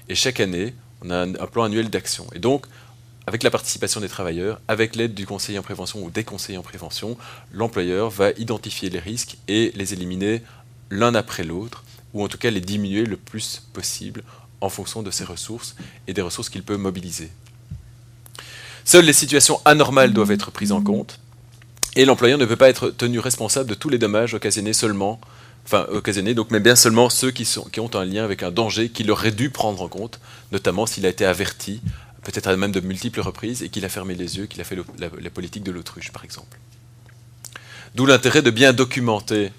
et 0.08 0.14
chaque 0.14 0.40
année, 0.40 0.74
on 1.02 1.10
a 1.10 1.16
un, 1.16 1.34
un 1.34 1.46
plan 1.46 1.64
annuel 1.64 1.88
d'action. 1.88 2.26
Et 2.34 2.38
donc, 2.38 2.66
avec 3.26 3.42
la 3.42 3.50
participation 3.50 4.00
des 4.00 4.08
travailleurs, 4.08 4.60
avec 4.68 4.96
l'aide 4.96 5.14
du 5.14 5.26
conseiller 5.26 5.58
en 5.58 5.62
prévention 5.62 6.02
ou 6.02 6.10
des 6.10 6.24
conseillers 6.24 6.58
en 6.58 6.62
prévention, 6.62 7.16
l'employeur 7.52 8.10
va 8.10 8.30
identifier 8.32 8.90
les 8.90 8.98
risques 8.98 9.36
et 9.48 9.72
les 9.74 9.94
éliminer 9.94 10.42
l'un 10.90 11.14
après 11.14 11.44
l'autre, 11.44 11.84
ou 12.12 12.22
en 12.22 12.28
tout 12.28 12.38
cas 12.38 12.50
les 12.50 12.60
diminuer 12.60 13.04
le 13.04 13.16
plus 13.16 13.62
possible 13.72 14.22
en 14.60 14.68
fonction 14.68 15.02
de 15.02 15.10
ses 15.10 15.24
ressources 15.24 15.74
et 16.06 16.12
des 16.12 16.22
ressources 16.22 16.50
qu'il 16.50 16.62
peut 16.62 16.76
mobiliser. 16.76 17.30
Seules 18.84 19.06
les 19.06 19.14
situations 19.14 19.60
anormales 19.64 20.12
doivent 20.12 20.30
être 20.30 20.50
prises 20.50 20.72
en 20.72 20.82
compte, 20.82 21.18
et 21.96 22.04
l'employeur 22.04 22.38
ne 22.38 22.44
peut 22.44 22.56
pas 22.56 22.68
être 22.68 22.90
tenu 22.90 23.18
responsable 23.18 23.68
de 23.68 23.74
tous 23.74 23.88
les 23.88 23.98
dommages 23.98 24.34
occasionnés 24.34 24.72
seulement, 24.74 25.20
enfin 25.64 25.86
occasionnés, 25.90 26.34
mais 26.50 26.60
bien 26.60 26.76
seulement 26.76 27.08
ceux 27.08 27.30
qui 27.30 27.46
ont 27.80 27.94
un 27.94 28.04
lien 28.04 28.24
avec 28.24 28.42
un 28.42 28.50
danger 28.50 28.90
qu'il 28.90 29.10
aurait 29.10 29.30
dû 29.30 29.48
prendre 29.48 29.80
en 29.80 29.88
compte, 29.88 30.20
notamment 30.52 30.84
s'il 30.84 31.06
a 31.06 31.08
été 31.08 31.24
averti 31.24 31.80
peut-être 32.24 32.52
même 32.56 32.72
de 32.72 32.80
multiples 32.80 33.20
reprises, 33.20 33.62
et 33.62 33.68
qu'il 33.68 33.84
a 33.84 33.88
fermé 33.88 34.14
les 34.14 34.38
yeux, 34.38 34.46
qu'il 34.46 34.60
a 34.60 34.64
fait 34.64 34.76
la, 34.98 35.30
politique 35.30 35.62
de 35.62 35.70
l'autruche, 35.70 36.10
par 36.10 36.24
exemple. 36.24 36.58
D'où 37.94 38.06
l'intérêt 38.06 38.42
de 38.42 38.50
bien 38.50 38.72
documenter 38.72 39.52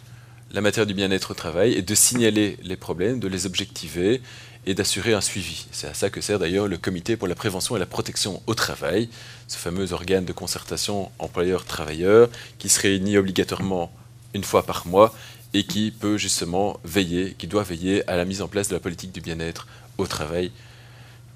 la 0.52 0.62
matière 0.62 0.86
du 0.86 0.94
bien-être 0.94 1.32
au 1.32 1.34
travail 1.34 1.74
est 1.74 1.82
de 1.82 1.96
signaler 1.96 2.58
les 2.64 2.76
problèmes, 2.76 3.20
de 3.20 3.28
les 3.28 3.46
objectiver 3.46 4.22
et 4.66 4.74
d'assurer 4.74 5.14
un 5.14 5.22
suivi. 5.22 5.68
C'est 5.72 5.88
à 5.88 5.94
ça 5.94 6.10
que 6.10 6.22
sert 6.22 6.40
d'ailleurs 6.40 6.68
le 6.68 6.78
Comité 6.78 7.18
pour 7.18 7.28
la 7.28 7.36
prévention 7.36 7.76
et 7.76 7.80
la 7.80 7.86
protection 7.86 8.42
au 8.48 8.56
travail, 8.56 9.10
ce 9.48 9.58
fameux 9.58 9.94
organe 9.94 10.26
de 10.26 10.34
concertation 10.34 11.12
employeur-travailleur 11.20 12.30
qui 12.58 12.70
se 12.70 12.82
réunit 12.82 13.18
obligatoirement 13.18 13.92
une 14.34 14.44
fois 14.44 14.66
par 14.66 14.88
mois 14.88 15.14
et 15.54 15.64
qui 15.64 15.92
peut 15.92 16.18
justement 16.18 16.80
veiller, 16.84 17.36
qui 17.38 17.48
doit 17.48 17.64
veiller 17.64 18.08
à 18.10 18.18
la 18.18 18.26
mise 18.26 18.42
en 18.42 18.48
place 18.48 18.68
de 18.68 18.74
la 18.74 18.80
politique 18.80 19.12
du 19.12 19.22
bien-être 19.22 19.68
au 19.98 20.08
travail. 20.08 20.52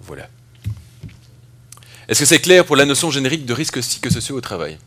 Voilà. 0.01 0.27
Est-ce 2.09 2.21
que 2.21 2.25
c'est 2.25 2.39
clair 2.39 2.65
pour 2.65 2.75
la 2.75 2.85
notion 2.85 3.11
générique 3.11 3.45
de 3.45 3.53
risques 3.53 3.79
psychosociaux 3.79 4.35
au 4.35 4.41
travail? 4.41 4.79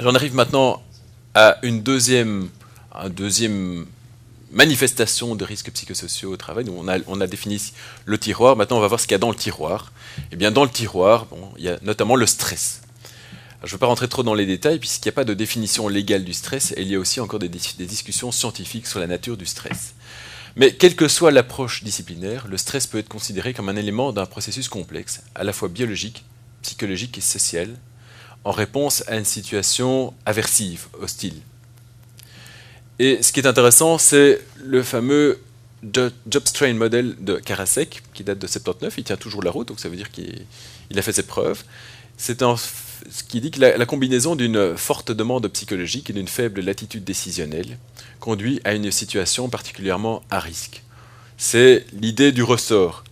J'en 0.00 0.14
arrive 0.14 0.34
maintenant 0.34 0.82
à 1.34 1.58
une 1.62 1.82
deuxième, 1.82 2.48
manifestation 4.50 5.34
de 5.34 5.44
risques 5.44 5.70
psychosociaux 5.70 6.32
au 6.32 6.38
travail. 6.38 6.64
on, 6.74 6.88
a, 6.88 6.96
on 7.08 7.20
a 7.20 7.26
défini 7.26 7.60
le 8.06 8.16
tiroir. 8.16 8.56
Maintenant, 8.56 8.78
on 8.78 8.80
va 8.80 8.88
voir 8.88 9.00
ce 9.00 9.06
qu'il 9.06 9.12
y 9.12 9.16
a 9.16 9.18
dans 9.18 9.28
le 9.28 9.36
tiroir. 9.36 9.92
Eh 10.32 10.36
bien, 10.36 10.50
dans 10.50 10.64
le 10.64 10.70
tiroir, 10.70 11.26
il 11.58 11.64
y 11.64 11.68
a 11.68 11.78
notamment 11.82 12.16
le 12.16 12.24
stress. 12.24 12.80
je 13.62 13.66
ne 13.66 13.72
veux 13.72 13.78
pas 13.78 13.84
rentrer 13.84 14.08
trop 14.08 14.22
dans 14.22 14.32
les 14.32 14.46
détails, 14.46 14.78
puisqu'il 14.78 15.08
n'y 15.08 15.12
a 15.12 15.16
pas 15.16 15.24
de 15.24 15.34
définition 15.34 15.88
légale 15.88 16.24
du 16.24 16.32
stress, 16.32 16.72
et 16.78 16.80
il 16.80 16.88
y 16.88 16.94
a 16.94 16.98
aussi 16.98 17.20
encore 17.20 17.38
des 17.38 17.50
discussions 17.50 18.32
scientifiques 18.32 18.86
sur 18.86 18.98
la 18.98 19.06
nature 19.06 19.36
du 19.36 19.44
stress. 19.44 19.92
Mais 20.56 20.74
quelle 20.74 20.96
que 20.96 21.08
soit 21.08 21.30
l'approche 21.30 21.84
disciplinaire, 21.84 22.46
le 22.48 22.56
stress 22.56 22.86
peut 22.86 22.98
être 22.98 23.08
considéré 23.08 23.54
comme 23.54 23.68
un 23.68 23.76
élément 23.76 24.12
d'un 24.12 24.26
processus 24.26 24.68
complexe, 24.68 25.22
à 25.34 25.44
la 25.44 25.52
fois 25.52 25.68
biologique, 25.68 26.24
psychologique 26.62 27.18
et 27.18 27.20
social, 27.20 27.76
en 28.44 28.50
réponse 28.50 29.04
à 29.06 29.16
une 29.16 29.24
situation 29.24 30.14
aversive, 30.26 30.86
hostile. 31.00 31.40
Et 32.98 33.22
ce 33.22 33.32
qui 33.32 33.40
est 33.40 33.46
intéressant, 33.46 33.98
c'est 33.98 34.44
le 34.64 34.82
fameux 34.82 35.40
Job 35.92 36.42
Strain 36.44 36.74
Model 36.74 37.14
de 37.20 37.36
Karasek, 37.36 38.02
qui 38.12 38.24
date 38.24 38.38
de 38.38 38.46
79, 38.46 38.94
il 38.98 39.04
tient 39.04 39.16
toujours 39.16 39.42
la 39.42 39.50
route, 39.50 39.68
donc 39.68 39.78
ça 39.78 39.88
veut 39.88 39.96
dire 39.96 40.10
qu'il 40.10 40.46
a 40.96 41.02
fait 41.02 41.12
ses 41.12 41.22
preuves. 41.22 41.62
C'est 42.16 42.42
ce 43.10 43.22
qui 43.22 43.40
dit 43.40 43.50
que 43.50 43.60
la, 43.60 43.86
combinaison 43.86 44.36
d'une 44.36 44.76
forte 44.76 45.12
demande 45.12 45.46
psychologique 45.48 46.10
et 46.10 46.12
d'une 46.12 46.28
faible 46.28 46.60
latitude 46.60 47.04
décisionnelle 47.04 47.78
conduit 48.20 48.60
à 48.64 48.74
une 48.74 48.90
situation 48.90 49.48
particulièrement 49.48 50.22
à 50.30 50.40
risque. 50.40 50.82
C'est 51.36 51.86
l'idée 51.92 52.32
du 52.32 52.42
ressort. 52.42 53.04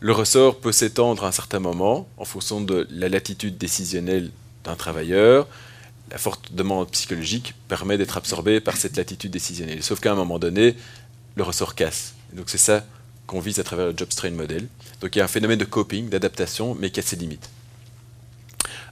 Le 0.00 0.12
ressort 0.12 0.58
peut 0.58 0.72
s'étendre 0.72 1.24
à 1.24 1.28
un 1.28 1.32
certain 1.32 1.60
moment 1.60 2.08
en 2.16 2.24
fonction 2.24 2.60
de 2.60 2.86
la 2.90 3.08
latitude 3.08 3.58
décisionnelle 3.58 4.30
d'un 4.64 4.76
travailleur, 4.76 5.46
la 6.10 6.18
forte 6.18 6.52
demande 6.52 6.90
psychologique 6.90 7.54
permet 7.68 7.98
d'être 7.98 8.16
absorbée 8.16 8.60
par 8.60 8.76
cette 8.76 8.96
latitude 8.96 9.30
décisionnelle. 9.30 9.82
Sauf 9.82 10.00
qu'à 10.00 10.12
un 10.12 10.14
moment 10.14 10.38
donné, 10.38 10.76
le 11.36 11.42
ressort 11.42 11.74
casse. 11.74 12.14
donc 12.32 12.48
c'est 12.48 12.58
ça 12.58 12.84
qu'on 13.26 13.40
vise 13.40 13.58
à 13.58 13.64
travers 13.64 13.86
le 13.86 13.94
job 13.96 14.08
strain 14.10 14.30
model. 14.30 14.68
Donc 15.00 15.16
il 15.16 15.18
y 15.18 15.22
a 15.22 15.24
un 15.24 15.28
phénomène 15.28 15.58
de 15.58 15.64
coping, 15.64 16.08
d'adaptation, 16.08 16.76
mais 16.78 16.90
qui 16.90 17.00
a 17.00 17.02
ses 17.02 17.16
limites. 17.16 17.48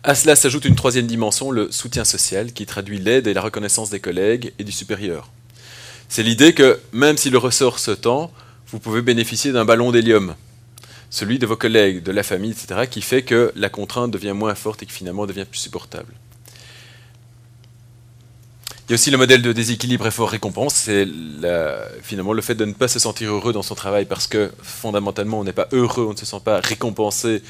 À 0.05 0.17
cela 0.17 0.35
s'ajoute 0.35 0.65
une 0.65 0.75
troisième 0.75 1.07
dimension, 1.07 1.53
le 1.53 1.71
soutien 1.71 2.05
social, 2.05 2.53
qui 2.53 2.67
traduit 2.67 2.99
l'aide 2.99 3.29
et 3.29 3.35
la 3.35 3.41
reconnaissance 3.41 3.89
des 3.89 4.01
collègues 4.01 4.53
et 4.59 4.65
du 4.65 4.73
supérieur. 4.73 5.31
C'est 6.09 6.25
l'idée 6.25 6.55
que 6.55 6.81
même 6.93 7.17
si 7.17 7.31
le 7.31 7.39
ressort 7.39 7.79
se 7.79 7.93
tend, 7.93 8.33
vous 8.67 8.81
pouvez 8.81 9.01
bénéficier 9.01 9.53
d'un 9.53 9.65
ballon 9.65 9.93
d'hélium, 9.93 10.35
celui 11.09 11.39
de 11.39 11.47
vos 11.47 11.55
collègues, 11.55 12.03
de 12.03 12.11
la 12.11 12.25
famille, 12.25 12.51
etc., 12.51 12.89
qui 12.91 13.01
fait 13.01 13.23
que 13.23 13.53
la 13.55 13.69
contrainte 13.69 14.11
devient 14.11 14.33
moins 14.33 14.57
forte 14.57 14.83
et 14.83 14.87
que 14.87 14.93
finalement 14.93 15.25
devient 15.25 15.47
plus 15.49 15.61
supportable. 15.61 16.13
Il 18.89 18.91
y 18.91 18.93
a 18.93 18.97
aussi 18.97 19.13
le 19.13 19.19
modèle 19.19 19.41
de 19.41 19.53
déséquilibre 19.53 20.09
effort-récompense. 20.09 20.75
C'est 20.75 21.07
finalement 22.03 22.33
le 22.33 22.43
fait 22.43 22.57
de 22.57 22.65
ne 22.65 22.73
pas 22.73 22.89
se 22.89 22.99
sentir 22.99 23.31
heureux 23.31 23.53
dans 23.53 23.63
son 23.63 23.77
travail 23.77 24.07
parce 24.07 24.27
que 24.27 24.51
fondamentalement 24.63 25.39
on 25.39 25.45
n'est 25.45 25.53
pas 25.53 25.69
heureux, 25.71 26.07
on 26.07 26.13
ne 26.13 26.19
se 26.19 26.27
sent 26.27 26.41
pas 26.45 26.59
récompensé 26.59 27.41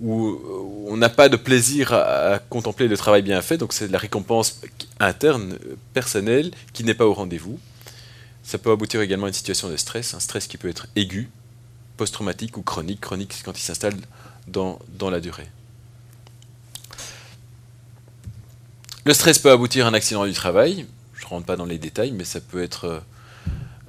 ou 0.00 0.86
on 0.86 0.96
n'a 0.96 1.08
pas 1.08 1.28
de 1.28 1.36
plaisir 1.36 1.92
à, 1.92 2.38
contempler 2.38 2.88
le 2.88 2.96
travail 2.96 3.22
bien 3.22 3.40
fait. 3.42 3.56
Donc 3.58 3.72
c'est 3.72 3.88
la 3.88 3.98
récompense 3.98 4.60
interne, 5.00 5.58
personnelle, 5.94 6.50
qui 6.72 6.84
n'est 6.84 6.94
pas 6.94 7.06
au 7.06 7.14
rendez-vous. 7.14 7.58
Ça 8.42 8.58
peut 8.58 8.70
aboutir 8.70 9.00
également 9.00 9.26
à 9.26 9.28
une 9.28 9.34
situation 9.34 9.68
de 9.68 9.76
stress, 9.76 10.14
un 10.14 10.20
stress 10.20 10.46
qui 10.46 10.56
peut 10.56 10.68
être 10.68 10.86
aigu, 10.96 11.28
post-traumatique 11.96 12.56
ou 12.56 12.62
chronique. 12.62 13.00
Chronique, 13.00 13.34
quand 13.44 13.58
il 13.58 13.62
s'installe 13.62 13.94
dans 14.46 14.78
la 15.10 15.20
durée. 15.20 15.48
Le 19.08 19.14
stress 19.14 19.38
peut 19.38 19.50
aboutir 19.50 19.86
à 19.86 19.88
un 19.88 19.94
accident 19.94 20.26
du 20.26 20.34
travail. 20.34 20.84
Je 21.14 21.24
ne 21.24 21.28
rentre 21.30 21.46
pas 21.46 21.56
dans 21.56 21.64
les 21.64 21.78
détails, 21.78 22.12
mais 22.12 22.24
ça 22.24 22.40
peut 22.40 22.62
être 22.62 22.84
euh, 22.84 23.00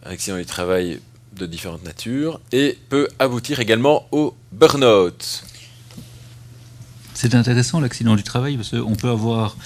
un 0.05 0.11
accident 0.11 0.37
du 0.37 0.45
travail 0.45 1.01
de 1.33 1.45
différentes 1.45 1.83
natures 1.83 2.39
et 2.53 2.77
peut 2.87 3.09
aboutir 3.19 3.59
également 3.59 4.07
au 4.13 4.33
burn-out. 4.53 5.43
C'est 7.21 7.35
intéressant 7.35 7.81
l'accident 7.81 8.15
du 8.15 8.23
travail 8.23 8.55
parce 8.55 8.69
qu'on 8.69 8.95
peut 8.95 9.09
avoir 9.09 9.57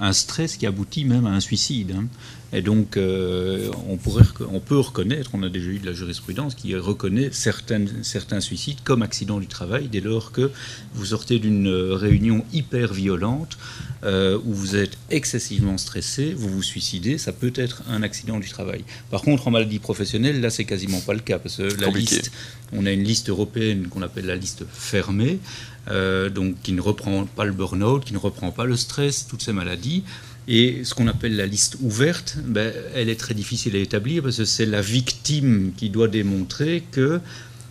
un 0.00 0.12
stress 0.14 0.56
qui 0.56 0.66
aboutit 0.66 1.04
même 1.04 1.26
à 1.26 1.28
un 1.28 1.40
suicide. 1.40 1.94
Hein. 1.94 2.06
Et 2.54 2.62
donc, 2.62 2.96
euh, 2.96 3.68
on, 3.88 3.96
pourrait, 3.96 4.24
on 4.48 4.60
peut 4.60 4.78
reconnaître, 4.78 5.30
on 5.34 5.42
a 5.42 5.48
déjà 5.48 5.70
eu 5.70 5.80
de 5.80 5.86
la 5.86 5.92
jurisprudence 5.92 6.54
qui 6.54 6.74
reconnaît 6.76 7.30
certains 7.32 8.40
suicides 8.40 8.78
comme 8.84 9.02
accident 9.02 9.40
du 9.40 9.48
travail 9.48 9.88
dès 9.88 10.00
lors 10.00 10.30
que 10.30 10.52
vous 10.94 11.06
sortez 11.06 11.40
d'une 11.40 11.68
réunion 11.68 12.44
hyper 12.52 12.94
violente 12.94 13.58
euh, 14.04 14.38
où 14.44 14.54
vous 14.54 14.76
êtes 14.76 14.96
excessivement 15.10 15.78
stressé, 15.78 16.32
vous 16.32 16.48
vous 16.48 16.62
suicidez, 16.62 17.18
ça 17.18 17.32
peut 17.32 17.52
être 17.56 17.82
un 17.88 18.04
accident 18.04 18.38
du 18.38 18.48
travail. 18.48 18.84
Par 19.10 19.22
contre, 19.22 19.48
en 19.48 19.50
maladie 19.50 19.80
professionnelle, 19.80 20.40
là, 20.40 20.48
c'est 20.48 20.64
quasiment 20.64 21.00
pas 21.00 21.14
le 21.14 21.20
cas 21.20 21.40
parce 21.40 21.56
que 21.56 21.80
la 21.80 21.88
liste, 21.88 22.30
on 22.72 22.86
a 22.86 22.92
une 22.92 23.02
liste 23.02 23.30
européenne 23.30 23.88
qu'on 23.88 24.02
appelle 24.02 24.26
la 24.26 24.36
liste 24.36 24.64
fermée, 24.72 25.40
euh, 25.90 26.30
donc 26.30 26.54
qui 26.62 26.72
ne 26.72 26.80
reprend 26.80 27.24
pas 27.24 27.44
le 27.44 27.52
burn-out, 27.52 28.04
qui 28.04 28.12
ne 28.12 28.18
reprend 28.18 28.52
pas 28.52 28.64
le 28.64 28.76
stress, 28.76 29.26
toutes 29.26 29.42
ces 29.42 29.52
maladies. 29.52 30.04
Et 30.46 30.84
ce 30.84 30.94
qu'on 30.94 31.06
appelle 31.06 31.36
la 31.36 31.46
liste 31.46 31.76
ouverte, 31.80 32.36
ben, 32.44 32.72
elle 32.94 33.08
est 33.08 33.18
très 33.18 33.34
difficile 33.34 33.76
à 33.76 33.78
établir 33.78 34.22
parce 34.22 34.36
que 34.36 34.44
c'est 34.44 34.66
la 34.66 34.82
victime 34.82 35.72
qui 35.76 35.88
doit 35.88 36.08
démontrer 36.08 36.82
que 36.90 37.20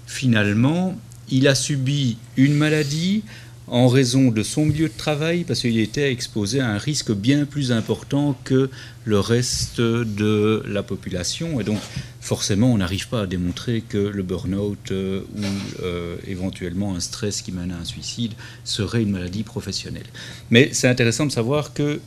finalement, 0.07 0.99
il 1.29 1.47
a 1.47 1.55
subi 1.55 2.17
une 2.35 2.55
maladie 2.55 3.23
en 3.67 3.87
raison 3.87 4.29
de 4.29 4.43
son 4.43 4.65
milieu 4.65 4.87
de 4.87 4.93
travail, 4.95 5.45
parce 5.45 5.61
qu'il 5.61 5.79
était 5.79 6.11
exposé 6.11 6.59
à 6.59 6.69
un 6.69 6.77
risque 6.77 7.11
bien 7.11 7.45
plus 7.45 7.71
important 7.71 8.37
que 8.43 8.69
le 9.05 9.19
reste 9.19 9.79
de 9.79 10.63
la 10.67 10.83
population. 10.83 11.59
Et 11.61 11.63
donc, 11.63 11.79
forcément, 12.19 12.71
on 12.73 12.77
n'arrive 12.77 13.07
pas 13.07 13.21
à 13.21 13.25
démontrer 13.25 13.81
que 13.87 13.97
le 13.97 14.21
burn-out 14.21 14.91
euh, 14.91 15.21
ou 15.35 15.41
euh, 15.81 16.17
éventuellement 16.27 16.95
un 16.95 16.99
stress 16.99 17.41
qui 17.41 17.51
mène 17.51 17.71
à 17.71 17.77
un 17.77 17.85
suicide 17.85 18.33
serait 18.63 19.01
une 19.01 19.11
maladie 19.11 19.43
professionnelle. 19.43 20.07
Mais 20.51 20.69
c'est 20.73 20.87
intéressant 20.87 21.25
de 21.25 21.31
savoir 21.31 21.73
que 21.73 21.99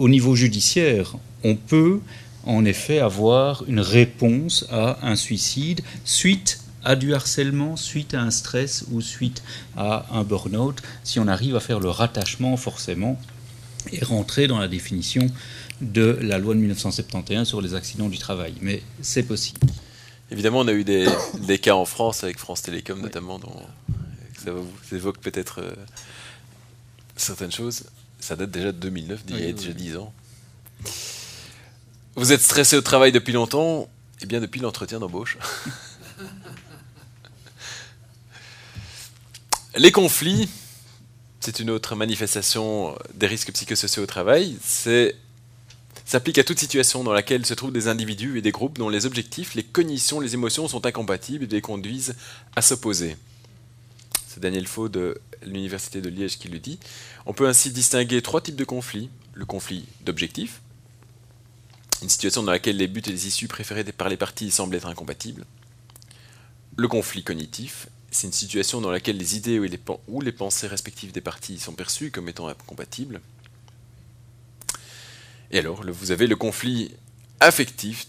au 0.00 0.08
niveau 0.08 0.34
judiciaire, 0.34 1.14
on 1.44 1.54
peut 1.54 2.00
en 2.44 2.64
effet 2.64 2.98
avoir 2.98 3.64
une 3.68 3.80
réponse 3.80 4.66
à 4.70 4.98
un 5.06 5.14
suicide 5.14 5.82
suite 6.04 6.60
à 6.82 6.96
du 6.96 7.14
harcèlement, 7.14 7.76
suite 7.76 8.14
à 8.14 8.22
un 8.22 8.30
stress 8.30 8.86
ou 8.90 9.02
suite 9.02 9.42
à 9.76 10.06
un 10.10 10.24
burn-out, 10.24 10.80
si 11.04 11.20
on 11.20 11.28
arrive 11.28 11.54
à 11.54 11.60
faire 11.60 11.80
le 11.80 11.90
rattachement 11.90 12.56
forcément 12.56 13.20
et 13.92 14.02
rentrer 14.02 14.46
dans 14.46 14.58
la 14.58 14.68
définition 14.68 15.26
de 15.82 16.18
la 16.22 16.38
loi 16.38 16.54
de 16.54 16.60
1971 16.60 17.46
sur 17.46 17.60
les 17.60 17.74
accidents 17.74 18.08
du 18.08 18.18
travail. 18.18 18.54
Mais 18.62 18.82
c'est 19.02 19.22
possible. 19.22 19.60
Évidemment, 20.30 20.60
on 20.60 20.68
a 20.68 20.72
eu 20.72 20.84
des, 20.84 21.58
cas 21.58 21.74
en 21.74 21.84
France 21.84 22.24
avec 22.24 22.38
France 22.38 22.62
Télécom 22.62 23.00
notamment, 23.02 23.38
dont 23.38 23.62
ça 24.42 24.52
vous 24.52 24.96
évoque 24.96 25.18
peut-être 25.18 25.60
euh, 25.60 25.74
certaines 27.16 27.52
choses. 27.52 27.84
Ça 28.20 28.36
date 28.36 28.50
déjà 28.50 28.72
de 28.72 28.78
2009, 28.78 29.20
il 29.28 29.40
y 29.40 29.48
a 29.48 29.52
déjà 29.52 29.72
10 29.72 29.96
ans. 29.96 30.12
Vous 32.16 32.32
êtes 32.32 32.40
stressé 32.40 32.76
au 32.76 32.82
travail 32.82 33.12
depuis 33.12 33.32
longtemps 33.32 33.88
Eh 34.20 34.26
bien, 34.26 34.40
depuis 34.40 34.60
l'entretien 34.60 34.98
d'embauche. 34.98 35.38
Les 39.76 39.92
conflits, 39.92 40.48
c'est 41.40 41.60
une 41.60 41.70
autre 41.70 41.94
manifestation 41.94 42.98
des 43.14 43.26
risques 43.26 43.52
psychosociaux 43.52 44.02
au 44.02 44.06
travail. 44.06 44.58
C'est 44.62 45.16
s'applique 46.04 46.38
à 46.38 46.44
toute 46.44 46.58
situation 46.58 47.04
dans 47.04 47.12
laquelle 47.12 47.46
se 47.46 47.54
trouvent 47.54 47.72
des 47.72 47.86
individus 47.86 48.36
et 48.36 48.42
des 48.42 48.50
groupes 48.50 48.78
dont 48.78 48.88
les 48.88 49.06
objectifs, 49.06 49.54
les 49.54 49.62
cognitions, 49.62 50.18
les 50.18 50.34
émotions 50.34 50.66
sont 50.66 50.84
incompatibles 50.84 51.44
et 51.44 51.46
les 51.46 51.60
conduisent 51.60 52.16
à 52.56 52.62
s'opposer. 52.62 53.16
C'est 54.32 54.38
Daniel 54.38 54.68
Faux 54.68 54.88
de 54.88 55.20
l'Université 55.42 56.00
de 56.00 56.08
Liège 56.08 56.38
qui 56.38 56.46
le 56.46 56.60
dit. 56.60 56.78
On 57.26 57.32
peut 57.32 57.48
ainsi 57.48 57.72
distinguer 57.72 58.22
trois 58.22 58.40
types 58.40 58.54
de 58.54 58.62
conflits. 58.62 59.10
Le 59.34 59.44
conflit 59.44 59.86
d'objectifs, 60.02 60.60
une 62.00 62.08
situation 62.08 62.44
dans 62.44 62.52
laquelle 62.52 62.76
les 62.76 62.86
buts 62.86 63.02
et 63.04 63.10
les 63.10 63.26
issues 63.26 63.48
préférées 63.48 63.82
par 63.82 64.08
les 64.08 64.16
parties 64.16 64.52
semblent 64.52 64.76
être 64.76 64.86
incompatibles. 64.86 65.44
Le 66.76 66.86
conflit 66.86 67.24
cognitif, 67.24 67.88
c'est 68.12 68.28
une 68.28 68.32
situation 68.32 68.80
dans 68.80 68.92
laquelle 68.92 69.16
les 69.16 69.36
idées 69.36 69.58
ou 70.06 70.20
les, 70.20 70.32
pensées 70.32 70.68
respectives 70.68 71.10
des 71.10 71.20
parties 71.20 71.58
sont 71.58 71.72
perçues 71.72 72.12
comme 72.12 72.28
étant 72.28 72.46
incompatibles. 72.46 73.20
Et 75.50 75.58
alors, 75.58 75.82
vous 75.84 76.12
avez 76.12 76.28
le 76.28 76.36
conflit 76.36 76.92
affectif, 77.40 78.06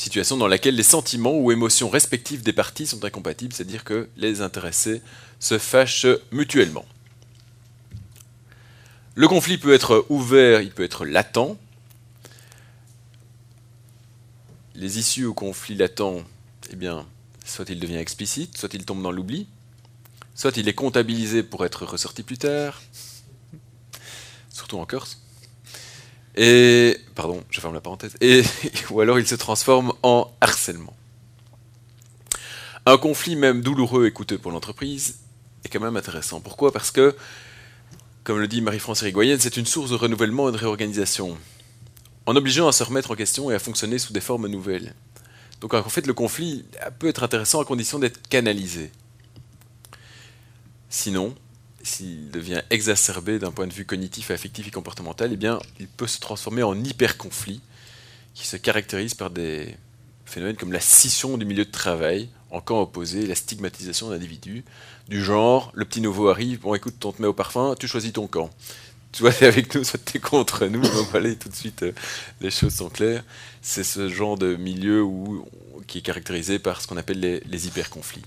situation 0.00 0.38
dans 0.38 0.48
laquelle 0.48 0.76
les 0.76 0.82
sentiments 0.82 1.36
ou 1.36 1.52
émotions 1.52 1.90
respectifs 1.90 2.42
des 2.42 2.54
parties 2.54 2.86
sont 2.86 3.04
incompatibles, 3.04 3.52
c'est-à-dire 3.52 3.84
que 3.84 4.08
les 4.16 4.40
intéressés 4.40 5.02
se 5.38 5.58
fâchent 5.58 6.06
mutuellement. 6.32 6.86
Le 9.14 9.28
conflit 9.28 9.58
peut 9.58 9.74
être 9.74 10.06
ouvert, 10.08 10.62
il 10.62 10.70
peut 10.70 10.84
être 10.84 11.04
latent. 11.04 11.58
Les 14.74 14.98
issues 14.98 15.26
au 15.26 15.34
conflit 15.34 15.74
latent, 15.74 16.24
eh 16.70 16.76
bien, 16.76 17.06
soit 17.44 17.68
il 17.68 17.78
devient 17.78 17.96
explicite, 17.96 18.56
soit 18.56 18.72
il 18.72 18.86
tombe 18.86 19.02
dans 19.02 19.12
l'oubli, 19.12 19.46
soit 20.34 20.56
il 20.56 20.66
est 20.68 20.74
comptabilisé 20.74 21.42
pour 21.42 21.66
être 21.66 21.84
ressorti 21.84 22.22
plus 22.22 22.38
tard, 22.38 22.80
surtout 24.50 24.78
en 24.78 24.86
Corse. 24.86 25.20
Et, 26.36 26.98
pardon, 27.14 27.42
je 27.50 27.60
ferme 27.60 27.74
la 27.74 27.80
parenthèse, 27.80 28.14
et, 28.20 28.42
ou 28.90 29.00
alors 29.00 29.18
il 29.18 29.26
se 29.26 29.34
transforme 29.34 29.92
en 30.02 30.32
harcèlement. 30.40 30.94
Un 32.86 32.96
conflit 32.98 33.36
même 33.36 33.60
douloureux 33.60 34.06
et 34.06 34.12
coûteux 34.12 34.38
pour 34.38 34.52
l'entreprise 34.52 35.18
est 35.64 35.68
quand 35.68 35.80
même 35.80 35.96
intéressant. 35.96 36.40
Pourquoi? 36.40 36.72
Parce 36.72 36.90
que, 36.90 37.14
comme 38.24 38.38
le 38.38 38.48
dit 38.48 38.62
Marie-France 38.62 39.02
Irigoyenne, 39.02 39.38
c'est 39.40 39.56
une 39.56 39.66
source 39.66 39.90
de 39.90 39.96
renouvellement 39.96 40.48
et 40.48 40.52
de 40.52 40.56
réorganisation, 40.56 41.36
en 42.26 42.36
obligeant 42.36 42.68
à 42.68 42.72
se 42.72 42.82
remettre 42.82 43.10
en 43.10 43.16
question 43.16 43.50
et 43.50 43.54
à 43.54 43.58
fonctionner 43.58 43.98
sous 43.98 44.12
des 44.12 44.20
formes 44.20 44.46
nouvelles. 44.46 44.94
Donc 45.60 45.74
en 45.74 45.82
fait, 45.82 46.06
le 46.06 46.14
conflit 46.14 46.64
peut 46.98 47.08
être 47.08 47.22
intéressant 47.22 47.60
à 47.60 47.64
condition 47.64 47.98
d'être 47.98 48.26
canalisé. 48.28 48.90
Sinon, 50.88 51.34
s'il 51.82 52.30
devient 52.30 52.62
exacerbé 52.70 53.38
d'un 53.38 53.52
point 53.52 53.66
de 53.66 53.72
vue 53.72 53.84
cognitif, 53.84 54.30
affectif 54.30 54.68
et 54.68 54.70
comportemental, 54.70 55.30
eh 55.32 55.36
bien, 55.36 55.58
il 55.78 55.88
peut 55.88 56.06
se 56.06 56.20
transformer 56.20 56.62
en 56.62 56.74
hyper-conflit, 56.82 57.60
qui 58.34 58.46
se 58.46 58.56
caractérise 58.56 59.14
par 59.14 59.30
des 59.30 59.76
phénomènes 60.24 60.56
comme 60.56 60.72
la 60.72 60.80
scission 60.80 61.36
du 61.36 61.44
milieu 61.44 61.64
de 61.64 61.70
travail, 61.70 62.28
en 62.50 62.60
camp 62.60 62.80
opposé, 62.80 63.26
la 63.26 63.34
stigmatisation 63.34 64.10
d'individus, 64.10 64.64
du 65.08 65.22
genre, 65.22 65.72
le 65.74 65.84
petit 65.84 66.00
nouveau 66.00 66.28
arrive, 66.28 66.60
bon 66.60 66.74
écoute, 66.74 67.04
on 67.04 67.12
te 67.12 67.22
met 67.22 67.28
au 67.28 67.32
parfum, 67.32 67.74
tu 67.78 67.88
choisis 67.88 68.12
ton 68.12 68.26
camp. 68.26 68.50
Vois, 69.18 69.32
t'es 69.32 69.46
avec 69.46 69.74
nous, 69.74 69.82
soit 69.82 69.98
t'es 69.98 70.20
contre 70.20 70.66
nous, 70.66 70.80
donc 70.80 71.08
voilà, 71.10 71.34
tout 71.34 71.48
de 71.48 71.54
suite, 71.54 71.82
euh, 71.82 71.92
les 72.40 72.50
choses 72.50 72.76
sont 72.76 72.88
claires. 72.88 73.24
C'est 73.60 73.82
ce 73.82 74.08
genre 74.08 74.38
de 74.38 74.54
milieu 74.54 75.02
où, 75.02 75.44
qui 75.88 75.98
est 75.98 76.02
caractérisé 76.02 76.60
par 76.60 76.80
ce 76.80 76.86
qu'on 76.86 76.96
appelle 76.96 77.18
les, 77.18 77.40
les 77.40 77.66
hyper-conflits. 77.66 78.24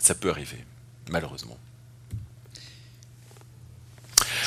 Ça 0.00 0.16
peut 0.16 0.28
arriver, 0.28 0.58
malheureusement. 1.08 1.56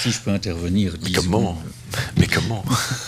Si 0.01 0.09
je 0.09 0.19
peux 0.19 0.31
intervenir, 0.31 0.95
Mais 1.03 1.11
comment 1.11 1.61
Mais 2.17 2.25
comment 2.25 2.65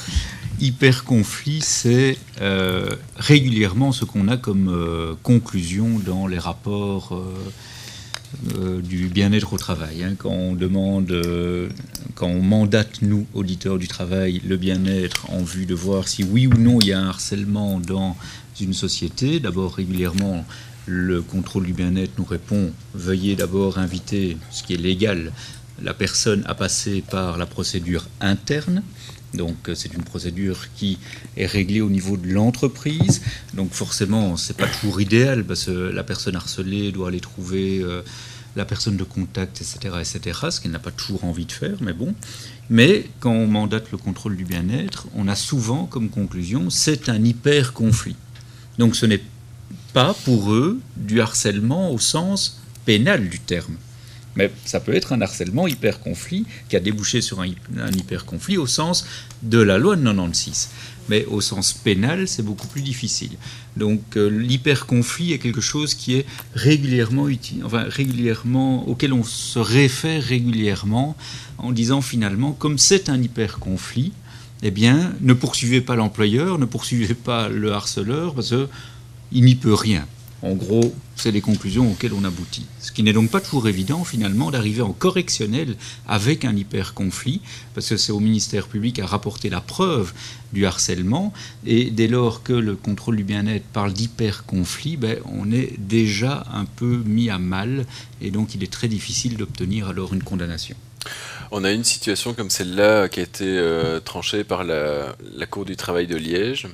Hyper 0.60 1.04
conflit, 1.04 1.60
c'est 1.60 2.20
euh, 2.40 2.88
régulièrement 3.16 3.92
ce 3.92 4.06
qu'on 4.06 4.28
a 4.28 4.38
comme 4.38 4.70
euh, 4.70 5.16
conclusion 5.24 5.98
dans 6.06 6.28
les 6.28 6.38
rapports 6.38 7.20
euh, 8.56 8.80
du 8.80 9.08
bien-être 9.08 9.54
au 9.54 9.58
travail. 9.58 10.04
hein. 10.04 10.14
quand 10.16 10.30
on 10.30 10.54
demande, 10.54 11.12
quand 12.14 12.28
on 12.28 12.44
mandate 12.44 13.02
nous, 13.02 13.26
auditeurs 13.34 13.80
du 13.80 13.88
travail, 13.88 14.40
le 14.48 14.58
bien-être 14.58 15.32
en 15.32 15.42
vue 15.42 15.66
de 15.66 15.74
voir 15.74 16.08
si 16.08 16.24
oui 16.24 16.46
ou 16.46 16.54
non 16.54 16.80
il 16.80 16.90
y 16.90 16.94
a 16.94 17.00
un 17.00 17.08
harcèlement 17.08 17.80
dans 17.80 18.16
une 18.62 18.76
société, 18.76 19.40
d'abord 19.40 19.74
régulièrement 19.74 20.46
le 20.86 21.24
contrôle 21.24 21.66
du 21.66 21.74
bien-être 21.74 22.12
nous 22.20 22.26
répond 22.26 22.72
veuillez 22.94 23.36
d'abord 23.36 23.80
inviter, 23.80 24.38
ce 24.52 24.62
qui 24.62 24.74
est 24.74 24.78
légal, 24.78 25.32
la 25.84 25.94
personne 25.94 26.44
à 26.48 26.56
passer 26.56 27.04
par 27.10 27.38
la 27.38 27.46
procédure 27.46 28.08
interne. 28.22 28.84
Donc 29.34 29.70
euh, 29.70 29.76
c'est 29.76 29.94
une 29.94 30.04
procédure 30.04 30.68
qui 30.76 31.00
est 31.38 31.46
réglée 31.46 31.82
au 31.82 31.90
niveau 31.90 32.18
de 32.18 32.28
l'entreprise. 32.30 33.22
Donc 33.54 33.72
forcément, 33.72 34.38
c'est 34.38 34.58
pas 34.58 34.68
toujours 34.68 35.02
idéal 35.02 35.44
parce 35.44 35.66
que 35.66 35.72
la 35.72 36.04
personne 36.04 36.36
harcelée 36.36 36.92
doit 36.92 37.10
aller 37.10 37.20
trouver 37.20 37.80
euh, 37.82 38.02
la 38.56 38.66
personne 38.66 38.98
de 38.98 39.04
contact, 39.04 39.62
etc., 39.62 39.96
etc. 40.00 40.40
Ce 40.52 40.62
qu'elle 40.62 40.72
n'a 40.72 40.80
pas 40.80 40.92
toujours 40.92 41.24
envie 41.26 41.46
de 41.46 41.52
faire, 41.52 41.78
mais 41.82 41.94
bon. 41.94 42.14
Mais 42.70 43.10
quand 43.20 43.32
on 43.32 43.48
mandate 43.48 43.92
le 43.92 43.98
contrôle 43.98 44.38
du 44.38 44.46
bien-être, 44.46 45.08
on 45.16 45.28
a 45.28 45.36
souvent 45.36 45.86
comme 45.86 46.10
conclusion 46.10 46.70
c'est 46.70 47.10
un 47.10 47.24
hyper 47.24 47.74
conflit. 47.74 48.16
Donc 48.78 48.96
ce 48.96 49.06
n'est 49.06 49.24
pas 49.94 50.16
pour 50.26 50.54
eux 50.54 50.80
du 50.96 51.22
harcèlement 51.22 51.92
au 51.92 52.00
sens 52.00 52.62
pénal 52.86 53.30
du 53.30 53.40
terme. 53.40 53.76
Mais 54.36 54.52
ça 54.66 54.80
peut 54.80 54.94
être 54.94 55.14
un 55.14 55.22
harcèlement 55.22 55.68
hyper-conflit 55.68 56.46
qui 56.70 56.76
a 56.76 56.80
débouché 56.80 57.22
sur 57.22 57.42
un, 57.42 57.48
un 57.78 57.92
hyper-conflit 57.92 58.58
au 58.58 58.66
sens 58.66 59.06
de 59.44 59.60
la 59.60 59.78
loi 59.78 59.96
de 59.96 60.04
96. 60.04 60.70
Mais 61.10 61.26
au 61.26 61.42
sens 61.42 61.74
pénal, 61.74 62.28
c'est 62.28 62.44
beaucoup 62.44 62.68
plus 62.68 62.82
difficile. 62.82 63.32
Donc 63.76 64.16
euh, 64.16 64.28
l'hyper-conflit 64.28 65.34
est 65.34 65.40
quelque 65.40 65.62
chose 65.62 65.94
qui 65.94 66.16
est 66.16 66.26
régulièrement 66.56 67.28
utile, 67.28 67.64
enfin 67.66 67.86
régulièrement, 67.88 68.88
auquel 68.88 69.14
on 69.14 69.24
se 69.24 69.60
réfère 69.60 70.24
régulièrement 70.24 71.16
en 71.58 71.72
disant 71.72 72.02
finalement, 72.02 72.54
comme 72.54 72.78
c'est 72.78 73.10
un 73.10 73.22
hyper-conflit, 73.22 74.14
eh 74.64 74.72
bien, 74.72 75.14
ne 75.20 75.34
poursuivez 75.34 75.82
pas 75.82 75.96
l'employeur, 75.96 76.58
ne 76.58 76.66
poursuivez 76.66 77.14
pas 77.14 77.50
le 77.50 77.74
harceleur, 77.74 78.34
parce 78.34 78.50
qu'il 78.50 79.44
n'y 79.44 79.56
peut 79.56 79.74
rien. 79.74 80.08
En 80.42 80.54
gros, 80.54 80.94
c'est 81.16 81.32
les 81.32 81.42
conclusions 81.42 81.92
auxquelles 81.92 82.14
on 82.14 82.24
aboutit. 82.24 82.66
Ce 82.80 82.92
qui 82.92 83.04
n'est 83.04 83.14
donc 83.14 83.30
pas 83.30 83.42
toujours 83.42 83.68
évident, 83.68 84.04
finalement, 84.04 84.52
d'arriver 84.52 84.82
en 84.82 84.94
correctionnel 84.94 85.76
avec 86.08 86.46
un 86.46 86.56
hyper-conflit, 86.56 87.42
parce 87.74 87.90
que 87.90 87.98
c'est 87.98 88.12
au 88.12 88.20
ministère 88.20 88.68
public 88.68 89.00
à 89.00 89.06
rapporter 89.06 89.50
la 89.50 89.62
preuve 89.62 90.14
du 90.52 90.66
harcèlement, 90.66 91.34
et 91.66 91.92
dès 91.92 92.08
lors 92.08 92.44
que 92.44 92.54
le 92.54 92.76
contrôle 92.76 93.16
du 93.16 93.24
bien-être 93.24 93.66
parle 93.66 93.94
d'hyper-conflit, 93.94 94.98
ben, 94.98 95.18
on 95.26 95.52
est 95.52 95.74
déjà 95.80 96.46
un 96.52 96.66
peu 96.66 97.02
mis 97.06 97.30
à 97.30 97.38
mal, 97.38 97.86
et 98.22 98.32
donc 98.32 98.56
il 98.56 98.64
est 98.64 98.72
très 98.72 98.88
difficile 98.88 99.38
d'obtenir 99.38 99.90
alors 99.90 100.14
une 100.14 100.24
condamnation. 100.24 100.76
On 101.52 101.64
a 101.64 101.72
une 101.72 101.84
situation 101.84 102.34
comme 102.34 102.50
celle-là 102.50 103.10
qui 103.10 103.20
a 103.20 103.24
été 103.24 103.46
euh, 103.46 104.00
tranchée 104.00 104.44
par 104.44 104.64
la, 104.64 105.16
la 105.36 105.46
Cour 105.46 105.66
du 105.66 105.76
travail 105.76 106.08
de 106.08 106.16
Liège, 106.16 106.68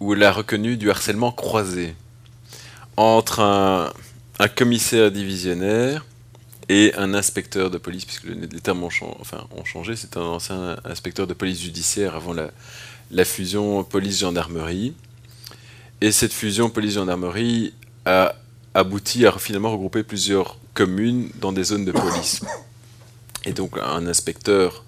où 0.00 0.14
elle 0.14 0.22
a 0.22 0.32
reconnu 0.32 0.76
du 0.76 0.90
harcèlement 0.90 1.32
croisé 1.32 1.94
entre 2.98 3.40
un, 3.40 3.92
commissaire 4.56 5.12
divisionnaire 5.12 6.04
et 6.68 6.92
un 6.96 7.14
inspecteur 7.14 7.70
de 7.70 7.78
police, 7.78 8.04
puisque 8.04 8.24
le- 8.24 8.34
les 8.34 8.60
termes 8.60 8.82
ont, 8.82 8.90
changé, 9.64 9.94
c'est 9.94 10.16
un 10.16 10.22
ancien 10.22 10.76
inspecteur 10.84 11.28
de 11.28 11.32
police 11.32 11.60
judiciaire 11.60 12.16
avant 12.16 12.32
la, 12.32 12.50
la 13.12 13.24
fusion 13.24 13.84
police-gendarmerie. 13.84 14.94
Et 16.00 16.10
cette 16.10 16.32
fusion 16.32 16.70
police-gendarmerie 16.70 17.72
a 18.04 18.34
abouti 18.74 19.26
à 19.26 19.32
finalement 19.38 19.70
regrouper 19.70 20.02
plusieurs 20.02 20.58
communes 20.74 21.30
dans 21.40 21.52
des 21.52 21.64
zones 21.64 21.84
de 21.84 21.92
police. 21.92 22.40
Et 23.44 23.52
donc 23.52 23.78
un 23.80 24.06
inspecteur 24.08 24.84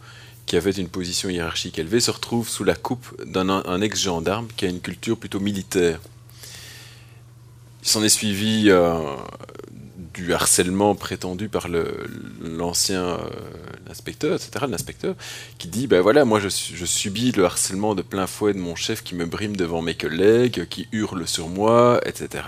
qui 0.46 0.56
avait 0.56 0.72
une 0.72 0.88
position 0.88 1.28
hiérarchique 1.28 1.78
élevée 1.78 2.00
se 2.00 2.10
retrouve 2.10 2.48
sous 2.48 2.64
la 2.64 2.74
coupe 2.74 3.06
d'un 3.24 3.48
un 3.48 3.80
ex-gendarme 3.80 4.48
qui 4.56 4.66
a 4.66 4.68
une 4.68 4.80
culture 4.80 5.16
plutôt 5.16 5.38
militaire. 5.38 6.00
Il 7.82 7.88
s'en 7.88 8.02
est 8.02 8.08
suivi 8.10 8.66
euh, 8.68 8.94
du 10.14 10.32
harcèlement 10.34 10.94
prétendu 10.94 11.48
par 11.48 11.68
l'ancien 12.42 13.02
euh, 13.02 13.18
inspecteur, 13.88 14.34
etc., 14.36 14.66
l'inspecteur, 14.68 15.14
qui 15.58 15.68
dit, 15.68 15.86
ben 15.86 16.00
voilà, 16.00 16.24
moi 16.24 16.40
je, 16.40 16.48
su- 16.48 16.76
je 16.76 16.84
subis 16.84 17.32
le 17.32 17.44
harcèlement 17.44 17.94
de 17.94 18.02
plein 18.02 18.26
fouet 18.26 18.52
de 18.52 18.58
mon 18.58 18.76
chef 18.76 19.02
qui 19.02 19.14
me 19.14 19.24
brime 19.26 19.56
devant 19.56 19.80
mes 19.82 19.94
collègues, 19.94 20.66
qui 20.68 20.88
hurle 20.92 21.26
sur 21.26 21.48
moi, 21.48 22.00
etc. 22.04 22.44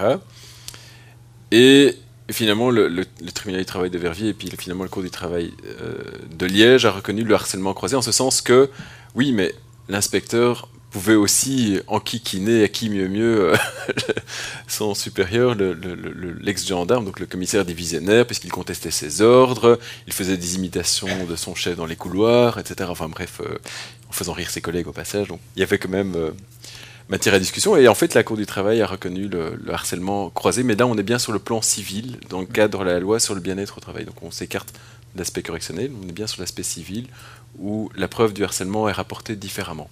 Et 1.50 1.96
finalement, 2.30 2.70
le, 2.70 2.88
le- 2.88 3.04
le 3.20 3.32
tribunal 3.32 3.60
du 3.60 3.66
travail 3.66 3.90
de 3.90 3.98
Verviers 3.98 4.28
et 4.28 4.34
puis 4.34 4.50
finalement 4.58 4.84
le 4.84 4.88
cours 4.90 5.02
du 5.02 5.10
travail 5.10 5.52
euh, 5.80 5.94
de 6.30 6.46
Liège 6.46 6.84
a 6.86 6.90
reconnu 6.90 7.24
le 7.24 7.34
harcèlement 7.34 7.74
croisé 7.74 7.96
en 7.96 8.02
ce 8.02 8.12
sens 8.12 8.40
que, 8.40 8.70
oui, 9.14 9.32
mais 9.32 9.54
l'inspecteur 9.88 10.68
pouvait 10.92 11.14
aussi 11.14 11.80
enquiquiner 11.86 12.62
à 12.64 12.68
qui 12.68 12.90
mieux 12.90 13.08
mieux 13.08 13.52
euh, 13.52 13.56
son 14.68 14.94
supérieur, 14.94 15.54
le- 15.54 15.72
le- 15.72 15.94
le- 15.94 16.32
l'ex-gendarme, 16.40 17.04
donc 17.04 17.18
le 17.20 17.26
commissaire 17.26 17.64
divisionnaire, 17.64 18.26
puisqu'il 18.26 18.50
contestait 18.52 18.90
ses 18.90 19.22
ordres, 19.22 19.78
il 20.06 20.12
faisait 20.12 20.36
des 20.36 20.54
imitations 20.56 21.24
de 21.26 21.36
son 21.36 21.54
chef 21.54 21.76
dans 21.76 21.86
les 21.86 21.96
couloirs, 21.96 22.58
etc. 22.58 22.88
Enfin 22.90 23.08
bref, 23.08 23.40
euh, 23.40 23.56
en 24.08 24.12
faisant 24.12 24.32
rire 24.32 24.50
ses 24.50 24.60
collègues 24.60 24.88
au 24.88 24.92
passage. 24.92 25.28
Donc 25.28 25.40
il 25.56 25.60
y 25.60 25.62
avait 25.62 25.78
quand 25.78 25.88
même 25.88 26.14
euh, 26.14 26.30
matière 27.08 27.34
à 27.34 27.38
discussion. 27.38 27.76
Et 27.76 27.88
en 27.88 27.94
fait, 27.94 28.14
la 28.14 28.22
Cour 28.22 28.36
du 28.36 28.46
travail 28.46 28.80
a 28.82 28.86
reconnu 28.86 29.28
le, 29.28 29.58
le 29.62 29.72
harcèlement 29.72 30.30
croisé, 30.30 30.62
mais 30.62 30.76
là, 30.76 30.86
on 30.86 30.96
est 30.98 31.02
bien 31.02 31.18
sur 31.18 31.32
le 31.32 31.38
plan 31.38 31.62
civil, 31.62 32.18
dans 32.28 32.40
le 32.40 32.46
cadre 32.46 32.80
de 32.84 32.90
la 32.90 33.00
loi 33.00 33.18
sur 33.18 33.34
le 33.34 33.40
bien-être 33.40 33.78
au 33.78 33.80
travail. 33.80 34.04
Donc 34.04 34.22
on 34.22 34.30
s'écarte 34.30 34.72
de 35.14 35.18
l'aspect 35.20 35.42
correctionnel, 35.42 35.90
on 36.04 36.08
est 36.08 36.12
bien 36.12 36.26
sur 36.26 36.40
l'aspect 36.40 36.62
civil, 36.62 37.06
où 37.58 37.90
la 37.96 38.08
preuve 38.08 38.32
du 38.32 38.44
harcèlement 38.44 38.88
est 38.88 38.92
rapportée 38.92 39.36
différemment. 39.36 39.90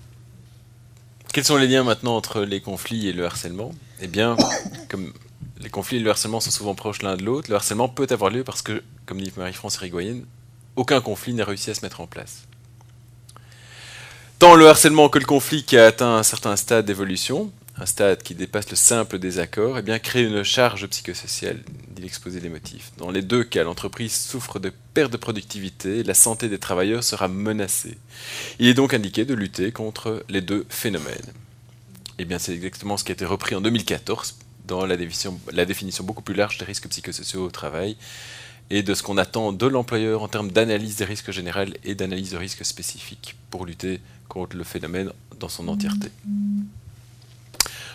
Quels 1.32 1.44
sont 1.44 1.56
les 1.56 1.68
liens 1.68 1.84
maintenant 1.84 2.16
entre 2.16 2.40
les 2.42 2.60
conflits 2.60 3.06
et 3.06 3.12
le 3.12 3.24
harcèlement? 3.24 3.72
Eh 4.00 4.08
bien, 4.08 4.36
comme 4.88 5.12
les 5.60 5.70
conflits 5.70 5.98
et 5.98 6.00
le 6.00 6.10
harcèlement 6.10 6.40
sont 6.40 6.50
souvent 6.50 6.74
proches 6.74 7.02
l'un 7.02 7.16
de 7.16 7.22
l'autre, 7.22 7.50
le 7.50 7.56
harcèlement 7.56 7.88
peut 7.88 8.08
avoir 8.10 8.30
lieu 8.30 8.42
parce 8.42 8.62
que, 8.62 8.82
comme 9.06 9.20
dit 9.20 9.32
Marie-France 9.36 9.76
Irigoyenne, 9.76 10.24
aucun 10.74 11.00
conflit 11.00 11.32
n'a 11.32 11.44
réussi 11.44 11.70
à 11.70 11.74
se 11.74 11.84
mettre 11.84 12.00
en 12.00 12.08
place. 12.08 12.48
Tant 14.40 14.56
le 14.56 14.68
harcèlement 14.68 15.08
que 15.08 15.18
le 15.20 15.24
conflit 15.24 15.62
qui 15.62 15.76
a 15.76 15.86
atteint 15.86 16.16
un 16.16 16.22
certain 16.24 16.56
stade 16.56 16.86
d'évolution, 16.86 17.52
un 17.80 17.86
stade 17.86 18.22
qui 18.22 18.34
dépasse 18.34 18.68
le 18.70 18.76
simple 18.76 19.18
désaccord, 19.18 19.78
eh 19.78 19.82
bien, 19.82 19.98
crée 19.98 20.24
une 20.24 20.42
charge 20.42 20.86
psychosociale, 20.86 21.60
dit 21.94 22.02
l'exposé 22.02 22.40
des 22.40 22.50
motifs. 22.50 22.92
Dans 22.98 23.10
les 23.10 23.22
deux 23.22 23.42
cas, 23.42 23.64
l'entreprise 23.64 24.14
souffre 24.14 24.58
de 24.58 24.70
perte 24.92 25.10
de 25.10 25.16
productivité, 25.16 26.02
la 26.02 26.14
santé 26.14 26.48
des 26.48 26.58
travailleurs 26.58 27.02
sera 27.02 27.28
menacée. 27.28 27.96
Il 28.58 28.66
est 28.66 28.74
donc 28.74 28.92
indiqué 28.92 29.24
de 29.24 29.34
lutter 29.34 29.72
contre 29.72 30.24
les 30.28 30.42
deux 30.42 30.66
phénomènes. 30.68 31.32
Eh 32.18 32.26
c'est 32.38 32.52
exactement 32.52 32.98
ce 32.98 33.04
qui 33.04 33.12
a 33.12 33.14
été 33.14 33.24
repris 33.24 33.54
en 33.54 33.62
2014 33.62 34.36
dans 34.66 34.84
la 34.84 34.98
définition, 34.98 35.40
la 35.50 35.64
définition 35.64 36.04
beaucoup 36.04 36.22
plus 36.22 36.34
large 36.34 36.58
des 36.58 36.66
risques 36.66 36.86
psychosociaux 36.88 37.46
au 37.46 37.50
travail 37.50 37.96
et 38.68 38.82
de 38.82 38.94
ce 38.94 39.02
qu'on 39.02 39.16
attend 39.16 39.52
de 39.52 39.66
l'employeur 39.66 40.22
en 40.22 40.28
termes 40.28 40.52
d'analyse 40.52 40.96
des 40.96 41.06
risques 41.06 41.30
généraux 41.30 41.72
et 41.82 41.94
d'analyse 41.94 42.32
de 42.32 42.36
risques 42.36 42.64
spécifiques 42.64 43.36
pour 43.50 43.64
lutter 43.64 44.00
contre 44.28 44.56
le 44.56 44.64
phénomène 44.64 45.12
dans 45.40 45.48
son 45.48 45.66
entièreté. 45.66 46.10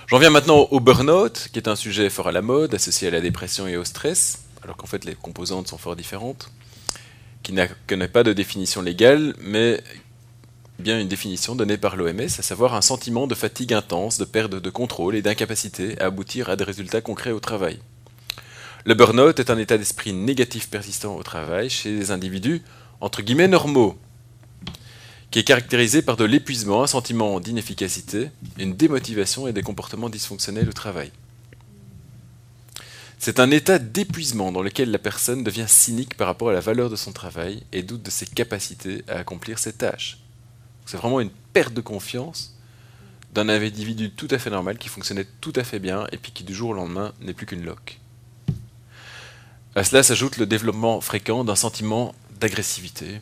J'en 0.07 0.19
viens 0.19 0.29
maintenant 0.29 0.67
au 0.69 0.79
burn-out, 0.79 1.49
qui 1.51 1.57
est 1.57 1.67
un 1.67 1.75
sujet 1.75 2.11
fort 2.11 2.27
à 2.27 2.31
la 2.31 2.43
mode, 2.43 2.75
associé 2.75 3.07
à 3.07 3.11
la 3.11 3.21
dépression 3.21 3.65
et 3.65 3.75
au 3.75 3.83
stress, 3.83 4.43
alors 4.63 4.77
qu'en 4.77 4.85
fait 4.85 5.03
les 5.03 5.15
composantes 5.15 5.67
sont 5.67 5.79
fort 5.79 5.95
différentes, 5.95 6.51
qui 7.41 7.55
connaît 7.87 8.07
pas 8.07 8.21
de 8.21 8.31
définition 8.31 8.83
légale, 8.83 9.33
mais 9.39 9.81
bien 10.77 10.99
une 10.99 11.07
définition 11.07 11.55
donnée 11.55 11.77
par 11.77 11.95
l'OMS, 11.95 12.21
à 12.21 12.43
savoir 12.43 12.75
un 12.75 12.81
sentiment 12.81 13.25
de 13.25 13.33
fatigue 13.33 13.73
intense, 13.73 14.19
de 14.19 14.25
perte 14.25 14.51
de 14.51 14.69
contrôle 14.69 15.15
et 15.15 15.23
d'incapacité 15.23 15.99
à 15.99 16.05
aboutir 16.05 16.51
à 16.51 16.55
des 16.55 16.65
résultats 16.65 17.01
concrets 17.01 17.31
au 17.31 17.39
travail. 17.39 17.79
Le 18.85 18.93
burn-out 18.93 19.39
est 19.39 19.49
un 19.49 19.57
état 19.57 19.79
d'esprit 19.79 20.13
négatif 20.13 20.69
persistant 20.69 21.15
au 21.15 21.23
travail 21.23 21.71
chez 21.71 21.97
des 21.97 22.11
individus 22.11 22.61
entre 23.01 23.23
guillemets 23.23 23.47
normaux, 23.47 23.97
qui 25.35 25.39
est 25.39 25.43
caractérisé 25.43 26.01
par 26.01 26.15
de 26.15 26.23
l'épuisement, 26.23 26.81
un 26.81 26.87
sentiment 26.87 27.41
d'inefficacité, 27.41 28.29
une 28.57 28.73
démotivation 28.73 29.49
et 29.49 29.51
des 29.51 29.63
comportements 29.63 30.07
dysfonctionnels 30.07 30.69
au 30.69 30.71
travail. 30.71 31.11
C'est 33.19 33.41
un 33.41 33.51
état 33.51 33.77
d'épuisement 33.77 34.53
dans 34.53 34.61
lequel 34.61 34.91
la 34.91 34.97
personne 34.97 35.43
devient 35.43 35.65
cynique 35.67 36.15
par 36.15 36.27
rapport 36.27 36.51
à 36.51 36.53
la 36.53 36.61
valeur 36.61 36.89
de 36.89 36.95
son 36.95 37.11
travail 37.11 37.63
et 37.73 37.83
doute 37.83 38.01
de 38.01 38.09
ses 38.09 38.25
capacités 38.25 39.03
à 39.09 39.15
accomplir 39.15 39.59
ses 39.59 39.73
tâches. 39.73 40.19
C'est 40.85 40.95
vraiment 40.95 41.19
une 41.19 41.31
perte 41.51 41.73
de 41.73 41.81
confiance 41.81 42.55
d'un 43.33 43.49
individu 43.49 44.11
tout 44.11 44.29
à 44.31 44.37
fait 44.37 44.51
normal 44.51 44.77
qui 44.77 44.87
fonctionnait 44.87 45.27
tout 45.41 45.53
à 45.57 45.65
fait 45.65 45.79
bien 45.79 46.07
et 46.13 46.17
puis 46.17 46.31
qui 46.31 46.45
du 46.45 46.55
jour 46.55 46.69
au 46.69 46.73
lendemain 46.73 47.11
n'est 47.19 47.33
plus 47.33 47.45
qu'une 47.45 47.65
loque. 47.65 47.99
À 49.75 49.83
cela 49.83 50.01
s'ajoute 50.01 50.37
le 50.37 50.45
développement 50.45 51.01
fréquent 51.01 51.43
d'un 51.43 51.57
sentiment 51.57 52.15
d'agressivité. 52.39 53.19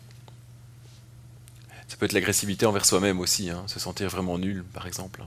Ça 1.93 1.97
peut 1.99 2.07
être 2.07 2.13
l'agressivité 2.13 2.65
envers 2.65 2.85
soi-même 2.85 3.19
aussi, 3.19 3.51
hein, 3.51 3.65
se 3.67 3.79
sentir 3.79 4.09
vraiment 4.09 4.39
nul 4.39 4.63
par 4.73 4.87
exemple. 4.87 5.21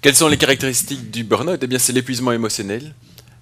Quelles 0.00 0.16
sont 0.16 0.28
les 0.28 0.38
caractéristiques 0.38 1.10
du 1.10 1.22
burn-out? 1.22 1.60
Eh 1.62 1.66
bien 1.66 1.78
c'est 1.78 1.92
l'épuisement 1.92 2.32
émotionnel, 2.32 2.94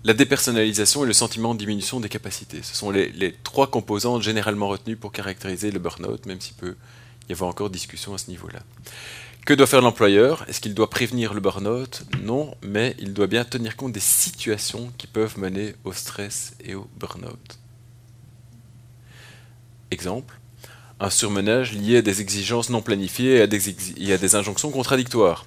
la 0.03 0.15
dépersonnalisation 0.15 1.05
et 1.05 1.07
le 1.07 1.13
sentiment 1.13 1.55
de 1.55 1.61
diminution 1.61 2.01
des 2.01 2.09
capacités. 2.09 2.61
Ce 2.65 2.75
sont 2.75 2.91
les, 2.91 3.13
les 3.13 3.33
trois 3.45 3.71
composantes 3.71 4.23
généralement 4.23 4.67
retenues 4.67 4.97
pour 4.97 5.13
caractériser 5.13 5.71
le 5.71 5.79
burn-out, 5.79 6.27
même 6.27 6.41
s'il 6.41 6.57
peut 6.57 6.75
y 7.29 7.33
avoir 7.33 7.51
encore 7.51 7.71
discussion 7.71 8.15
à 8.15 8.19
ce 8.19 8.31
niveau-là. 8.31 8.59
Que 9.47 9.55
doit 9.55 9.69
faire 9.69 9.81
l'employeur? 9.81 10.45
Est-ce 10.49 10.61
qu'il 10.61 10.75
doit 10.75 10.91
prévenir 10.91 11.35
le 11.35 11.41
burn-out? 11.41 12.03
Non, 12.21 12.53
mais 12.63 12.97
il 12.99 13.13
doit 13.13 13.29
bien 13.29 13.45
tenir 13.45 13.77
compte 13.77 13.93
des 13.93 14.01
situations 14.01 14.93
qui 14.99 15.07
peuvent 15.07 15.39
mener 15.39 15.77
au 15.85 15.93
stress 15.93 16.55
et 16.65 16.75
au 16.75 16.91
burn-out. 16.99 17.59
Exemple, 19.93 20.35
un 21.01 21.11
surmenage 21.11 21.73
lié 21.73 21.99
à 21.99 22.03
des 22.03 22.21
exigences 22.21 22.71
non 22.71 22.83
planifiées 22.83 23.37
et 23.37 23.43
à 24.13 24.19
des, 24.19 24.35
injonctions 24.35 24.71
contradictoires 24.71 25.47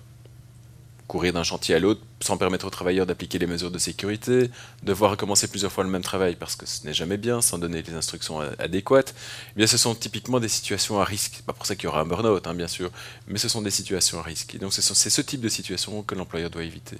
courir 1.07 1.33
d'un 1.33 1.43
chantier 1.43 1.75
à 1.75 1.79
l'autre 1.79 1.99
sans 2.21 2.37
permettre 2.37 2.65
aux 2.65 2.69
travailleurs 2.69 3.05
d'appliquer 3.05 3.37
les 3.37 3.45
mesures 3.45 3.69
de 3.69 3.77
sécurité, 3.77 4.49
devoir 4.81 5.11
recommencer 5.11 5.49
plusieurs 5.49 5.69
fois 5.69 5.83
le 5.83 5.89
même 5.89 6.03
travail 6.03 6.37
parce 6.37 6.55
que 6.55 6.65
ce 6.65 6.87
n'est 6.87 6.93
jamais 6.93 7.17
bien, 7.17 7.41
sans 7.41 7.57
donner 7.57 7.81
les 7.81 7.93
instructions 7.93 8.39
adéquates, 8.59 9.13
eh 9.49 9.57
bien 9.57 9.67
ce 9.67 9.75
sont 9.75 9.93
typiquement 9.93 10.39
des 10.39 10.47
situations 10.47 11.01
à 11.01 11.03
risque. 11.03 11.41
Pas 11.45 11.51
pour 11.51 11.65
ça 11.65 11.75
qu'il 11.75 11.83
y 11.83 11.87
aura 11.87 11.99
un 11.99 12.05
burn-out, 12.05 12.47
hein, 12.47 12.53
bien 12.53 12.69
sûr, 12.69 12.91
mais 13.27 13.39
ce 13.39 13.49
sont 13.49 13.61
des 13.61 13.71
situations 13.71 14.19
à 14.19 14.23
risque. 14.23 14.55
Et 14.55 14.57
donc 14.57 14.71
c'est 14.71 14.81
ce 14.81 15.21
type 15.21 15.41
de 15.41 15.49
situation 15.49 16.01
que 16.01 16.15
l'employeur 16.15 16.49
doit 16.49 16.63
éviter. 16.63 16.95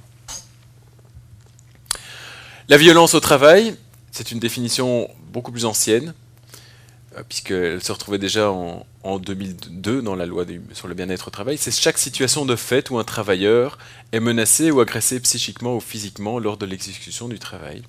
La 2.68 2.76
violence 2.76 3.14
au 3.14 3.22
travail, 3.22 3.78
c'est 4.12 4.34
une 4.34 4.40
définition 4.40 5.10
beaucoup 5.32 5.54
plus 5.54 5.64
ancienne, 5.64 6.14
puisqu'elle 7.28 7.84
se 7.84 7.92
retrouvait 7.92 8.18
déjà 8.18 8.52
en, 8.52 8.86
2002 9.20 10.02
dans 10.02 10.16
la 10.16 10.26
loi 10.26 10.46
sur 10.74 10.88
le 10.88 10.94
bien-être 10.94 11.28
au 11.28 11.32
travail, 11.32 11.58
c'est 11.58 11.72
chaque 11.72 11.98
situation 11.98 12.46
de 12.46 12.56
fait 12.56 12.90
où 12.90 13.00
un 13.00 13.04
travailleur 13.04 13.78
est 14.12 14.20
menacé 14.20 14.72
ou 14.72 14.80
agressé 14.80 15.20
psychiquement 15.20 15.76
ou 15.76 15.82
physiquement 15.82 16.40
lors 16.40 16.58
de 16.58 16.66
l'exécution 16.66 17.28
du 17.28 17.40
travail. 17.40 17.84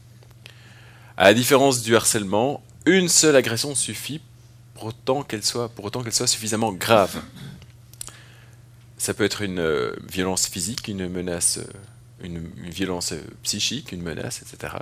À 1.16 1.24
la 1.24 1.34
différence 1.34 1.82
du 1.82 1.94
harcèlement, 1.94 2.62
une 2.86 3.08
seule 3.08 3.36
agression 3.36 3.74
suffit 3.74 4.20
pour 4.74 4.86
autant 4.86 5.22
qu'elle 5.22 5.44
soit, 5.44 5.68
pour 5.68 5.84
autant 5.84 6.02
qu'elle 6.02 6.14
soit 6.14 6.26
suffisamment 6.26 6.72
grave. 6.72 7.22
Ça 8.98 9.14
peut 9.14 9.24
être 9.24 9.42
une 9.42 9.60
euh, 9.60 9.94
violence 10.10 10.46
physique, 10.46 10.88
une 10.88 11.08
menace, 11.08 11.58
euh, 11.58 12.24
une 12.24 12.50
violence 12.64 13.14
psychique, 13.42 13.92
une 13.92 14.02
menace, 14.02 14.42
etc. 14.42 14.74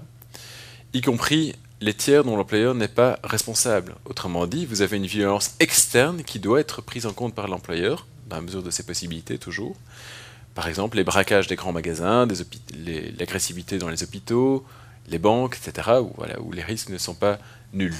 Y 0.95 1.01
compris 1.03 1.55
les 1.81 1.95
tiers 1.95 2.24
dont 2.24 2.37
l'employeur 2.37 2.74
n'est 2.74 2.89
pas 2.89 3.18
responsable. 3.24 3.95
Autrement 4.05 4.47
dit, 4.47 4.66
vous 4.66 4.83
avez 4.83 4.99
une 4.99 5.07
violence 5.07 5.55
externe 5.61 6.22
qui 6.22 6.39
doit 6.39 6.61
être 6.61 6.83
prise 6.83 7.07
en 7.07 7.12
compte 7.12 7.35
par 7.35 7.49
l'employeur, 7.49 8.07
dans 8.28 8.37
la 8.37 8.43
mesure 8.43 8.62
de 8.62 8.70
ses 8.70 8.83
possibilités 8.83 9.39
toujours. 9.39 9.76
Par 10.55 10.68
exemple, 10.68 10.97
les 10.97 11.05
braquages 11.05 11.47
des 11.47 11.57
grands 11.57 11.72
magasins, 11.72 12.28
l'agressivité 13.18 13.78
dans 13.78 13.89
les 13.89 14.03
hôpitaux, 14.03 14.64
les 15.09 15.18
banques, 15.18 15.57
etc., 15.57 15.89
où, 16.01 16.53
les 16.53 16.62
risques 16.62 16.91
ne 16.91 16.99
sont 16.99 17.14
pas 17.14 17.39
nuls. 17.72 17.95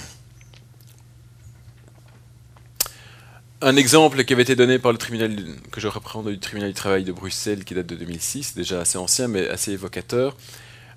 Un 3.63 3.75
exemple 3.75 4.23
qui 4.23 4.33
avait 4.33 4.41
été 4.41 4.55
donné 4.55 4.79
par 4.79 4.91
le 4.91 4.97
tribunal, 4.97 5.35
que 5.71 5.79
je 5.79 5.87
reprends 5.87 6.23
du 6.23 6.39
tribunal 6.39 6.69
du 6.69 6.75
travail 6.75 7.03
de 7.03 7.11
Bruxelles, 7.11 7.63
qui 7.63 7.73
date 7.73 7.87
de 7.87 7.95
2006, 7.95 8.55
déjà 8.55 8.81
assez 8.81 8.97
ancien 8.97 9.27
mais 9.27 9.47
assez 9.49 9.71
évocateur. 9.71 10.35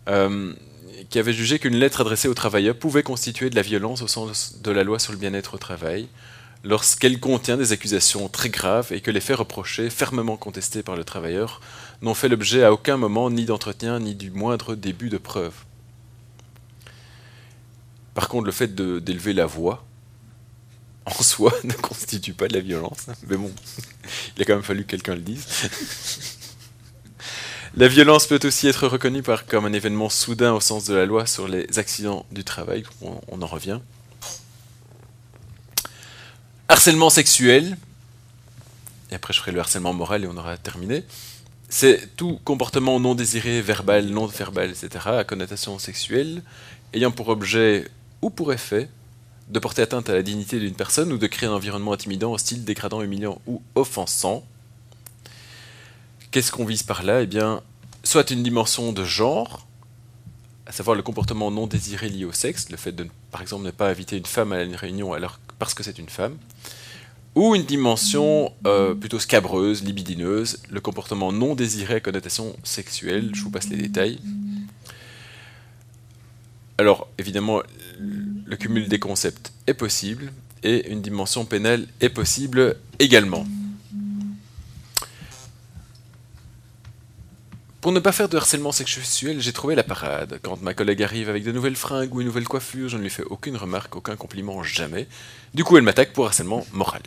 Euh, 0.08 0.54
qui 1.10 1.18
avait 1.18 1.32
jugé 1.32 1.58
qu'une 1.58 1.76
lettre 1.76 2.00
adressée 2.00 2.28
aux 2.28 2.34
travailleurs 2.34 2.76
pouvait 2.76 3.02
constituer 3.02 3.50
de 3.50 3.56
la 3.56 3.62
violence 3.62 4.02
au 4.02 4.08
sens 4.08 4.60
de 4.62 4.70
la 4.70 4.84
loi 4.84 4.98
sur 4.98 5.12
le 5.12 5.18
bien-être 5.18 5.54
au 5.54 5.58
travail, 5.58 6.08
lorsqu'elle 6.64 7.20
contient 7.20 7.56
des 7.56 7.72
accusations 7.72 8.28
très 8.28 8.48
graves 8.48 8.92
et 8.92 9.00
que 9.00 9.10
les 9.10 9.20
faits 9.20 9.36
reprochés, 9.36 9.90
fermement 9.90 10.36
contestés 10.36 10.82
par 10.82 10.96
le 10.96 11.04
travailleur, 11.04 11.60
n'ont 12.02 12.14
fait 12.14 12.28
l'objet 12.28 12.64
à 12.64 12.72
aucun 12.72 12.96
moment 12.96 13.30
ni 13.30 13.44
d'entretien 13.44 14.00
ni 14.00 14.14
du 14.14 14.30
moindre 14.30 14.74
début 14.74 15.10
de 15.10 15.18
preuve. 15.18 15.54
Par 18.14 18.28
contre, 18.28 18.46
le 18.46 18.52
fait 18.52 18.74
d'élever 18.74 19.32
la 19.32 19.46
voix, 19.46 19.84
en 21.06 21.22
soi, 21.22 21.52
ne 21.64 21.72
constitue 21.74 22.32
pas 22.32 22.48
de 22.48 22.54
la 22.54 22.60
violence. 22.60 23.06
Mais 23.26 23.36
bon, 23.36 23.52
il 24.36 24.42
a 24.42 24.44
quand 24.44 24.54
même 24.54 24.62
fallu 24.62 24.84
que 24.84 24.90
quelqu'un 24.90 25.14
le 25.14 25.20
dise. 25.20 25.46
La 27.76 27.88
violence 27.88 28.28
peut 28.28 28.38
aussi 28.44 28.68
être 28.68 28.86
reconnue 28.86 29.22
par, 29.22 29.46
comme 29.46 29.64
un 29.64 29.72
événement 29.72 30.08
soudain 30.08 30.52
au 30.52 30.60
sens 30.60 30.84
de 30.84 30.94
la 30.94 31.06
loi 31.06 31.26
sur 31.26 31.48
les 31.48 31.76
accidents 31.76 32.24
du 32.30 32.44
travail, 32.44 32.84
on, 33.02 33.42
en 33.42 33.46
revient. 33.46 33.80
Harcèlement 36.68 37.10
sexuel, 37.10 37.76
et 39.10 39.16
après 39.16 39.32
je 39.32 39.40
ferai 39.40 39.50
le 39.50 39.58
harcèlement 39.58 39.92
moral 39.92 40.22
et 40.22 40.28
on 40.28 40.36
aura 40.36 40.56
terminé. 40.56 41.02
C'est 41.68 42.14
tout 42.14 42.38
comportement 42.44 43.00
non 43.00 43.16
désiré, 43.16 43.60
verbal, 43.60 44.06
non 44.06 44.26
verbal, 44.26 44.70
etc., 44.70 45.06
à 45.06 45.24
connotation 45.24 45.80
sexuelle, 45.80 46.44
ayant 46.92 47.10
pour 47.10 47.28
objet 47.28 47.88
ou 48.22 48.30
pour 48.30 48.52
effet 48.52 48.88
de 49.48 49.58
porter 49.58 49.82
atteinte 49.82 50.08
à 50.08 50.14
la 50.14 50.22
dignité 50.22 50.60
d'une 50.60 50.76
personne 50.76 51.12
ou 51.12 51.18
de 51.18 51.26
créer 51.26 51.48
un 51.48 51.52
environnement 51.52 51.92
intimidant, 51.92 52.34
hostile, 52.34 52.62
dégradant, 52.62 53.02
humiliant 53.02 53.40
ou 53.48 53.62
offensant, 53.74 54.44
Qu'est-ce 56.34 56.50
qu'on 56.50 56.64
vise 56.64 56.82
par 56.82 57.04
là? 57.04 57.22
Eh 57.22 57.26
bien, 57.26 57.62
soit 58.02 58.32
une 58.32 58.42
dimension 58.42 58.92
de 58.92 59.04
genre, 59.04 59.68
à 60.66 60.72
savoir 60.72 60.96
le 60.96 61.02
comportement 61.04 61.52
non 61.52 61.68
désiré 61.68 62.08
lié 62.08 62.24
au 62.24 62.32
sexe, 62.32 62.70
le 62.70 62.76
fait 62.76 62.90
de, 62.90 63.06
par 63.30 63.40
exemple, 63.40 63.64
ne 63.64 63.70
pas 63.70 63.88
inviter 63.88 64.16
une 64.16 64.26
femme 64.26 64.50
à 64.50 64.64
une 64.64 64.74
réunion 64.74 65.12
parce 65.60 65.74
que 65.74 65.84
c'est 65.84 65.96
une 65.96 66.08
femme, 66.08 66.36
ou 67.36 67.54
une 67.54 67.62
dimension 67.62 68.52
euh, 68.66 68.96
plutôt 68.96 69.20
scabreuse, 69.20 69.84
libidineuse, 69.84 70.60
le 70.70 70.80
comportement 70.80 71.30
non 71.30 71.54
désiré 71.54 71.94
à 71.94 72.00
connotation 72.00 72.56
sexuelle, 72.64 73.30
je 73.32 73.40
vous 73.44 73.50
passe 73.50 73.68
les 73.68 73.76
détails. 73.76 74.18
Alors, 76.78 77.06
évidemment, 77.16 77.62
le 78.00 78.56
cumul 78.56 78.88
des 78.88 78.98
concepts 78.98 79.52
est 79.68 79.74
possible, 79.74 80.32
et 80.64 80.90
une 80.90 81.00
dimension 81.00 81.44
pénale 81.44 81.86
est 82.00 82.08
possible 82.08 82.74
également. 82.98 83.46
Pour 87.84 87.92
ne 87.92 88.00
pas 88.00 88.12
faire 88.12 88.30
de 88.30 88.38
harcèlement 88.38 88.72
sexuel, 88.72 89.42
j'ai 89.42 89.52
trouvé 89.52 89.74
la 89.74 89.82
parade. 89.82 90.40
Quand 90.42 90.62
ma 90.62 90.72
collègue 90.72 91.02
arrive 91.02 91.28
avec 91.28 91.44
de 91.44 91.52
nouvelles 91.52 91.76
fringues 91.76 92.14
ou 92.14 92.22
une 92.22 92.26
nouvelle 92.28 92.48
coiffure, 92.48 92.88
je 92.88 92.96
ne 92.96 93.02
lui 93.02 93.10
fais 93.10 93.24
aucune 93.24 93.58
remarque, 93.58 93.94
aucun 93.94 94.16
compliment, 94.16 94.62
jamais. 94.62 95.06
Du 95.52 95.64
coup, 95.64 95.76
elle 95.76 95.82
m'attaque 95.82 96.14
pour 96.14 96.24
harcèlement 96.24 96.66
moral. 96.72 97.02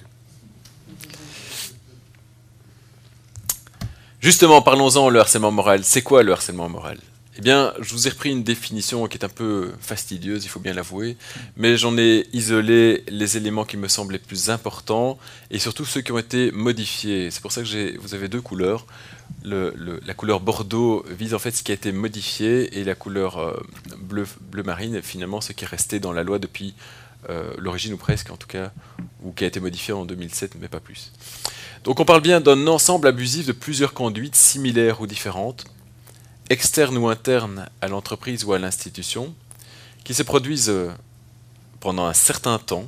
Justement, 4.20 4.62
parlons-en, 4.62 5.10
le 5.10 5.20
harcèlement 5.20 5.50
moral. 5.50 5.84
C'est 5.84 6.04
quoi 6.04 6.22
le 6.22 6.32
harcèlement 6.32 6.70
moral? 6.70 7.00
Eh 7.40 7.42
bien, 7.44 7.72
je 7.80 7.94
vous 7.94 8.08
ai 8.08 8.10
repris 8.10 8.32
une 8.32 8.44
définition 8.44 9.08
qui 9.08 9.16
est 9.16 9.24
un 9.24 9.30
peu 9.30 9.72
fastidieuse, 9.80 10.44
il 10.44 10.48
faut 10.48 10.60
bien 10.60 10.74
l'avouer, 10.74 11.18
mais 11.56 11.78
j'en 11.78 11.96
ai 11.96 12.28
isolé 12.34 13.04
les 13.10 13.38
éléments 13.38 13.64
qui 13.64 13.78
me 13.78 13.88
semblent 13.88 14.14
les 14.14 14.20
plus 14.20 14.50
importants 14.50 15.20
et 15.52 15.60
surtout 15.60 15.86
ceux 15.86 16.02
qui 16.02 16.12
ont 16.12 16.18
été 16.18 16.52
modifiés. 16.52 17.30
C'est 17.30 17.42
pour 17.42 17.52
ça 17.52 17.62
que 17.62 17.98
vous 18.00 18.16
avez 18.16 18.28
deux 18.28 18.42
couleurs. 18.42 18.88
la 19.44 20.14
couleur 20.16 20.40
bordeaux 20.40 21.06
vise 21.12 21.36
en 21.36 21.40
fait 21.40 21.52
ce 21.52 21.62
qui 21.62 21.72
a 21.72 21.76
été 21.76 21.92
modifié 21.92 22.80
et 22.80 22.84
la 22.84 22.96
couleur 22.96 23.38
euh, 23.38 23.54
bleu, 24.00 24.26
marine, 24.66 25.04
finalement, 25.04 25.40
ce 25.40 25.54
qui 25.54 25.64
est 25.64 25.68
resté 25.68 26.00
dans 26.00 26.14
la 26.14 26.24
loi 26.24 26.40
depuis 26.40 26.74
euh, 27.30 27.54
l'origine 27.60 27.94
ou 27.94 27.98
presque 27.98 28.32
en 28.32 28.38
tout 28.38 28.48
cas, 28.48 28.72
ou 29.24 29.32
qui 29.32 29.44
a 29.44 29.48
été 29.48 29.60
modifié 29.60 29.94
en 29.94 30.06
2007, 30.06 30.56
mais 30.60 30.70
pas 30.70 30.80
plus. 30.80 31.12
Donc 31.84 32.00
on 32.00 32.06
parle 32.06 32.22
bien 32.22 32.42
d'un 32.42 32.66
ensemble 32.66 33.08
abusif 33.08 33.46
de 33.46 33.52
plusieurs 33.52 33.94
conduites 33.94 34.36
similaires 34.36 35.02
ou 35.02 35.06
différentes, 35.06 35.66
externes 36.50 36.98
ou 36.98 37.08
internes 37.08 37.68
à 37.82 37.88
l'entreprise 37.88 38.43
ou 38.43 38.54
à 38.54 38.60
l'institution, 38.60 39.34
qui 40.04 40.14
se 40.14 40.24
produisent 40.24 40.70
euh, 40.70 40.91
pendant 41.80 42.06
un 42.06 42.14
certain 42.14 42.60
temps, 42.60 42.88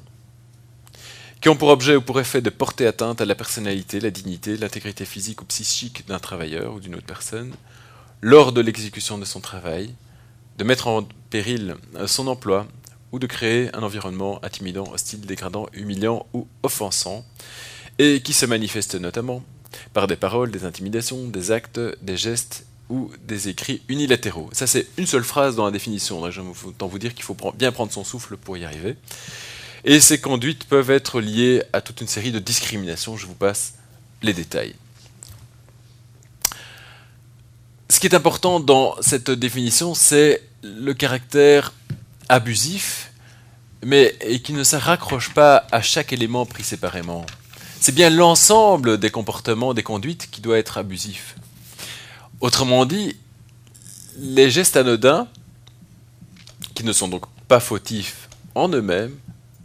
qui 1.42 1.50
ont 1.50 1.56
pour 1.56 1.70
objet 1.70 1.96
ou 1.96 2.02
pour 2.02 2.20
effet 2.20 2.42
de 2.42 2.50
porter 2.50 2.86
atteinte 2.88 3.22
à 3.22 3.26
la 3.26 3.36
personnalité, 3.36 4.00
la 4.00 4.12
dignité, 4.12 4.58
l'intégrité 4.58 5.06
physique 5.06 5.42
ou 5.42 5.46
psychique 5.46 6.06
d'un 6.08 6.20
travailleur 6.20 6.74
ou 6.74 6.80
d'une 6.80 6.96
autre 6.96 7.06
personne, 7.06 7.54
lors 8.22 8.52
de 8.52 8.62
l'exécution 8.62 9.18
de 9.18 9.26
son 9.26 9.40
travail, 9.40 9.94
de 10.58 10.64
mettre 10.64 10.88
en 10.88 11.08
péril 11.30 11.76
euh, 11.96 12.08
son 12.08 12.28
emploi 12.28 12.68
ou 13.12 13.20
de 13.20 13.28
créer 13.28 13.74
un 13.76 13.84
environnement 13.84 14.44
intimidant, 14.44 14.92
hostile, 14.92 15.22
dégradant, 15.22 15.68
humiliant 15.74 16.26
ou 16.34 16.48
offensant, 16.64 17.26
et 17.98 18.22
qui 18.22 18.34
se 18.34 18.46
manifeste 18.46 18.96
notamment 18.96 19.44
par 19.94 20.08
des 20.08 20.16
paroles, 20.16 20.52
des 20.52 20.66
intimidations, 20.66 21.28
des 21.28 21.52
actes, 21.52 21.80
des 22.02 22.18
gestes 22.18 22.66
ou 22.90 23.12
des 23.24 23.50
écrits 23.50 23.82
unilatéraux. 23.88 24.50
Ça, 24.52 24.68
c'est 24.68 24.88
une 24.98 25.06
seule 25.06 25.24
phrase 25.24 25.56
dans 25.56 25.66
la 25.66 25.72
définition. 25.72 26.30
Je 26.32 26.42
vais 26.42 26.48
vous 26.80 27.00
dire 27.00 27.14
qu'il 27.14 27.24
faut 27.24 27.38
bien 27.56 27.72
prendre 27.72 27.92
son 27.92 28.04
souffle 28.04 28.36
pour 28.36 28.58
y 28.58 28.66
arriver. 28.66 28.96
Et 29.86 30.00
ces 30.00 30.20
conduites 30.20 30.66
peuvent 30.66 30.90
être 30.90 31.22
liées 31.22 31.64
à 31.72 31.82
toute 31.82 32.02
une 32.02 32.08
série 32.08 32.32
de 32.32 32.40
discriminations. 32.40 33.16
Je 33.16 33.28
vous 33.28 33.36
passe 33.36 33.76
les 34.22 34.34
détails. 34.34 34.76
Ce 37.90 38.00
qui 38.00 38.08
est 38.08 38.16
important 38.16 38.60
dans 38.60 38.96
cette 39.02 39.32
définition, 39.32 39.94
c'est 39.94 40.44
le 40.64 40.94
caractère 40.94 41.74
abusif, 42.28 43.12
mais 43.84 44.16
qui 44.44 44.54
ne 44.54 44.64
se 44.64 44.76
raccroche 44.76 45.34
pas 45.34 45.66
à 45.72 45.82
chaque 45.82 46.12
élément 46.12 46.46
pris 46.46 46.64
séparément. 46.64 47.26
C'est 47.80 47.96
bien 47.96 48.10
l'ensemble 48.10 48.98
des 48.98 49.10
comportements, 49.10 49.74
des 49.74 49.84
conduites 49.84 50.30
qui 50.30 50.42
doit 50.42 50.58
être 50.58 50.78
abusif. 50.78 51.36
Autrement 52.42 52.86
dit, 52.86 53.16
les 54.18 54.50
gestes 54.50 54.78
anodins, 54.78 55.28
qui 56.74 56.84
ne 56.84 56.94
sont 56.94 57.08
donc 57.08 57.26
pas 57.48 57.60
fautifs 57.60 58.30
en 58.56 58.70
eux-mêmes, 58.70 59.16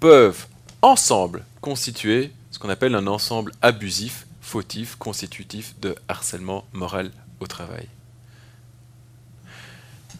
peuvent 0.00 0.46
ensemble 0.82 1.44
constituer 1.60 2.32
ce 2.50 2.58
qu'on 2.58 2.68
appelle 2.68 2.94
un 2.94 3.06
ensemble 3.06 3.52
abusif, 3.62 4.26
fautif, 4.40 4.96
constitutif 4.96 5.74
de 5.80 5.94
harcèlement 6.08 6.64
moral 6.72 7.10
au 7.40 7.46
travail. 7.46 7.88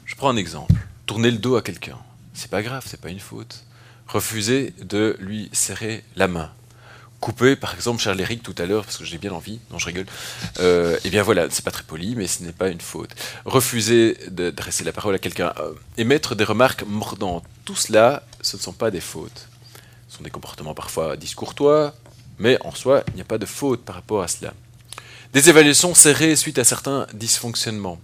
Je 0.04 0.14
prends 0.14 0.30
un 0.30 0.36
exemple. 0.36 0.74
Tourner 1.06 1.30
le 1.30 1.38
dos 1.38 1.56
à 1.56 1.62
quelqu'un 1.62 1.98
c'est 2.34 2.50
pas 2.50 2.62
grave, 2.62 2.84
c'est 2.86 3.00
pas 3.00 3.08
une 3.08 3.20
faute. 3.20 3.64
Refuser 4.08 4.74
de 4.82 5.16
lui 5.20 5.48
serrer 5.52 6.04
la 6.16 6.28
main. 6.28 6.52
Couper, 7.24 7.56
par 7.56 7.74
exemple, 7.74 8.02
Charles 8.02 8.20
Eric 8.20 8.42
tout 8.42 8.54
à 8.58 8.66
l'heure, 8.66 8.84
parce 8.84 8.98
que 8.98 9.04
j'ai 9.06 9.16
bien 9.16 9.32
envie, 9.32 9.58
non 9.70 9.78
je 9.78 9.86
rigole, 9.86 10.04
euh, 10.60 10.98
eh 11.04 11.08
bien 11.08 11.22
voilà, 11.22 11.46
c'est 11.48 11.64
pas 11.64 11.70
très 11.70 11.82
poli, 11.82 12.14
mais 12.16 12.26
ce 12.26 12.42
n'est 12.42 12.52
pas 12.52 12.68
une 12.68 12.82
faute. 12.82 13.14
Refuser 13.46 14.18
d'adresser 14.28 14.84
la 14.84 14.92
parole 14.92 15.14
à 15.14 15.18
quelqu'un, 15.18 15.54
euh, 15.58 15.72
émettre 15.96 16.34
des 16.34 16.44
remarques 16.44 16.84
mordantes, 16.86 17.46
tout 17.64 17.76
cela, 17.76 18.24
ce 18.42 18.58
ne 18.58 18.60
sont 18.60 18.74
pas 18.74 18.90
des 18.90 19.00
fautes. 19.00 19.48
Ce 20.06 20.18
sont 20.18 20.22
des 20.22 20.28
comportements 20.28 20.74
parfois 20.74 21.16
discourtois, 21.16 21.94
mais 22.38 22.58
en 22.60 22.74
soi, 22.74 23.02
il 23.08 23.14
n'y 23.14 23.22
a 23.22 23.24
pas 23.24 23.38
de 23.38 23.46
faute 23.46 23.86
par 23.86 23.94
rapport 23.94 24.22
à 24.22 24.28
cela. 24.28 24.52
Des 25.32 25.48
évaluations 25.48 25.94
serrées 25.94 26.36
suite 26.36 26.58
à 26.58 26.64
certains 26.64 27.06
dysfonctionnements. 27.14 27.98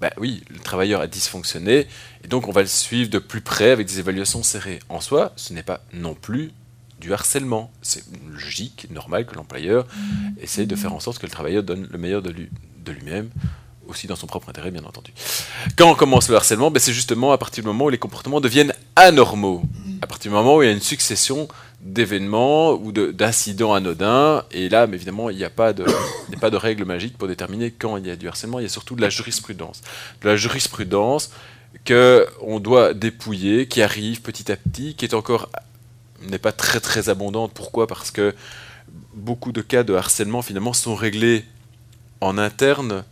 Ben 0.00 0.10
oui, 0.16 0.42
le 0.48 0.58
travailleur 0.58 1.02
a 1.02 1.06
dysfonctionné, 1.06 1.86
et 2.24 2.28
donc 2.28 2.48
on 2.48 2.52
va 2.52 2.62
le 2.62 2.66
suivre 2.66 3.10
de 3.10 3.18
plus 3.18 3.42
près 3.42 3.72
avec 3.72 3.88
des 3.88 3.98
évaluations 3.98 4.42
serrées. 4.42 4.78
En 4.88 5.02
soi, 5.02 5.34
ce 5.36 5.52
n'est 5.52 5.62
pas 5.62 5.84
non 5.92 6.14
plus 6.14 6.52
du 7.02 7.12
harcèlement. 7.12 7.70
C'est 7.82 8.04
logique, 8.32 8.86
normal 8.90 9.26
que 9.26 9.34
l'employeur 9.34 9.86
essaye 10.40 10.66
de 10.66 10.76
faire 10.76 10.94
en 10.94 11.00
sorte 11.00 11.18
que 11.18 11.26
le 11.26 11.32
travailleur 11.32 11.62
donne 11.62 11.88
le 11.90 11.98
meilleur 11.98 12.22
de 12.22 12.30
lui-même, 12.92 13.28
aussi 13.88 14.06
dans 14.06 14.16
son 14.16 14.26
propre 14.26 14.48
intérêt, 14.48 14.70
bien 14.70 14.84
entendu. 14.84 15.12
Quand 15.76 15.90
on 15.90 15.94
commence 15.94 16.28
le 16.28 16.36
harcèlement, 16.36 16.70
ben 16.70 16.78
c'est 16.78 16.92
justement 16.92 17.32
à 17.32 17.38
partir 17.38 17.62
du 17.62 17.66
moment 17.68 17.86
où 17.86 17.90
les 17.90 17.98
comportements 17.98 18.40
deviennent 18.40 18.72
anormaux, 18.96 19.62
à 20.00 20.06
partir 20.06 20.30
du 20.30 20.36
moment 20.36 20.56
où 20.56 20.62
il 20.62 20.66
y 20.66 20.68
a 20.68 20.72
une 20.72 20.80
succession 20.80 21.48
d'événements 21.80 22.74
ou 22.74 22.92
d'incidents 22.92 23.74
anodins. 23.74 24.44
Et 24.52 24.68
là, 24.68 24.86
mais 24.86 24.96
évidemment, 24.96 25.28
il 25.30 25.36
n'y 25.36 25.44
a, 25.44 25.50
pas 25.50 25.72
de, 25.72 25.84
pas 26.40 26.50
de 26.50 26.56
règle 26.56 26.84
magique 26.84 27.18
pour 27.18 27.26
déterminer 27.26 27.72
quand 27.72 27.96
il 27.96 28.06
y 28.06 28.10
a 28.10 28.16
du 28.16 28.28
harcèlement. 28.28 28.60
Il 28.60 28.62
y 28.62 28.66
a 28.66 28.70
surtout 28.70 28.94
de 28.94 29.02
la 29.02 29.10
jurisprudence. 29.10 29.82
De 30.22 30.28
la 30.28 30.36
jurisprudence 30.36 31.30
qu'on 31.86 32.60
doit 32.60 32.94
dépouiller, 32.94 33.66
qui 33.66 33.82
arrive 33.82 34.22
petit 34.22 34.52
à 34.52 34.56
petit, 34.56 34.94
qui 34.94 35.04
est 35.04 35.14
encore 35.14 35.48
n'est 36.28 36.38
pas 36.38 36.52
très 36.52 36.80
très 36.80 37.08
abondante. 37.08 37.52
Pourquoi? 37.54 37.86
Parce 37.86 38.10
que 38.10 38.34
beaucoup 39.14 39.52
de 39.52 39.62
cas 39.62 39.82
de 39.82 39.94
harcèlement 39.94 40.42
finalement 40.42 40.72
sont 40.72 40.94
réglés 40.94 41.44
en 42.20 42.38
interne 42.38 43.04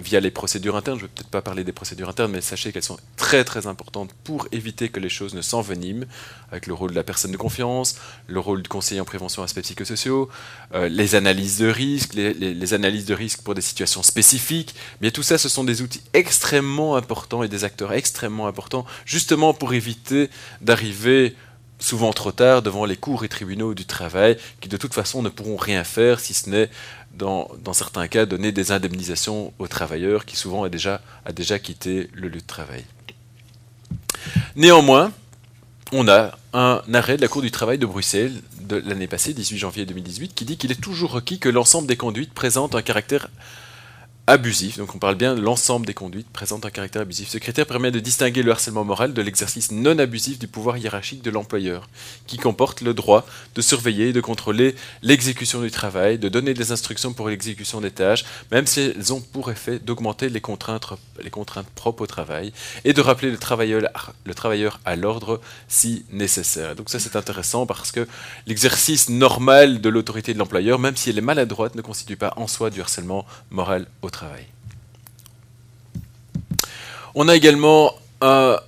via 0.00 0.20
les 0.20 0.30
procédures 0.30 0.76
internes, 0.76 0.98
je 0.98 1.04
ne 1.04 1.08
vais 1.08 1.12
peut-être 1.14 1.30
pas 1.30 1.42
parler 1.42 1.62
des 1.62 1.72
procédures 1.72 2.08
internes, 2.08 2.32
mais 2.32 2.40
sachez 2.40 2.72
qu'elles 2.72 2.82
sont 2.82 2.98
très 3.16 3.44
très 3.44 3.66
importantes 3.66 4.10
pour 4.24 4.48
éviter 4.50 4.88
que 4.88 4.98
les 4.98 5.08
choses 5.08 5.34
ne 5.34 5.42
s'enveniment, 5.42 6.04
avec 6.50 6.66
le 6.66 6.74
rôle 6.74 6.90
de 6.90 6.96
la 6.96 7.04
personne 7.04 7.30
de 7.30 7.36
confiance, 7.36 7.96
le 8.26 8.40
rôle 8.40 8.62
du 8.62 8.68
conseiller 8.68 9.00
en 9.00 9.04
prévention 9.04 9.42
aspects 9.42 9.60
psychosociaux, 9.60 10.28
euh, 10.74 10.88
les 10.88 11.14
analyses 11.14 11.58
de 11.58 11.68
risque, 11.68 12.14
les, 12.14 12.74
analyses 12.74 13.04
de 13.04 13.14
risque 13.14 13.42
pour 13.42 13.54
des 13.54 13.60
situations 13.60 14.02
spécifiques. 14.02 14.74
Mais 15.00 15.12
tout 15.12 15.22
ça, 15.22 15.38
ce 15.38 15.48
sont 15.48 15.64
des 15.64 15.80
outils 15.80 16.02
extrêmement 16.12 16.96
importants 16.96 17.44
et 17.44 17.48
des 17.48 17.62
acteurs 17.62 17.92
extrêmement 17.92 18.48
importants, 18.48 18.84
justement 19.04 19.54
pour 19.54 19.74
éviter 19.74 20.28
d'arriver 20.60 21.36
souvent 21.82 22.12
trop 22.12 22.32
tard 22.32 22.62
devant 22.62 22.84
les 22.84 22.96
cours 22.96 23.24
et 23.24 23.28
tribunaux 23.28 23.74
du 23.74 23.84
travail, 23.84 24.36
qui 24.60 24.68
de 24.68 24.76
toute 24.76 24.94
façon 24.94 25.22
ne 25.22 25.28
pourront 25.28 25.56
rien 25.56 25.84
faire 25.84 26.20
si 26.20 26.34
ce 26.34 26.48
n'est 26.48 26.70
dans, 27.14 27.48
certains 27.72 28.08
cas, 28.08 28.24
donner 28.24 28.52
des 28.52 28.72
indemnisations 28.72 29.52
aux 29.58 29.68
travailleurs 29.68 30.24
qui 30.24 30.36
souvent 30.36 30.64
a 30.64 30.68
déjà, 30.68 31.02
a 31.26 31.32
déjà 31.32 31.58
quitté 31.58 32.08
le 32.14 32.28
lieu 32.28 32.40
de 32.40 32.46
travail. 32.46 32.84
Néanmoins, 34.56 35.12
on 35.92 36.08
a 36.08 36.38
un 36.54 36.82
arrêt 36.94 37.16
de 37.16 37.22
la 37.22 37.28
Cour 37.28 37.42
du 37.42 37.50
travail 37.50 37.78
de 37.78 37.86
Bruxelles 37.86 38.40
de 38.60 38.76
l'année 38.76 39.08
passée, 39.08 39.34
18 39.34 39.58
janvier 39.58 39.84
2018, 39.84 40.34
qui 40.34 40.44
dit 40.44 40.56
qu'il 40.56 40.72
est 40.72 40.80
toujours 40.80 41.12
requis 41.12 41.38
que 41.38 41.48
l'ensemble 41.48 41.86
des 41.86 41.96
conduites 41.96 42.32
présentent 42.32 42.74
un 42.74 42.82
caractère 42.82 43.28
abusif, 44.28 44.78
donc 44.78 44.94
on 44.94 44.98
parle 44.98 45.16
bien 45.16 45.34
de 45.34 45.40
l'ensemble 45.40 45.84
des 45.84 45.94
conduites 45.94 46.28
présentent 46.28 46.64
un 46.64 46.70
caractère 46.70 47.02
abusif. 47.02 47.28
Ce 47.28 47.38
critère 47.38 47.66
permet 47.66 47.90
de 47.90 47.98
distinguer 47.98 48.44
le 48.44 48.52
harcèlement 48.52 48.84
moral 48.84 49.14
de 49.14 49.22
l'exercice 49.22 49.72
non 49.72 49.98
abusif 49.98 50.38
du 50.38 50.46
pouvoir 50.46 50.76
hiérarchique 50.76 51.22
de 51.22 51.30
l'employeur, 51.30 51.88
qui 52.28 52.36
comporte 52.36 52.82
le 52.82 52.94
droit 52.94 53.26
de 53.56 53.60
surveiller 53.60 54.08
et 54.08 54.12
de 54.12 54.20
contrôler 54.20 54.76
l'exécution 55.02 55.60
du 55.60 55.72
travail, 55.72 56.18
de 56.18 56.28
donner 56.28 56.54
des 56.54 56.70
instructions 56.70 57.12
pour 57.12 57.28
l'exécution 57.28 57.80
des 57.80 57.90
tâches, 57.90 58.24
même 58.52 58.66
si 58.66 58.92
elles 58.96 59.12
ont 59.12 59.20
pour 59.20 59.50
effet 59.50 59.80
d'augmenter 59.80 60.28
les 60.28 60.40
contraintes, 60.40 60.86
les 61.22 61.30
contraintes 61.30 61.68
propres 61.74 62.02
au 62.02 62.06
travail, 62.06 62.52
et 62.84 62.92
de 62.92 63.00
rappeler 63.00 63.30
le 63.30 63.38
travailleur, 63.38 63.82
le 64.24 64.34
travailleur 64.34 64.78
à 64.84 64.94
l'ordre 64.94 65.40
si 65.66 66.04
nécessaire. 66.12 66.76
Donc 66.76 66.90
ça 66.90 67.00
c'est 67.00 67.16
intéressant 67.16 67.66
parce 67.66 67.90
que 67.90 68.06
l'exercice 68.46 69.08
normal 69.08 69.80
de 69.80 69.88
l'autorité 69.88 70.32
de 70.32 70.38
l'employeur, 70.38 70.78
même 70.78 70.96
si 70.96 71.10
elle 71.10 71.18
est 71.18 71.22
maladroite, 71.22 71.74
ne 71.74 71.82
constitue 71.82 72.16
pas 72.16 72.34
en 72.36 72.46
soi 72.46 72.70
du 72.70 72.80
harcèlement 72.80 73.26
moral 73.50 73.86
au 74.02 74.11
travail. 74.12 74.46
On 77.14 77.28
a 77.28 77.36
également 77.36 77.94
un 78.20 78.58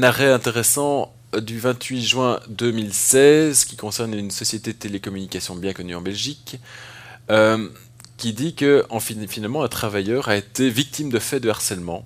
arrêt 0.00 0.32
intéressant 0.32 1.12
du 1.36 1.58
28 1.58 2.02
juin 2.02 2.40
2016 2.48 3.64
qui 3.64 3.76
concerne 3.76 4.14
une 4.14 4.30
société 4.30 4.72
de 4.72 4.78
télécommunications 4.78 5.54
bien 5.54 5.72
connue 5.72 5.94
en 5.94 6.00
Belgique, 6.00 6.58
euh, 7.30 7.68
qui 8.16 8.32
dit 8.32 8.54
que 8.54 8.84
finalement 9.28 9.62
un 9.62 9.68
travailleur 9.68 10.28
a 10.28 10.36
été 10.36 10.70
victime 10.70 11.10
de 11.10 11.18
faits 11.18 11.42
de 11.42 11.50
harcèlement 11.50 12.04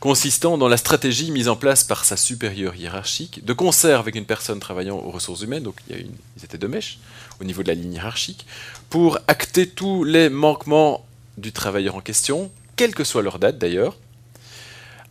consistant 0.00 0.58
dans 0.58 0.68
la 0.68 0.76
stratégie 0.76 1.30
mise 1.30 1.48
en 1.48 1.56
place 1.56 1.82
par 1.82 2.04
sa 2.04 2.16
supérieure 2.16 2.76
hiérarchique, 2.76 3.44
de 3.44 3.52
concert 3.52 3.98
avec 3.98 4.14
une 4.14 4.26
personne 4.26 4.60
travaillant 4.60 4.96
aux 4.96 5.10
ressources 5.10 5.42
humaines, 5.42 5.64
donc 5.64 5.76
il 5.88 5.96
y 5.96 5.98
a 5.98 6.00
une, 6.00 6.14
ils 6.36 6.44
étaient 6.44 6.58
de 6.58 6.66
mèche 6.66 6.98
au 7.40 7.44
niveau 7.44 7.62
de 7.62 7.68
la 7.68 7.74
ligne 7.74 7.94
hiérarchique, 7.94 8.46
pour 8.90 9.18
acter 9.26 9.68
tous 9.68 10.04
les 10.04 10.28
manquements 10.28 11.04
du 11.40 11.52
travailleur 11.52 11.96
en 11.96 12.00
question, 12.00 12.50
quelle 12.76 12.94
que 12.94 13.04
soit 13.04 13.22
leur 13.22 13.38
date 13.38 13.58
d'ailleurs, 13.58 13.96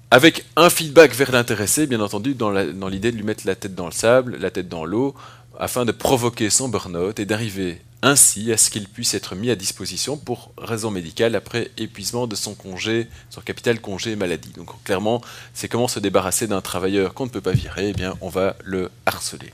avec 0.10 0.46
un 0.56 0.70
feedback 0.70 1.14
vers 1.14 1.32
l'intéressé, 1.32 1.86
bien 1.86 2.00
entendu, 2.00 2.34
dans 2.34 2.52
l'idée 2.88 3.12
de 3.12 3.18
lui 3.18 3.24
mettre 3.24 3.46
la 3.46 3.56
tête 3.56 3.76
dans 3.76 3.88
le 3.88 3.92
sable, 3.92 4.38
la 4.40 4.52
tête 4.52 4.70
dans 4.70 4.86
l'eau, 4.86 5.14
afin 5.60 5.84
de 5.86 5.92
provoquer 5.92 6.50
son 6.50 6.70
burn-out 6.70 7.20
et 7.20 7.26
d'arriver 7.26 7.82
ainsi 8.04 8.54
à 8.54 8.58
ce 8.58 8.70
qu'il 8.70 8.88
puisse 8.88 9.16
être 9.16 9.36
mis 9.36 9.50
à 9.50 9.56
disposition 9.56 10.18
pour 10.18 10.52
raison 10.58 10.92
médicale 10.92 11.36
après 11.36 11.72
épuisement 11.78 12.28
de 12.28 12.36
son 12.36 12.54
congé, 12.54 13.08
son 13.30 13.42
capital 13.42 13.82
congé 13.82 14.16
maladie. 14.16 14.54
Donc 14.56 14.70
clairement, 14.84 15.22
c'est 15.54 15.68
comment 15.68 15.88
se 15.88 16.00
débarrasser 16.00 16.48
d'un 16.48 16.62
travailleur 16.62 17.14
qu'on 17.14 17.26
ne 17.26 17.32
peut 17.32 17.42
pas 17.42 17.52
virer, 17.52 17.90
eh 17.90 17.94
bien 17.94 18.16
on 18.22 18.30
va 18.30 18.56
le 18.64 18.92
harceler. 19.06 19.52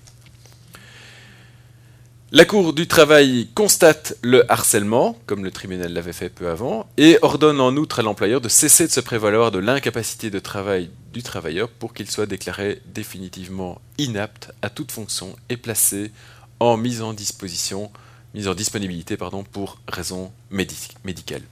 La 2.36 2.46
Cour 2.46 2.74
du 2.74 2.88
travail 2.88 3.48
constate 3.54 4.18
le 4.24 4.52
harcèlement, 4.52 5.16
comme 5.28 5.44
le 5.44 5.52
tribunal 5.52 5.94
l'avait 5.94 6.14
fait 6.14 6.32
peu 6.32 6.50
avant, 6.50 6.90
et 6.98 7.20
ordonne 7.22 7.62
en 7.62 7.78
outre 7.78 8.00
à 8.00 8.02
l'employeur 8.02 8.42
de 8.42 8.50
cesser 8.50 8.88
de 8.88 8.92
se 8.92 9.02
prévaloir 9.02 9.52
de 9.52 9.60
l'incapacité 9.60 10.32
de 10.32 10.40
travail 10.40 10.90
du 11.14 11.22
travailleur 11.22 11.70
pour 11.70 11.94
qu'il 11.94 12.10
soit 12.10 12.26
déclaré 12.26 12.82
définitivement 12.88 13.80
inapte 14.00 14.52
à 14.64 14.72
toute 14.72 14.92
fonction 14.92 15.36
et 15.50 15.58
placé 15.58 16.12
en 16.60 16.76
mise 16.76 17.04
en 17.04 17.14
disponibilité 17.14 19.16
pardon, 19.16 19.44
pour 19.44 19.80
raison 19.88 20.32
médicale. 20.50 21.44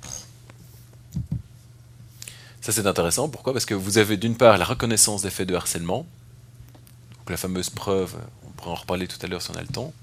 Ça 2.60 2.72
c'est 2.72 2.88
intéressant, 2.88 3.30
pourquoi? 3.30 3.54
Parce 3.54 3.66
que 3.66 3.76
vous 3.76 4.00
avez 4.00 4.18
d'une 4.18 4.36
part 4.36 4.58
la 4.58 4.66
reconnaissance 4.66 5.22
des 5.22 5.30
faits 5.30 5.48
de 5.48 5.54
harcèlement, 5.54 6.08
la 7.30 7.38
fameuse 7.38 7.70
preuve, 7.70 8.16
on 8.48 8.52
pourra 8.54 8.72
en 8.72 8.76
reparler 8.76 9.08
tout 9.08 9.20
à 9.22 9.28
l'heure 9.28 9.44
si 9.44 9.52
on 9.52 9.56
a 9.56 9.62
le 9.62 9.68
temps, 9.68 9.94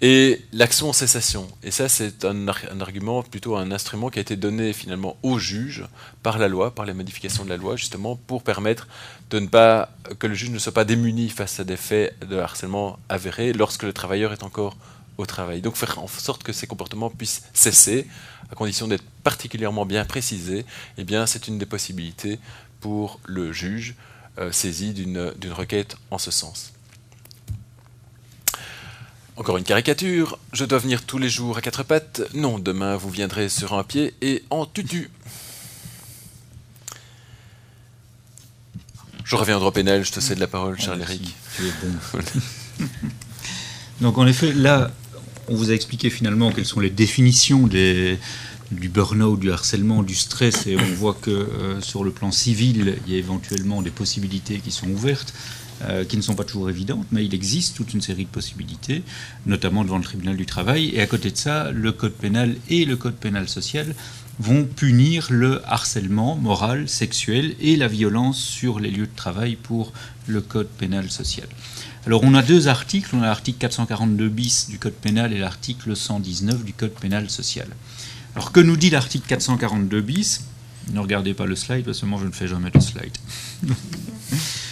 et 0.00 0.44
l'action 0.52 0.90
en 0.90 0.92
cessation. 0.92 1.48
Et 1.62 1.70
ça, 1.70 1.88
c'est 1.88 2.24
un, 2.24 2.46
argument, 2.48 3.22
plutôt 3.22 3.56
un 3.56 3.72
instrument 3.72 4.10
qui 4.10 4.18
a 4.18 4.22
été 4.22 4.36
donné 4.36 4.72
finalement 4.72 5.16
au 5.22 5.38
juge 5.38 5.84
par 6.22 6.38
la 6.38 6.48
loi, 6.48 6.74
par 6.74 6.86
les 6.86 6.94
modifications 6.94 7.44
de 7.44 7.48
la 7.48 7.56
loi, 7.56 7.76
justement 7.76 8.14
pour 8.14 8.42
permettre 8.42 8.86
de 9.30 9.40
ne 9.40 9.46
pas 9.46 9.90
que 10.18 10.26
le 10.26 10.34
juge 10.34 10.50
ne 10.50 10.58
soit 10.58 10.72
pas 10.72 10.84
démuni 10.84 11.28
face 11.28 11.58
à 11.58 11.64
des 11.64 11.76
faits 11.76 12.16
de 12.26 12.36
harcèlement 12.36 12.98
avérés 13.08 13.52
lorsque 13.52 13.82
le 13.82 13.92
travailleur 13.92 14.32
est 14.32 14.44
encore 14.44 14.76
au 15.16 15.26
travail. 15.26 15.60
Donc 15.62 15.74
faire 15.74 15.98
en 15.98 16.06
sorte 16.06 16.44
que 16.44 16.52
ces 16.52 16.68
comportements 16.68 17.10
puissent 17.10 17.42
cesser, 17.52 18.06
à 18.52 18.54
condition 18.54 18.86
d'être 18.86 19.04
particulièrement 19.24 19.84
bien 19.84 20.04
précisés, 20.04 20.64
eh 20.96 21.04
bien 21.04 21.26
c'est 21.26 21.48
une 21.48 21.58
des 21.58 21.66
possibilités 21.66 22.38
pour 22.80 23.18
le 23.26 23.52
juge 23.52 23.96
euh, 24.38 24.52
saisi 24.52 24.92
d'une 24.92 25.32
requête 25.50 25.96
en 26.12 26.18
ce 26.18 26.30
sens. 26.30 26.72
Encore 29.38 29.56
une 29.56 29.62
caricature. 29.62 30.36
Je 30.52 30.64
dois 30.64 30.78
venir 30.78 31.04
tous 31.04 31.18
les 31.18 31.28
jours 31.28 31.56
à 31.56 31.60
quatre 31.60 31.84
pattes. 31.84 32.22
Non, 32.34 32.58
demain 32.58 32.96
vous 32.96 33.08
viendrez 33.08 33.48
sur 33.48 33.72
un 33.74 33.84
pied 33.84 34.12
et 34.20 34.42
en 34.50 34.66
tutu. 34.66 35.10
Je 39.22 39.36
reviens 39.36 39.56
au 39.56 39.60
droit 39.60 39.72
pénal, 39.72 40.04
je 40.04 40.10
te 40.10 40.18
cède 40.18 40.40
la 40.40 40.48
parole, 40.48 40.76
cher 40.80 41.00
Eric. 41.00 41.36
Donc 44.00 44.18
en 44.18 44.26
effet, 44.26 44.52
là, 44.52 44.90
on 45.46 45.54
vous 45.54 45.70
a 45.70 45.74
expliqué 45.74 46.10
finalement 46.10 46.50
quelles 46.50 46.66
sont 46.66 46.80
les 46.80 46.90
définitions 46.90 47.68
des, 47.68 48.18
du 48.72 48.88
burn-out, 48.88 49.38
du 49.38 49.52
harcèlement, 49.52 50.02
du 50.02 50.16
stress, 50.16 50.66
et 50.66 50.76
on 50.76 50.94
voit 50.94 51.14
que 51.14 51.30
euh, 51.30 51.80
sur 51.80 52.02
le 52.02 52.10
plan 52.10 52.32
civil, 52.32 52.98
il 53.06 53.12
y 53.12 53.14
a 53.14 53.18
éventuellement 53.18 53.82
des 53.82 53.90
possibilités 53.90 54.58
qui 54.58 54.72
sont 54.72 54.88
ouvertes. 54.90 55.32
Euh, 55.84 56.04
qui 56.04 56.16
ne 56.16 56.22
sont 56.22 56.34
pas 56.34 56.42
toujours 56.42 56.68
évidentes, 56.68 57.06
mais 57.12 57.24
il 57.24 57.32
existe 57.34 57.76
toute 57.76 57.94
une 57.94 58.00
série 58.00 58.24
de 58.24 58.30
possibilités, 58.30 59.04
notamment 59.46 59.84
devant 59.84 59.98
le 59.98 60.02
tribunal 60.02 60.36
du 60.36 60.44
travail. 60.44 60.90
Et 60.92 61.00
à 61.00 61.06
côté 61.06 61.30
de 61.30 61.36
ça, 61.36 61.70
le 61.70 61.92
code 61.92 62.14
pénal 62.14 62.56
et 62.68 62.84
le 62.84 62.96
code 62.96 63.14
pénal 63.14 63.48
social 63.48 63.94
vont 64.40 64.64
punir 64.64 65.28
le 65.30 65.62
harcèlement 65.70 66.34
moral, 66.34 66.88
sexuel 66.88 67.54
et 67.60 67.76
la 67.76 67.86
violence 67.86 68.38
sur 68.38 68.80
les 68.80 68.90
lieux 68.90 69.06
de 69.06 69.14
travail 69.14 69.54
pour 69.54 69.92
le 70.26 70.40
code 70.40 70.66
pénal 70.66 71.12
social. 71.12 71.46
Alors 72.06 72.24
on 72.24 72.34
a 72.34 72.42
deux 72.42 72.66
articles, 72.66 73.14
on 73.14 73.22
a 73.22 73.26
l'article 73.26 73.58
442 73.58 74.28
bis 74.28 74.68
du 74.68 74.80
code 74.80 74.94
pénal 74.94 75.32
et 75.32 75.38
l'article 75.38 75.94
119 75.94 76.64
du 76.64 76.72
code 76.72 76.94
pénal 76.94 77.30
social. 77.30 77.68
Alors 78.34 78.50
que 78.50 78.58
nous 78.58 78.76
dit 78.76 78.90
l'article 78.90 79.28
442 79.28 80.00
bis? 80.00 80.44
Ne 80.92 80.98
regardez 80.98 81.34
pas 81.34 81.46
le 81.46 81.54
slide, 81.54 81.84
parce 81.84 82.00
que 82.00 82.06
moi 82.06 82.18
je 82.20 82.26
ne 82.26 82.32
fais 82.32 82.48
jamais 82.48 82.70
de 82.70 82.80
slide. 82.80 83.16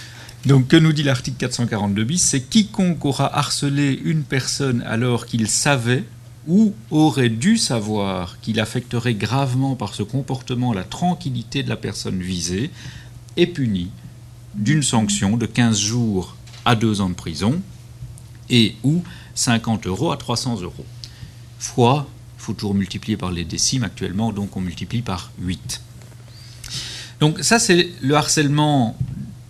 Donc, 0.47 0.69
que 0.69 0.77
nous 0.77 0.93
dit 0.93 1.03
l'article 1.03 1.39
442 1.39 2.05
bis 2.05 2.23
C'est 2.23 2.41
quiconque 2.41 3.05
aura 3.05 3.37
harcelé 3.37 4.01
une 4.05 4.23
personne 4.23 4.81
alors 4.83 5.27
qu'il 5.27 5.49
savait 5.49 6.05
ou 6.47 6.73
aurait 6.93 7.31
dû 7.31 7.57
savoir 7.57 8.39
qu'il 8.41 8.61
affecterait 8.61 9.15
gravement 9.15 9.75
par 9.75 9.93
ce 9.93 10.05
comportement 10.05 10.73
la 10.73 10.85
tranquillité 10.85 11.65
de 11.65 11.69
la 11.69 11.77
personne 11.77 12.21
visée 12.21 12.71
est 13.37 13.49
puni 13.49 13.91
d'une 14.55 14.85
sanction 14.85 15.37
de 15.37 15.47
15 15.47 15.81
jours 15.81 16.37
à 16.65 16.77
2 16.77 17.01
ans 17.01 17.09
de 17.09 17.15
prison 17.15 17.61
et 18.49 18.77
ou 18.85 19.03
50 19.35 19.89
euros 19.89 20.13
à 20.13 20.17
300 20.17 20.61
euros. 20.63 20.87
Fois, 21.59 22.07
il 22.39 22.43
faut 22.43 22.53
toujours 22.53 22.75
multiplier 22.75 23.17
par 23.17 23.33
les 23.33 23.45
décimes 23.45 23.83
actuellement, 23.83 24.33
donc 24.33 24.57
on 24.57 24.61
multiplie 24.61 25.03
par 25.03 25.33
8. 25.41 25.81
Donc 27.19 27.41
ça 27.41 27.59
c'est 27.59 27.91
le 28.01 28.15
harcèlement 28.15 28.97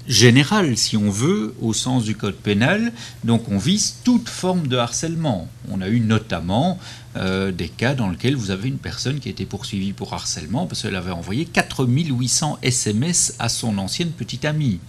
général, 0.08 0.76
si 0.76 0.96
on 0.96 1.10
veut, 1.10 1.54
au 1.60 1.72
sens 1.72 2.04
du 2.04 2.16
code 2.16 2.36
pénal. 2.36 2.92
Donc 3.24 3.48
on 3.48 3.58
vise 3.58 3.96
toute 4.04 4.28
forme 4.28 4.66
de 4.68 4.76
harcèlement. 4.76 5.48
On 5.70 5.80
a 5.80 5.88
eu 5.88 6.00
notamment 6.00 6.78
euh, 7.16 7.52
des 7.52 7.68
cas 7.68 7.94
dans 7.94 8.08
lesquels 8.08 8.36
vous 8.36 8.50
avez 8.50 8.68
une 8.68 8.78
personne 8.78 9.20
qui 9.20 9.28
a 9.28 9.30
été 9.30 9.46
poursuivie 9.46 9.92
pour 9.92 10.12
harcèlement 10.14 10.66
parce 10.66 10.82
qu'elle 10.82 10.96
avait 10.96 11.10
envoyé 11.10 11.44
4800 11.44 12.58
SMS 12.62 13.34
à 13.38 13.48
son 13.48 13.78
ancienne 13.78 14.10
petite 14.10 14.44
amie. 14.44 14.80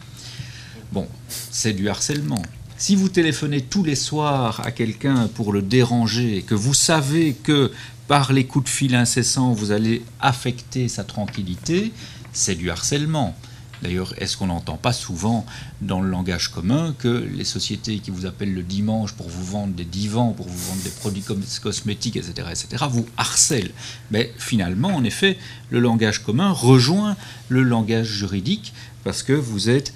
Bon, 0.91 1.07
c'est 1.27 1.73
du 1.73 1.89
harcèlement. 1.89 2.41
Si 2.77 2.95
vous 2.95 3.09
téléphonez 3.09 3.61
tous 3.61 3.83
les 3.83 3.95
soirs 3.95 4.61
à 4.63 4.71
quelqu'un 4.71 5.27
pour 5.33 5.51
le 5.51 5.63
déranger, 5.63 6.43
que 6.43 6.53
vous 6.53 6.75
savez 6.75 7.33
que 7.33 7.71
par 8.07 8.31
les 8.31 8.45
coups 8.45 8.65
de 8.65 8.69
fil 8.69 8.95
incessants, 8.95 9.51
vous 9.51 9.71
allez 9.71 10.03
affecter 10.21 10.87
sa 10.87 11.03
tranquillité, 11.03 11.91
c'est 12.33 12.55
du 12.55 12.69
harcèlement. 12.69 13.35
D'ailleurs, 13.81 14.13
est-ce 14.17 14.37
qu'on 14.37 14.47
n'entend 14.47 14.77
pas 14.77 14.93
souvent 14.93 15.45
dans 15.81 16.01
le 16.01 16.09
langage 16.09 16.49
commun 16.49 16.95
que 16.97 17.07
les 17.07 17.43
sociétés 17.43 17.99
qui 17.99 18.11
vous 18.11 18.25
appellent 18.25 18.53
le 18.53 18.63
dimanche 18.63 19.13
pour 19.13 19.29
vous 19.29 19.43
vendre 19.43 19.73
des 19.73 19.85
divans, 19.85 20.31
pour 20.31 20.47
vous 20.47 20.69
vendre 20.69 20.81
des 20.83 20.89
produits 20.89 21.23
cosmétiques, 21.61 22.17
etc., 22.17 22.47
etc., 22.49 22.85
vous 22.89 23.05
harcèlent? 23.17 23.73
Mais 24.11 24.33
finalement, 24.37 24.89
en 24.89 25.03
effet, 25.03 25.37
le 25.69 25.79
langage 25.79 26.23
commun 26.23 26.51
rejoint 26.51 27.15
le 27.49 27.63
langage 27.63 28.07
juridique 28.07 28.73
parce 29.03 29.23
que 29.23 29.33
vous 29.33 29.69
êtes 29.69 29.93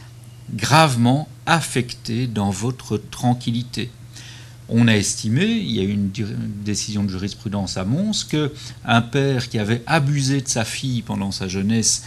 gravement 0.54 1.28
affecté 1.46 2.28
dans 2.28 2.50
votre 2.50 2.98
tranquillité. 2.98 3.90
On 4.74 4.88
a 4.88 4.96
estimé, 4.96 5.44
il 5.44 5.72
y 5.72 5.82
a 5.82 5.84
eu 5.84 5.92
une 5.92 6.12
décision 6.64 7.04
de 7.04 7.10
jurisprudence 7.10 7.76
à 7.76 7.84
Mons, 7.84 8.24
que 8.24 8.54
un 8.86 9.02
père 9.02 9.50
qui 9.50 9.60
avait 9.60 9.84
abusé 9.86 10.40
de 10.40 10.48
sa 10.48 10.64
fille 10.64 11.02
pendant 11.02 11.32
sa 11.32 11.50
jeunesse 11.50 12.04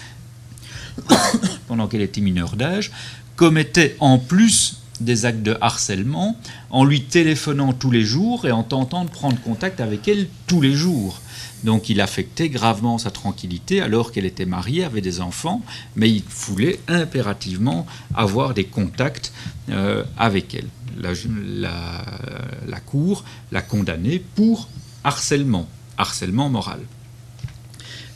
pendant 1.68 1.86
qu'elle 1.86 2.03
était 2.03 2.20
mineure 2.20 2.57
d'âge, 2.57 2.90
commettait 3.36 3.97
en 4.01 4.18
plus 4.18 4.80
des 5.01 5.24
actes 5.26 5.42
de 5.42 5.57
harcèlement 5.61 6.36
en 6.70 6.84
lui 6.84 7.03
téléphonant 7.03 7.72
tous 7.72 7.90
les 7.90 8.03
jours 8.03 8.47
et 8.47 8.53
en 8.53 8.62
tentant 8.62 9.05
de 9.05 9.11
prendre 9.11 9.40
contact 9.40 9.80
avec 9.80 10.07
elle 10.09 10.28
tous 10.47 10.61
les 10.61 10.72
jours. 10.72 11.20
Donc 11.64 11.88
il 11.88 12.01
affectait 12.01 12.49
gravement 12.49 12.99
sa 12.99 13.11
tranquillité 13.11 13.80
alors 13.80 14.12
qu'elle 14.12 14.26
était 14.26 14.45
mariée, 14.45 14.84
avait 14.84 15.01
des 15.01 15.20
enfants, 15.20 15.62
mais 15.97 16.11
il 16.11 16.22
voulait 16.28 16.78
impérativement 16.88 17.86
avoir 18.14 18.55
des 18.55 18.64
contacts 18.64 19.32
euh, 19.70 20.05
avec 20.18 20.55
elle. 20.55 20.68
La, 20.97 21.12
la, 22.68 22.80
Cour 22.80 23.24
l'a 23.51 23.62
condamné 23.62 24.22
pour 24.36 24.68
harcèlement, 25.03 25.66
harcèlement 25.99 26.49
moral. 26.49 26.80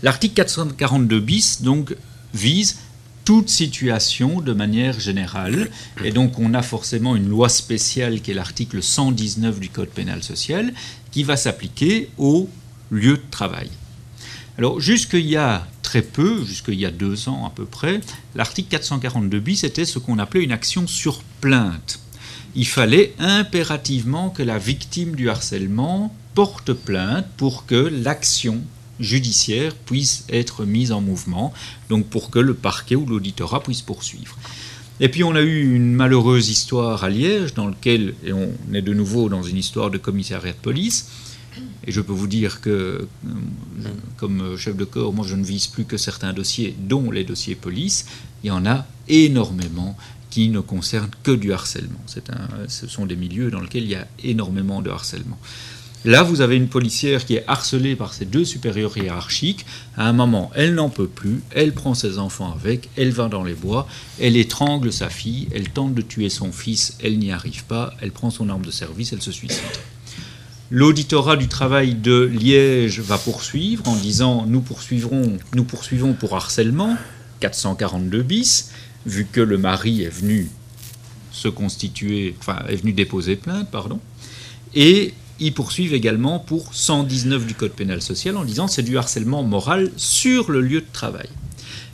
L'article 0.05 0.35
442 0.35 1.19
bis 1.19 1.63
donc 1.63 1.97
vise 2.35 2.79
toute 3.25 3.51
situation 3.51 4.41
de 4.41 4.55
manière 4.55 4.99
générale. 4.99 5.71
Et 6.03 6.13
donc 6.13 6.39
on 6.39 6.55
a 6.55 6.63
forcément 6.63 7.15
une 7.15 7.29
loi 7.29 7.51
spéciale 7.51 8.23
qui 8.23 8.31
est 8.31 8.35
l'article 8.35 8.83
119 8.83 9.61
du 9.61 9.69
Code 9.69 9.91
pénal 9.91 10.23
social 10.23 10.73
qui 11.11 11.25
va 11.25 11.37
s'appliquer 11.37 12.09
au 12.17 12.49
lieu 12.91 13.19
de 13.19 13.23
travail. 13.31 13.69
Alors 14.57 14.81
jusqu'il 14.81 15.27
y 15.27 15.37
a 15.37 15.67
très 15.83 16.01
peu, 16.01 16.43
jusqu'il 16.45 16.81
y 16.81 16.87
a 16.87 16.91
deux 16.91 17.29
ans 17.29 17.47
à 17.47 17.51
peu 17.51 17.67
près, 17.67 18.01
l'article 18.35 18.71
442 18.71 19.41
bis 19.41 19.65
était 19.65 19.85
ce 19.85 19.99
qu'on 19.99 20.19
appelait 20.19 20.45
une 20.45 20.53
action 20.53 20.87
sur 20.87 21.23
plainte. 21.41 22.01
Il 22.55 22.67
fallait 22.67 23.15
impérativement 23.19 24.31
que 24.31 24.43
la 24.43 24.57
victime 24.57 25.15
du 25.15 25.29
harcèlement 25.29 26.15
porte 26.35 26.73
plainte 26.73 27.27
pour 27.37 27.67
que 27.67 27.75
l'action 27.75 28.63
judiciaire 29.01 29.75
puisse 29.75 30.25
être 30.29 30.65
mise 30.65 30.93
en 30.93 31.01
mouvement, 31.01 31.53
donc 31.89 32.07
pour 32.07 32.31
que 32.31 32.39
le 32.39 32.55
parquet 32.55 32.97
ou 32.97 33.07
l'auditorat 33.07 33.63
puisse 33.63 33.83
poursuivre. 33.83 34.37
Et 35.01 35.09
puis 35.09 35.23
on 35.23 35.35
a 35.37 35.43
eu 35.43 35.75
une 35.75 35.95
malheureuse 35.95 36.49
histoire 36.49 37.05
à 37.05 37.11
Liège, 37.11 37.55
dans 37.55 37.69
laquelle, 37.69 38.15
et 38.25 38.33
on 38.33 38.51
est 38.73 38.83
de 38.83 38.93
nouveau 38.95 39.29
dans 39.29 39.43
une 39.43 39.57
histoire 39.57 39.91
de 39.91 39.99
commissariat 39.99 40.53
de 40.53 40.59
police, 40.59 41.09
et 41.87 41.93
je 41.93 42.01
peux 42.01 42.13
vous 42.13 42.27
dire 42.27 42.61
que, 42.61 42.71
euh, 42.71 43.89
comme 44.17 44.57
chef 44.57 44.77
de 44.77 44.85
corps, 44.85 45.13
moi 45.13 45.27
je 45.27 45.37
ne 45.37 45.45
vise 45.45 45.67
plus 45.67 45.85
que 45.85 45.97
certains 45.97 46.33
dossiers, 46.33 46.75
dont 46.79 47.11
les 47.11 47.25
dossiers 47.25 47.55
police, 47.55 48.07
il 48.45 48.49
y 48.49 48.51
en 48.51 48.67
a 48.67 48.87
énormément 49.09 49.97
qui 50.31 50.51
ne 50.51 50.61
concernent 50.61 51.11
que 51.23 51.31
du 51.31 51.53
harcèlement. 51.53 52.01
Un, 52.29 52.69
ce 52.69 52.87
sont 52.87 53.07
des 53.07 53.17
milieux 53.17 53.51
dans 53.51 53.61
lesquels 53.61 53.85
il 53.85 53.91
y 53.91 53.95
a 53.95 54.07
énormément 54.23 54.83
de 54.83 54.91
harcèlement. 54.91 55.39
Là, 56.05 56.23
vous 56.23 56.41
avez 56.41 56.57
une 56.57 56.69
policière 56.69 57.27
qui 57.27 57.35
est 57.35 57.45
harcelée 57.49 57.97
par 57.97 58.15
ses 58.15 58.25
deux 58.25 58.45
supérieurs 58.45 58.97
hiérarchiques. 58.97 59.67
À 59.97 60.09
un 60.09 60.13
moment, 60.13 60.51
elle 60.55 60.75
n'en 60.75 60.91
peut 60.91 61.09
plus, 61.09 61.43
elle 61.51 61.73
prend 61.73 61.95
ses 61.95 62.19
enfants 62.19 62.55
avec, 62.55 62.89
elle 62.97 63.11
va 63.11 63.29
dans 63.29 63.43
les 63.43 63.55
bois, 63.55 63.89
elle 64.21 64.37
étrangle 64.37 64.93
sa 64.93 65.11
fille, 65.11 65.49
elle 65.53 65.71
tente 65.71 65.95
de 65.95 66.03
tuer 66.03 66.29
son 66.29 66.53
fils, 66.53 66.97
elle 67.03 67.19
n'y 67.19 67.33
arrive 67.33 67.65
pas, 67.65 67.95
elle 68.01 68.13
prend 68.13 68.31
son 68.31 68.49
arme 68.49 68.65
de 68.65 68.71
service, 68.71 69.13
elle 69.13 69.23
se 69.23 69.33
suicide. 69.33 69.59
L'auditorat 70.71 71.37
du 71.37 71.49
travail 71.49 71.95
de 71.95 72.31
Liège 72.33 73.01
va 73.01 73.19
poursuivre 73.19 73.89
en 73.89 73.97
disant 73.97 74.47
nous 74.47 74.61
poursuivrons, 74.61 75.39
nous 75.55 75.65
poursuivons 75.65 76.13
pour 76.13 76.37
harcèlement, 76.37 76.97
442 77.41 78.23
bis, 78.23 78.71
vu 79.05 79.27
que 79.31 79.41
le 79.41 79.59
mari 79.59 80.03
est 80.03 80.15
venu 80.15 80.49
se 81.33 81.49
constituer, 81.49 82.37
enfin 82.39 82.59
est 82.69 82.85
déposer 82.93 83.35
plainte, 83.35 83.71
pardon, 83.71 83.99
et 84.75 85.15
ils 85.41 85.55
poursuivent 85.55 85.95
également 85.95 86.39
pour 86.39 86.75
119 86.75 87.47
du 87.47 87.55
Code 87.55 87.73
pénal 87.73 88.03
social 88.03 88.37
en 88.37 88.45
disant 88.45 88.67
c'est 88.67 88.83
du 88.83 88.99
harcèlement 88.99 89.43
moral 89.43 89.91
sur 89.97 90.51
le 90.51 90.61
lieu 90.61 90.81
de 90.81 90.87
travail. 90.93 91.29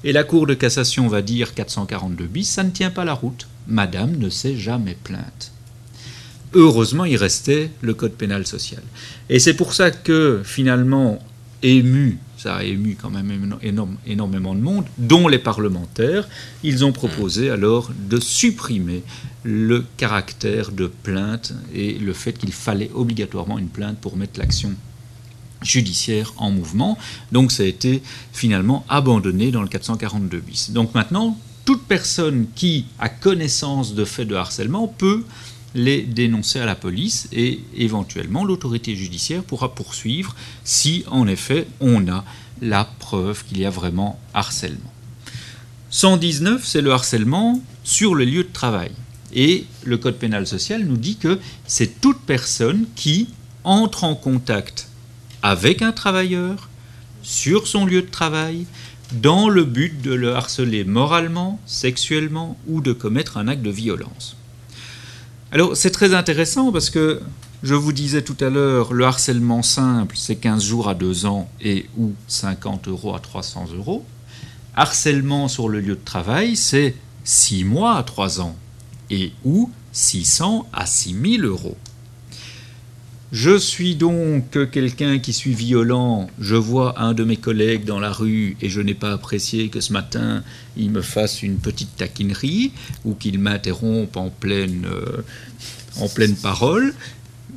Et 0.03 0.13
la 0.13 0.25
Cour 0.25 0.47
de 0.47 0.55
cassation 0.55 1.09
va 1.09 1.23
dire 1.23 1.55
442 1.55 2.25
bis, 2.27 2.49
ça 2.49 2.63
ne 2.63 2.71
tient 2.71 2.91
pas 2.91 3.05
la 3.05 3.15
route. 3.15 3.47
Madame 3.67 4.17
ne 4.17 4.29
s'est 4.29 4.57
jamais 4.57 4.97
plainte. 5.03 5.53
Heureusement, 6.53 7.05
il 7.05 7.17
restait 7.17 7.71
le 7.81 7.95
Code 7.95 8.13
pénal 8.13 8.47
social. 8.47 8.83
Et 9.29 9.39
c'est 9.39 9.55
pour 9.55 9.75
ça 9.75 9.91
que 9.91 10.43
finalement, 10.45 11.19
ému 11.63 12.19
ça 12.45 12.57
a 12.57 12.63
ému 12.63 12.95
quand 13.01 13.09
même 13.09 13.57
énormément 14.05 14.55
de 14.55 14.61
monde, 14.61 14.85
dont 14.99 15.29
les 15.29 15.39
parlementaires, 15.39 16.29
ils 16.63 16.85
ont 16.85 16.93
proposé 16.93 17.49
alors 17.49 17.91
de 18.11 18.21
supprimer 18.21 19.03
le 19.45 19.83
caractère 19.97 20.71
de 20.71 20.87
plainte 20.87 21.55
et 21.75 21.95
le 21.95 22.13
fait 22.13 22.35
qu'il 22.35 22.53
fallait 22.53 22.91
obligatoirement 22.95 23.59
une 23.59 23.69
plainte 23.69 23.97
pour 23.97 24.19
mettre 24.19 24.39
l'action 24.39 24.75
judiciaire 25.63 26.35
en 26.37 26.51
mouvement. 26.51 26.99
Donc 27.33 27.51
ça 27.51 27.63
a 27.63 27.67
été 27.67 28.03
finalement 28.35 28.85
abandonné 28.91 29.51
dans 29.51 29.63
le 29.63 29.69
442 29.69 30.39
bis. 30.41 30.71
Donc 30.71 30.95
maintenant, 30.95 31.39
toute 31.65 31.85
personne 31.85 32.45
qui 32.55 32.85
a 32.99 33.09
connaissance 33.09 33.95
de 33.95 34.05
faits 34.05 34.29
de 34.29 34.35
harcèlement 34.35 34.87
peut 34.87 35.25
les 35.75 36.03
dénoncer 36.03 36.61
à 36.61 36.67
la 36.67 36.75
police 36.75 37.29
et 37.33 37.61
éventuellement 37.77 38.45
l'autorité 38.45 38.95
judiciaire 38.95 39.43
pourra 39.43 39.75
poursuivre 39.75 40.35
si 40.63 41.05
en 41.09 41.27
effet 41.27 41.67
on 41.81 42.09
a 42.09 42.25
la 42.63 42.85
preuve 42.85 43.45
qu'il 43.45 43.59
y 43.59 43.67
a 43.67 43.71
vraiment 43.71 44.19
harcèlement. 44.33 44.93
119, 45.91 46.67
c'est 46.67 46.81
le 46.81 46.93
harcèlement 46.93 47.61
sur 47.85 48.15
le 48.15 48.25
lieu 48.25 48.43
de 48.45 48.53
travail. 48.53 48.91
Et 49.33 49.67
le 49.85 49.99
Code 49.99 50.17
pénal 50.17 50.47
social 50.47 50.85
nous 50.85 50.97
dit 50.97 51.17
que 51.17 51.39
c'est 51.67 52.01
toute 52.01 52.21
personne 52.21 52.87
qui 52.95 53.29
entre 53.65 54.05
en 54.05 54.15
contact 54.15 54.89
avec 55.43 55.83
un 55.83 55.93
travailleur 55.93 56.69
sur 57.23 57.67
son 57.67 57.87
lieu 57.87 58.03
de 58.03 58.11
travail 58.11 58.67
dans 59.13 59.49
le 59.49 59.65
but 59.65 60.01
de 60.01 60.13
le 60.13 60.35
harceler 60.35 60.85
moralement, 60.85 61.61
sexuellement 61.67 62.59
ou 62.67 62.81
de 62.81 62.93
commettre 62.93 63.37
un 63.37 63.49
acte 63.49 63.63
de 63.63 63.71
violence. 63.71 64.37
Alors 65.55 65.77
c'est 65.77 65.93
très 65.93 66.15
intéressant 66.15 66.73
parce 66.73 66.91
que 66.91 67.21
je 67.63 67.77
vous 67.77 67.93
disais 67.93 68.23
tout 68.23 68.37
à 68.41 68.51
l'heure, 68.51 68.93
le 68.93 69.05
harcèlement 69.05 69.63
simple, 69.63 70.17
c'est 70.19 70.35
15 70.35 70.65
jours 70.65 70.89
à 70.89 70.95
2 70.95 71.27
ans 71.27 71.49
et 71.61 71.87
ou 71.97 72.13
50 72.27 72.89
euros 72.89 73.15
à 73.15 73.21
300 73.21 73.67
euros. 73.77 74.05
Harcèlement 74.75 75.47
sur 75.47 75.69
le 75.69 75.79
lieu 75.79 75.95
de 75.95 76.05
travail, 76.05 76.57
c'est 76.57 76.97
6 77.23 77.63
mois 77.63 77.97
à 77.99 78.03
3 78.03 78.41
ans 78.41 78.57
et 79.11 79.31
ou 79.45 79.71
600 79.93 80.67
à 80.73 80.87
6000 80.87 81.45
euros. 81.45 81.77
Je 83.35 83.59
suis 83.59 83.97
donc 83.97 84.71
quelqu'un 84.71 85.19
qui 85.19 85.33
suis 85.33 85.55
violent, 85.55 86.31
je 86.39 86.55
vois 86.55 87.03
un 87.03 87.15
de 87.15 87.25
mes 87.25 87.37
collègues 87.37 87.85
dans 87.85 87.99
la 87.99 88.13
rue 88.13 88.57
et 88.63 88.69
je 88.69 88.81
n'ai 88.81 88.95
pas 88.95 89.11
apprécié 89.11 89.71
que 89.71 89.81
ce 89.81 89.93
matin 89.93 90.45
il 90.77 90.93
me 90.93 91.03
fasse 91.03 91.43
une 91.43 91.57
petite 91.57 91.97
taquinerie 91.97 92.71
ou 93.05 93.15
qu'il 93.15 93.41
m'interrompe 93.41 94.17
en 94.17 94.31
pleine, 94.31 94.87
euh, 94.87 95.25
en 96.01 96.09
pleine 96.09 96.37
parole, 96.37 96.95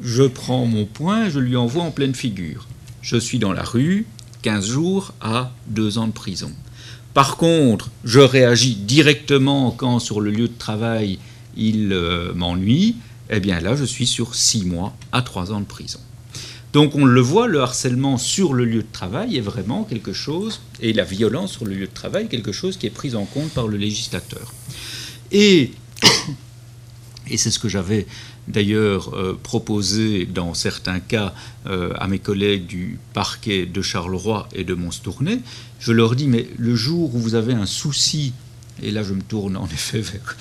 je 0.01 0.23
prends 0.23 0.65
mon 0.65 0.86
poing, 0.86 1.30
je 1.30 1.39
lui 1.39 1.55
envoie 1.55 1.84
en 1.84 1.91
pleine 1.91 2.15
figure. 2.15 2.67
Je 3.03 3.17
suis 3.17 3.38
dans 3.38 3.53
la 3.53 3.61
rue, 3.61 4.07
15 4.41 4.65
jours 4.65 5.13
à 5.21 5.51
2 5.67 5.99
ans 5.99 6.07
de 6.07 6.11
prison. 6.11 6.51
Par 7.13 7.38
contre, 7.38 7.91
je 8.03 8.19
réagis 8.19 8.73
directement 8.73 9.69
quand 9.69 9.99
sur 9.99 10.21
le 10.21 10.32
lieu 10.32 10.47
de 10.47 10.57
travail 10.57 11.19
il 11.55 11.93
euh, 11.93 12.34
m'ennuie, 12.34 12.95
eh 13.30 13.39
bien 13.39 13.59
là 13.59 13.75
je 13.75 13.86
suis 13.86 14.07
sur 14.07 14.36
6 14.36 14.65
mois 14.65 14.95
à 15.11 15.21
3 15.21 15.51
ans 15.51 15.59
de 15.59 15.65
prison. 15.65 15.99
Donc 16.73 16.95
on 16.95 17.05
le 17.05 17.21
voit, 17.21 17.47
le 17.47 17.61
harcèlement 17.61 18.17
sur 18.17 18.53
le 18.53 18.65
lieu 18.65 18.82
de 18.82 18.91
travail 18.91 19.38
est 19.38 19.41
vraiment 19.41 19.84
quelque 19.84 20.13
chose, 20.13 20.61
et 20.82 20.93
la 20.93 21.05
violence 21.05 21.53
sur 21.53 21.65
le 21.65 21.73
lieu 21.73 21.88
de 21.88 21.93
travail, 21.93 22.28
quelque 22.28 22.51
chose 22.51 22.78
qui 22.78 22.86
est 22.86 22.91
pris 22.91 23.15
en 23.15 23.25
compte 23.25 23.49
par 23.51 23.67
le 23.67 23.78
législateur. 23.78 24.53
Et, 27.30 27.36
c'est 27.36 27.51
ce 27.51 27.59
que 27.59 27.67
j'avais 27.67 28.07
d'ailleurs 28.47 29.13
euh, 29.13 29.38
proposé 29.41 30.25
dans 30.25 30.53
certains 30.53 31.01
cas 31.01 31.34
euh, 31.65 31.91
à 31.99 32.07
mes 32.07 32.19
collègues 32.19 32.67
du 32.67 32.99
parquet 33.13 33.65
de 33.65 33.82
Charleroi 33.82 34.47
et 34.53 34.63
de 34.63 34.73
Mons-Tournai, 34.73 35.41
je 35.80 35.91
leur 35.91 36.15
dis, 36.15 36.28
mais 36.28 36.47
le 36.57 36.75
jour 36.75 37.13
où 37.13 37.19
vous 37.19 37.36
avez 37.36 37.53
un 37.53 37.65
souci, 37.65 38.34
et 38.82 38.91
là 38.91 39.03
je 39.03 39.13
me 39.13 39.21
tourne 39.21 39.57
en 39.57 39.67
effet 39.67 39.99
vers, 39.99 40.38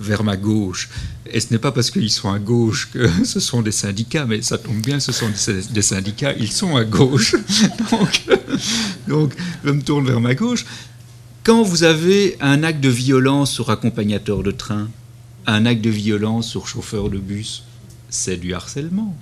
vers 0.00 0.24
ma 0.24 0.36
gauche. 0.36 0.88
Et 1.30 1.40
ce 1.40 1.52
n'est 1.52 1.58
pas 1.58 1.72
parce 1.72 1.90
qu'ils 1.90 2.10
sont 2.10 2.30
à 2.30 2.38
gauche 2.38 2.90
que 2.92 3.08
ce 3.24 3.40
sont 3.40 3.62
des 3.62 3.72
syndicats, 3.72 4.26
mais 4.26 4.42
ça 4.42 4.58
tombe 4.58 4.80
bien, 4.80 5.00
ce 5.00 5.12
sont 5.12 5.30
des 5.70 5.82
syndicats, 5.82 6.34
ils 6.38 6.52
sont 6.52 6.76
à 6.76 6.84
gauche. 6.84 7.34
Donc, 9.08 9.32
je 9.64 9.70
me 9.70 9.82
tourne 9.82 10.06
vers 10.06 10.20
ma 10.20 10.34
gauche. 10.34 10.64
Quand 11.44 11.62
vous 11.62 11.84
avez 11.84 12.36
un 12.40 12.62
acte 12.62 12.80
de 12.80 12.88
violence 12.88 13.52
sur 13.52 13.70
accompagnateur 13.70 14.42
de 14.42 14.50
train, 14.50 14.88
un 15.46 15.64
acte 15.64 15.82
de 15.82 15.90
violence 15.90 16.48
sur 16.48 16.66
chauffeur 16.66 17.08
de 17.08 17.18
bus, 17.18 17.62
c'est 18.08 18.36
du 18.36 18.52
harcèlement. 18.52 19.16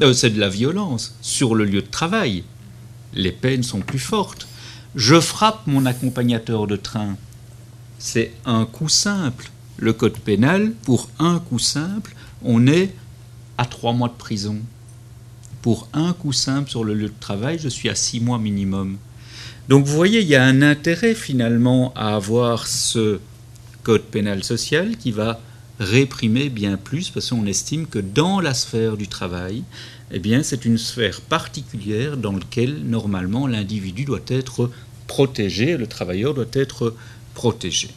Euh, 0.00 0.12
c'est 0.12 0.30
de 0.30 0.40
la 0.40 0.48
violence 0.48 1.14
sur 1.20 1.54
le 1.54 1.64
lieu 1.64 1.82
de 1.82 1.86
travail. 1.86 2.44
Les 3.14 3.32
peines 3.32 3.62
sont 3.62 3.80
plus 3.80 3.98
fortes. 3.98 4.48
Je 4.94 5.20
frappe 5.20 5.66
mon 5.66 5.86
accompagnateur 5.86 6.66
de 6.66 6.76
train. 6.76 7.16
C'est 7.98 8.32
un 8.44 8.64
coup 8.64 8.88
simple. 8.88 9.50
Le 9.78 9.92
code 9.92 10.18
pénal, 10.18 10.72
pour 10.82 11.08
un 11.20 11.38
coup 11.38 11.60
simple, 11.60 12.14
on 12.42 12.66
est 12.66 12.92
à 13.56 13.64
trois 13.64 13.92
mois 13.92 14.08
de 14.08 14.14
prison. 14.14 14.58
Pour 15.62 15.88
un 15.92 16.12
coup 16.12 16.32
simple 16.32 16.68
sur 16.68 16.82
le 16.82 16.94
lieu 16.94 17.08
de 17.08 17.20
travail, 17.20 17.58
je 17.60 17.68
suis 17.68 17.88
à 17.88 17.94
six 17.94 18.20
mois 18.20 18.38
minimum. 18.38 18.98
Donc 19.68 19.86
vous 19.86 19.94
voyez, 19.94 20.20
il 20.20 20.26
y 20.26 20.34
a 20.34 20.44
un 20.44 20.62
intérêt 20.62 21.14
finalement 21.14 21.92
à 21.94 22.16
avoir 22.16 22.66
ce 22.66 23.20
code 23.84 24.02
pénal 24.02 24.42
social 24.42 24.96
qui 24.96 25.12
va 25.12 25.40
réprimer 25.78 26.48
bien 26.48 26.76
plus 26.76 27.10
parce 27.10 27.30
qu'on 27.30 27.46
estime 27.46 27.86
que 27.86 28.00
dans 28.00 28.40
la 28.40 28.54
sphère 28.54 28.96
du 28.96 29.06
travail, 29.06 29.62
eh 30.10 30.18
bien, 30.18 30.42
c'est 30.42 30.64
une 30.64 30.78
sphère 30.78 31.20
particulière 31.20 32.16
dans 32.16 32.32
laquelle 32.32 32.82
normalement 32.84 33.46
l'individu 33.46 34.04
doit 34.04 34.18
être 34.28 34.70
protégé, 35.06 35.76
le 35.76 35.86
travailleur 35.86 36.34
doit 36.34 36.46
être 36.52 36.94
protégé. 37.34 37.90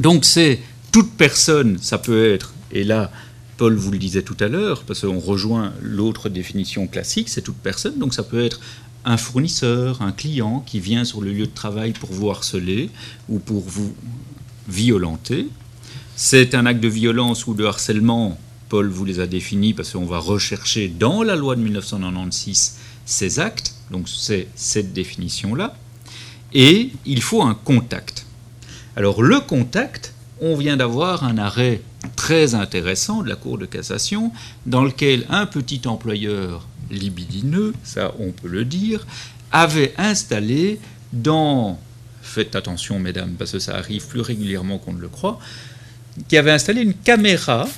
Donc 0.00 0.24
c'est 0.24 0.60
toute 0.92 1.12
personne, 1.12 1.78
ça 1.80 1.98
peut 1.98 2.32
être, 2.32 2.54
et 2.72 2.84
là 2.84 3.10
Paul 3.56 3.74
vous 3.74 3.90
le 3.90 3.98
disait 3.98 4.22
tout 4.22 4.36
à 4.40 4.48
l'heure, 4.48 4.82
parce 4.82 5.00
qu'on 5.00 5.18
rejoint 5.18 5.72
l'autre 5.80 6.28
définition 6.28 6.86
classique, 6.86 7.28
c'est 7.28 7.42
toute 7.42 7.56
personne, 7.56 7.98
donc 7.98 8.12
ça 8.12 8.22
peut 8.22 8.44
être 8.44 8.60
un 9.04 9.16
fournisseur, 9.16 10.02
un 10.02 10.12
client 10.12 10.60
qui 10.66 10.80
vient 10.80 11.04
sur 11.04 11.20
le 11.22 11.32
lieu 11.32 11.46
de 11.46 11.54
travail 11.54 11.92
pour 11.92 12.12
vous 12.12 12.30
harceler 12.30 12.90
ou 13.28 13.38
pour 13.38 13.62
vous 13.62 13.94
violenter, 14.68 15.48
c'est 16.16 16.54
un 16.54 16.66
acte 16.66 16.80
de 16.80 16.88
violence 16.88 17.46
ou 17.46 17.54
de 17.54 17.64
harcèlement. 17.64 18.38
Paul 18.68 18.88
vous 18.88 19.04
les 19.04 19.20
a 19.20 19.26
définis 19.26 19.74
parce 19.74 19.92
qu'on 19.92 20.06
va 20.06 20.18
rechercher 20.18 20.88
dans 20.88 21.22
la 21.22 21.36
loi 21.36 21.54
de 21.56 21.60
1996 21.60 22.76
ces 23.04 23.38
actes, 23.38 23.74
donc 23.90 24.08
c'est 24.08 24.48
cette 24.56 24.92
définition-là. 24.92 25.76
Et 26.52 26.90
il 27.04 27.22
faut 27.22 27.42
un 27.42 27.54
contact. 27.54 28.25
Alors 28.96 29.22
le 29.22 29.40
contact, 29.40 30.14
on 30.40 30.56
vient 30.56 30.78
d'avoir 30.78 31.22
un 31.22 31.36
arrêt 31.36 31.82
très 32.16 32.54
intéressant 32.54 33.22
de 33.22 33.28
la 33.28 33.36
Cour 33.36 33.58
de 33.58 33.66
cassation 33.66 34.32
dans 34.64 34.84
lequel 34.84 35.26
un 35.28 35.44
petit 35.44 35.82
employeur 35.86 36.66
libidineux, 36.90 37.74
ça 37.84 38.14
on 38.18 38.30
peut 38.30 38.48
le 38.48 38.64
dire, 38.64 39.06
avait 39.52 39.92
installé 39.98 40.80
dans, 41.12 41.78
faites 42.22 42.56
attention 42.56 42.98
mesdames 42.98 43.34
parce 43.38 43.52
que 43.52 43.58
ça 43.58 43.76
arrive 43.76 44.06
plus 44.06 44.20
régulièrement 44.20 44.78
qu'on 44.78 44.94
ne 44.94 45.00
le 45.00 45.08
croit, 45.08 45.38
qui 46.28 46.38
avait 46.38 46.50
installé 46.50 46.80
une 46.80 46.94
caméra 46.94 47.68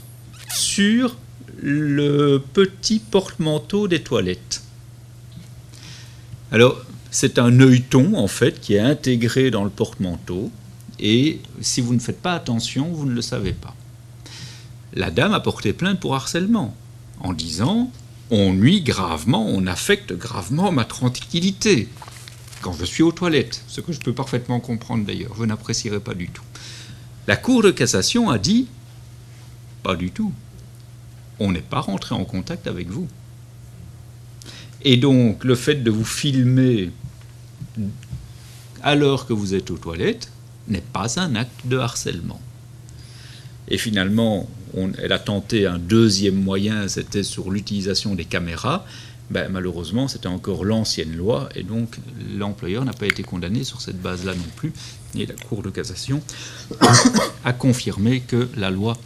sur 0.54 1.16
le 1.60 2.38
petit 2.52 3.00
porte-manteau 3.00 3.88
des 3.88 4.02
toilettes. 4.02 4.62
Alors, 6.52 6.80
c'est 7.10 7.38
un 7.38 7.60
œilleton, 7.60 8.14
en 8.14 8.28
fait, 8.28 8.60
qui 8.60 8.74
est 8.74 8.80
intégré 8.80 9.50
dans 9.50 9.64
le 9.64 9.70
porte-manteau, 9.70 10.50
et 11.01 11.40
si 11.61 11.80
vous 11.80 11.94
ne 11.94 12.01
faites 12.01 12.20
pas 12.20 12.34
attention, 12.34 12.88
vous 12.92 13.07
ne 13.07 13.14
le 13.14 13.22
savez 13.22 13.53
pas. 13.53 13.74
La 14.94 15.11
dame 15.11 15.32
a 15.32 15.40
porté 15.40 15.72
plainte 15.72 16.01
pour 16.01 16.14
harcèlement. 16.14 16.74
en 17.20 17.32
disant 17.32 17.90
on 18.30 18.53
nuit 18.53 18.82
gravement, 18.82 19.46
on 19.46 19.66
affecte 19.66 20.12
gravement 20.12 20.70
ma 20.70 20.84
tranquillité 20.84 21.88
quand 22.61 22.72
je 22.72 22.84
suis 22.84 23.03
aux 23.03 23.12
toilettes, 23.12 23.62
ce 23.68 23.80
que 23.80 23.92
je 23.92 24.01
peux 24.01 24.12
parfaitement 24.12 24.61
comprendre 24.61 25.05
d'ailleurs, 25.05 25.32
vous 25.34 25.46
n'apprécierez 25.46 26.01
pas 26.01 26.14
du 26.14 26.28
tout. 26.28 26.42
La 27.26 27.36
Cour 27.36 27.62
de 27.62 27.70
cassation 27.70 28.30
a 28.30 28.38
dit 28.38 28.66
pas 29.82 29.96
du 29.96 30.11
tout. 30.11 30.32
On 31.38 31.53
n'est 31.53 31.61
pas 31.61 31.80
rentré 31.80 32.14
en 32.14 32.24
contact 32.24 32.66
avec 32.66 32.88
vous. 32.88 33.07
Et 34.82 34.96
donc 34.96 35.44
le 35.44 35.55
fait 35.55 35.76
de 35.76 35.90
vous 35.90 36.05
filmer 36.05 36.90
alors 38.82 39.26
que 39.26 39.32
vous 39.32 39.55
êtes 39.55 39.70
aux 39.70 39.78
toilettes 39.78 40.30
n'est 40.68 40.80
pas 40.80 41.18
un 41.18 41.34
acte 41.34 41.66
de 41.66 41.78
harcèlement. 41.78 42.40
Et 43.68 43.78
finalement, 43.78 44.48
elle 44.98 45.12
a 45.12 45.18
tenté 45.18 45.66
un 45.66 45.78
deuxième 45.78 46.36
moyen, 46.36 46.88
c'était 46.88 47.22
sur 47.22 47.50
l'utilisation 47.50 48.14
des 48.14 48.24
caméras. 48.24 48.84
Ben, 49.30 49.50
malheureusement, 49.50 50.08
c'était 50.08 50.28
encore 50.28 50.64
l'ancienne 50.64 51.14
loi, 51.14 51.50
et 51.54 51.62
donc 51.62 51.98
l'employeur 52.38 52.84
n'a 52.86 52.94
pas 52.94 53.06
été 53.06 53.22
condamné 53.22 53.62
sur 53.62 53.82
cette 53.82 54.00
base-là 54.00 54.34
non 54.34 54.48
plus. 54.56 54.72
Et 55.14 55.26
la 55.26 55.34
Cour 55.34 55.62
de 55.62 55.68
cassation 55.68 56.22
a 57.44 57.52
confirmé 57.52 58.20
que 58.20 58.48
la 58.56 58.70
loi 58.70 58.96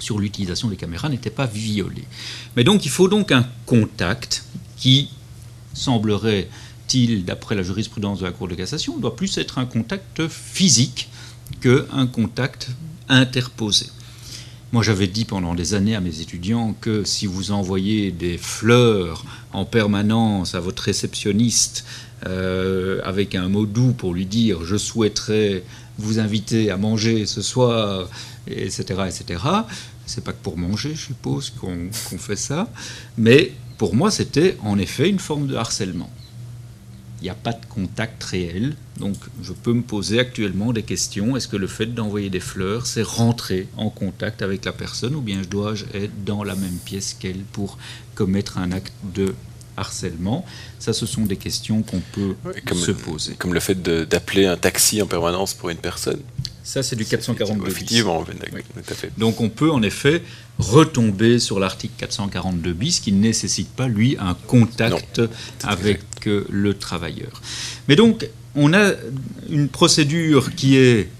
sur 0.00 0.18
l'utilisation 0.18 0.68
des 0.68 0.76
caméras 0.76 1.08
n'était 1.08 1.30
pas 1.30 1.46
violée. 1.46 2.04
Mais 2.56 2.64
donc 2.64 2.84
il 2.84 2.90
faut 2.90 3.08
donc 3.08 3.30
un 3.30 3.46
contact 3.64 4.44
qui 4.76 5.08
d'après 7.24 7.54
la 7.54 7.62
jurisprudence 7.62 8.20
de 8.20 8.24
la 8.24 8.32
Cour 8.32 8.48
de 8.48 8.54
cassation, 8.54 8.98
doit 8.98 9.16
plus 9.16 9.38
être 9.38 9.58
un 9.58 9.66
contact 9.66 10.28
physique 10.28 11.08
qu'un 11.60 12.06
contact 12.06 12.68
interposé. 13.08 13.86
Moi, 14.72 14.82
j'avais 14.82 15.06
dit 15.06 15.24
pendant 15.24 15.54
des 15.54 15.74
années 15.74 15.94
à 15.94 16.00
mes 16.00 16.20
étudiants 16.20 16.74
que 16.80 17.04
si 17.04 17.26
vous 17.26 17.52
envoyez 17.52 18.10
des 18.10 18.38
fleurs 18.38 19.24
en 19.52 19.64
permanence 19.64 20.54
à 20.54 20.60
votre 20.60 20.82
réceptionniste 20.82 21.84
euh, 22.26 23.00
avec 23.04 23.34
un 23.34 23.48
mot 23.48 23.66
doux 23.66 23.92
pour 23.92 24.14
lui 24.14 24.26
dire 24.26 24.64
je 24.64 24.76
souhaiterais 24.76 25.62
vous 25.98 26.18
inviter 26.18 26.70
à 26.70 26.76
manger 26.76 27.26
ce 27.26 27.40
soir, 27.40 28.08
etc., 28.48 28.82
etc., 29.06 29.44
c'est 30.06 30.24
pas 30.24 30.32
que 30.32 30.42
pour 30.42 30.58
manger, 30.58 30.94
je 30.94 31.00
suppose, 31.00 31.50
qu'on 31.50 32.18
fait 32.18 32.36
ça, 32.36 32.68
mais 33.16 33.52
pour 33.78 33.94
moi, 33.94 34.10
c'était 34.10 34.56
en 34.62 34.78
effet 34.78 35.08
une 35.08 35.18
forme 35.18 35.46
de 35.46 35.54
harcèlement 35.54 36.10
n'y 37.24 37.30
a 37.30 37.34
pas 37.34 37.52
de 37.52 37.64
contact 37.68 38.22
réel. 38.24 38.76
Donc 38.98 39.16
je 39.42 39.52
peux 39.52 39.72
me 39.72 39.82
poser 39.82 40.20
actuellement 40.20 40.72
des 40.72 40.82
questions. 40.82 41.36
Est-ce 41.36 41.48
que 41.48 41.56
le 41.56 41.66
fait 41.66 41.86
d'envoyer 41.86 42.30
des 42.30 42.40
fleurs, 42.40 42.86
c'est 42.86 43.02
rentrer 43.02 43.68
en 43.76 43.90
contact 43.90 44.42
avec 44.42 44.64
la 44.64 44.72
personne 44.72 45.14
ou 45.14 45.20
bien 45.20 45.42
je 45.42 45.48
dois 45.48 45.74
être 45.94 46.24
dans 46.24 46.44
la 46.44 46.54
même 46.54 46.78
pièce 46.84 47.16
qu'elle 47.18 47.42
pour 47.52 47.78
commettre 48.14 48.58
un 48.58 48.72
acte 48.72 48.92
de 49.14 49.34
harcèlement? 49.76 50.44
Ça, 50.78 50.92
ce 50.92 51.06
sont 51.06 51.26
des 51.26 51.36
questions 51.36 51.82
qu'on 51.82 52.02
peut 52.12 52.36
se 52.74 52.92
poser. 52.92 53.34
Comme 53.34 53.54
le 53.54 53.60
fait 53.60 53.82
d'appeler 53.82 54.46
un 54.46 54.56
taxi 54.56 55.02
en 55.02 55.06
permanence 55.06 55.54
pour 55.54 55.70
une 55.70 55.78
personne. 55.78 56.20
Ça, 56.64 56.82
c'est 56.82 56.96
du 56.96 57.04
442 57.04 57.68
Effectivement, 57.68 58.24
fait. 58.24 59.12
Donc 59.18 59.42
on 59.42 59.50
peut 59.50 59.70
en 59.70 59.82
effet 59.82 60.22
retomber 60.58 61.38
sur 61.38 61.60
l'article 61.60 61.92
442 61.98 62.72
bis 62.72 63.00
qui 63.00 63.12
ne 63.12 63.20
nécessite 63.20 63.68
pas, 63.68 63.86
lui, 63.86 64.16
un 64.18 64.34
contact 64.34 65.20
avec 65.62 66.00
euh, 66.26 66.46
le 66.48 66.72
travailleur. 66.72 67.42
Mais 67.86 67.96
donc, 67.96 68.26
on 68.54 68.72
a 68.72 68.92
une 69.50 69.68
procédure 69.68 70.54
qui 70.54 70.76
est 70.76 71.10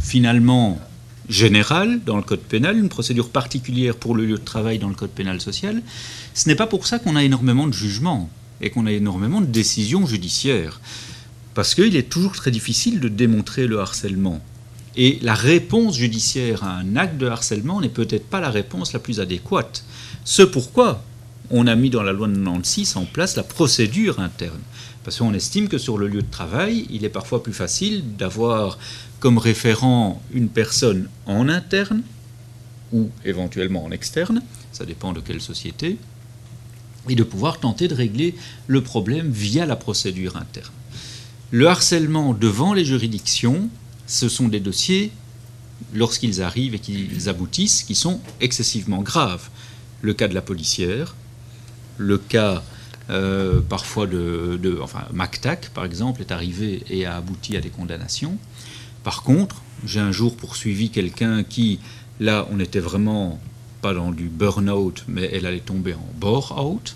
finalement 0.00 0.80
générale 1.28 2.00
dans 2.04 2.16
le 2.16 2.22
code 2.22 2.40
pénal, 2.40 2.78
une 2.78 2.88
procédure 2.88 3.28
particulière 3.28 3.94
pour 3.94 4.14
le 4.14 4.24
lieu 4.24 4.38
de 4.38 4.44
travail 4.44 4.78
dans 4.78 4.88
le 4.88 4.94
code 4.94 5.10
pénal 5.10 5.40
social. 5.42 5.82
Ce 6.32 6.48
n'est 6.48 6.54
pas 6.54 6.66
pour 6.66 6.86
ça 6.86 6.98
qu'on 6.98 7.14
a 7.16 7.22
énormément 7.22 7.66
de 7.66 7.74
jugements 7.74 8.30
et 8.62 8.70
qu'on 8.70 8.86
a 8.86 8.92
énormément 8.92 9.42
de 9.42 9.46
décisions 9.46 10.06
judiciaires. 10.06 10.80
Parce 11.54 11.74
qu'il 11.74 11.94
est 11.96 12.08
toujours 12.08 12.32
très 12.32 12.50
difficile 12.50 13.00
de 13.00 13.08
démontrer 13.08 13.66
le 13.66 13.80
harcèlement. 13.80 14.40
Et 14.96 15.18
la 15.22 15.34
réponse 15.34 15.96
judiciaire 15.96 16.64
à 16.64 16.76
un 16.76 16.96
acte 16.96 17.16
de 17.16 17.26
harcèlement 17.26 17.80
n'est 17.80 17.88
peut-être 17.88 18.26
pas 18.26 18.40
la 18.40 18.50
réponse 18.50 18.92
la 18.92 18.98
plus 18.98 19.20
adéquate. 19.20 19.84
Ce 20.24 20.42
pourquoi 20.42 21.02
on 21.50 21.66
a 21.66 21.74
mis 21.74 21.90
dans 21.90 22.02
la 22.02 22.12
loi 22.12 22.28
de 22.28 22.34
96 22.34 22.96
en 22.96 23.04
place 23.04 23.36
la 23.36 23.42
procédure 23.42 24.20
interne. 24.20 24.60
Parce 25.04 25.18
qu'on 25.18 25.34
estime 25.34 25.68
que 25.68 25.78
sur 25.78 25.98
le 25.98 26.06
lieu 26.06 26.22
de 26.22 26.30
travail, 26.30 26.86
il 26.90 27.04
est 27.04 27.10
parfois 27.10 27.42
plus 27.42 27.52
facile 27.52 28.04
d'avoir 28.16 28.78
comme 29.20 29.38
référent 29.38 30.22
une 30.32 30.48
personne 30.48 31.08
en 31.26 31.48
interne 31.48 32.02
ou 32.92 33.10
éventuellement 33.24 33.84
en 33.84 33.90
externe, 33.90 34.42
ça 34.72 34.84
dépend 34.84 35.12
de 35.12 35.20
quelle 35.20 35.40
société, 35.40 35.96
et 37.08 37.14
de 37.14 37.22
pouvoir 37.22 37.58
tenter 37.58 37.88
de 37.88 37.94
régler 37.94 38.34
le 38.66 38.80
problème 38.82 39.30
via 39.30 39.66
la 39.66 39.76
procédure 39.76 40.36
interne. 40.36 40.72
Le 41.50 41.66
harcèlement 41.66 42.34
devant 42.34 42.74
les 42.74 42.84
juridictions 42.84 43.68
ce 44.06 44.28
sont 44.28 44.48
des 44.48 44.60
dossiers, 44.60 45.10
lorsqu'ils 45.94 46.42
arrivent 46.42 46.74
et 46.74 46.78
qu'ils 46.78 47.28
aboutissent, 47.28 47.82
qui 47.82 47.94
sont 47.94 48.20
excessivement 48.40 49.02
graves. 49.02 49.48
Le 50.00 50.14
cas 50.14 50.28
de 50.28 50.34
la 50.34 50.42
policière, 50.42 51.14
le 51.98 52.18
cas 52.18 52.62
euh, 53.10 53.60
parfois 53.60 54.06
de, 54.06 54.78
Enfin, 54.80 55.06
MacTac, 55.12 55.70
par 55.74 55.84
exemple, 55.84 56.20
est 56.20 56.32
arrivé 56.32 56.82
et 56.88 57.06
a 57.06 57.16
abouti 57.16 57.56
à 57.56 57.60
des 57.60 57.70
condamnations. 57.70 58.36
Par 59.04 59.22
contre, 59.22 59.62
j'ai 59.84 60.00
un 60.00 60.12
jour 60.12 60.36
poursuivi 60.36 60.90
quelqu'un 60.90 61.42
qui, 61.42 61.80
là, 62.20 62.46
on 62.50 62.56
n'était 62.56 62.80
vraiment 62.80 63.40
pas 63.80 63.94
dans 63.94 64.12
du 64.12 64.28
burn-out, 64.28 65.04
mais 65.08 65.28
elle 65.32 65.46
allait 65.46 65.60
tomber 65.60 65.94
en 65.94 66.08
bore-out. 66.16 66.94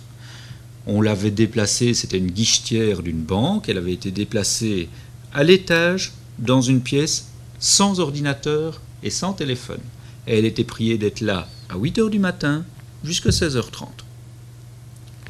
On 0.86 1.00
l'avait 1.00 1.32
déplacée, 1.32 1.94
c'était 1.94 2.18
une 2.18 2.30
guichetière 2.30 3.02
d'une 3.02 3.22
banque, 3.22 3.68
elle 3.68 3.78
avait 3.78 3.92
été 3.92 4.12
déplacée 4.12 4.88
à 5.34 5.42
l'étage 5.42 6.12
dans 6.38 6.60
une 6.60 6.80
pièce 6.80 7.28
sans 7.58 8.00
ordinateur 8.00 8.80
et 9.02 9.10
sans 9.10 9.32
téléphone. 9.32 9.80
Et 10.26 10.38
elle 10.38 10.44
était 10.44 10.64
priée 10.64 10.98
d'être 10.98 11.20
là 11.20 11.48
à 11.68 11.76
8 11.76 11.98
h 11.98 12.10
du 12.10 12.18
matin 12.18 12.64
jusqu'à 13.04 13.30
16h30. 13.30 13.88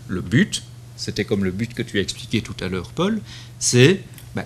Le 0.08 0.20
but, 0.20 0.62
c'était 0.96 1.24
comme 1.24 1.44
le 1.44 1.50
but 1.50 1.74
que 1.74 1.82
tu 1.82 1.98
as 1.98 2.02
expliqué 2.02 2.40
tout 2.40 2.54
à 2.60 2.68
l'heure, 2.68 2.90
Paul, 2.90 3.20
c'est 3.58 4.02
ben, 4.34 4.44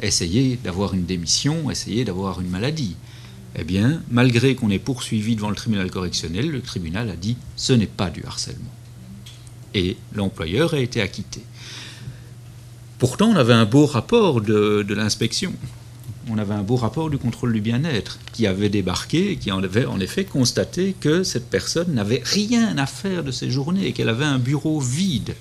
essayer 0.00 0.56
d'avoir 0.56 0.94
une 0.94 1.04
démission, 1.04 1.70
essayer 1.70 2.04
d'avoir 2.04 2.40
une 2.40 2.48
maladie. 2.48 2.96
Eh 3.56 3.64
bien, 3.64 4.02
malgré 4.10 4.54
qu'on 4.54 4.70
ait 4.70 4.78
poursuivi 4.78 5.36
devant 5.36 5.50
le 5.50 5.56
tribunal 5.56 5.90
correctionnel, 5.90 6.50
le 6.50 6.60
tribunal 6.60 7.10
a 7.10 7.16
dit 7.16 7.36
ce 7.56 7.72
n'est 7.72 7.86
pas 7.86 8.10
du 8.10 8.22
harcèlement. 8.24 8.74
Et 9.74 9.96
l'employeur 10.14 10.74
a 10.74 10.78
été 10.78 11.00
acquitté. 11.00 11.42
Pourtant, 12.98 13.28
on 13.28 13.36
avait 13.36 13.54
un 13.54 13.64
beau 13.64 13.86
rapport 13.86 14.40
de, 14.40 14.84
l'inspection. 14.88 15.52
On 16.30 16.38
avait 16.38 16.54
un 16.54 16.62
beau 16.62 16.76
rapport 16.76 17.10
du 17.10 17.18
contrôle 17.18 17.52
du 17.52 17.60
bien-être 17.60 18.18
qui 18.32 18.46
avait 18.46 18.68
débarqué 18.68 19.32
et 19.32 19.36
qui 19.36 19.50
avait 19.50 19.86
en 19.86 20.00
effet 20.00 20.24
constaté 20.24 20.94
que 20.98 21.22
cette 21.22 21.48
personne 21.48 21.94
n'avait 21.94 22.22
rien 22.24 22.76
à 22.76 22.86
faire 22.86 23.24
de 23.24 23.30
ses 23.30 23.50
journées 23.50 23.86
et 23.86 23.92
qu'elle 23.92 24.08
avait 24.08 24.24
un 24.24 24.38
bureau 24.38 24.80
vide. 24.80 25.34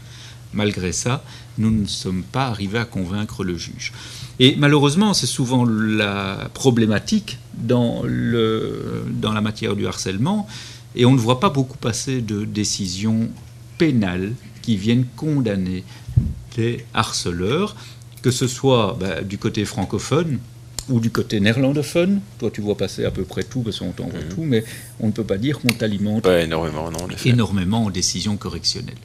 Malgré 0.53 0.91
ça, 0.93 1.23
nous 1.57 1.71
ne 1.71 1.85
sommes 1.85 2.23
pas 2.23 2.47
arrivés 2.47 2.79
à 2.79 2.85
convaincre 2.85 3.43
le 3.43 3.57
juge. 3.57 3.91
Et 4.39 4.55
malheureusement, 4.57 5.13
c'est 5.13 5.27
souvent 5.27 5.65
la 5.65 6.49
problématique 6.53 7.37
dans, 7.55 8.03
le, 8.03 9.03
dans 9.11 9.33
la 9.33 9.41
matière 9.41 9.75
du 9.75 9.87
harcèlement, 9.87 10.47
et 10.95 11.05
on 11.05 11.11
ne 11.11 11.19
voit 11.19 11.39
pas 11.39 11.49
beaucoup 11.49 11.77
passer 11.77 12.21
de 12.21 12.45
décisions 12.45 13.29
pénales 13.77 14.33
qui 14.61 14.77
viennent 14.77 15.05
condamner 15.15 15.83
harceleurs, 16.93 17.75
que 18.21 18.31
ce 18.31 18.47
soit 18.47 18.97
bah, 18.99 19.21
du 19.21 19.37
côté 19.37 19.65
francophone 19.65 20.39
ou 20.89 20.99
du 20.99 21.09
côté 21.11 21.39
néerlandophone. 21.39 22.21
Toi, 22.39 22.49
tu 22.51 22.61
vois 22.61 22.77
passer 22.77 23.05
à 23.05 23.11
peu 23.11 23.23
près 23.23 23.43
tout, 23.43 23.61
parce 23.61 23.79
qu'on 23.79 23.91
t'envoie 23.91 24.19
mhm. 24.19 24.29
tout, 24.29 24.43
mais 24.43 24.63
on 24.99 25.07
ne 25.07 25.11
peut 25.11 25.23
pas 25.23 25.37
dire 25.37 25.59
qu'on 25.59 25.69
t'alimente 25.69 26.25
énormément, 26.25 26.89
non, 26.91 27.07
énormément 27.25 27.85
en 27.85 27.89
décisions 27.89 28.37
correctionnelles. 28.37 28.95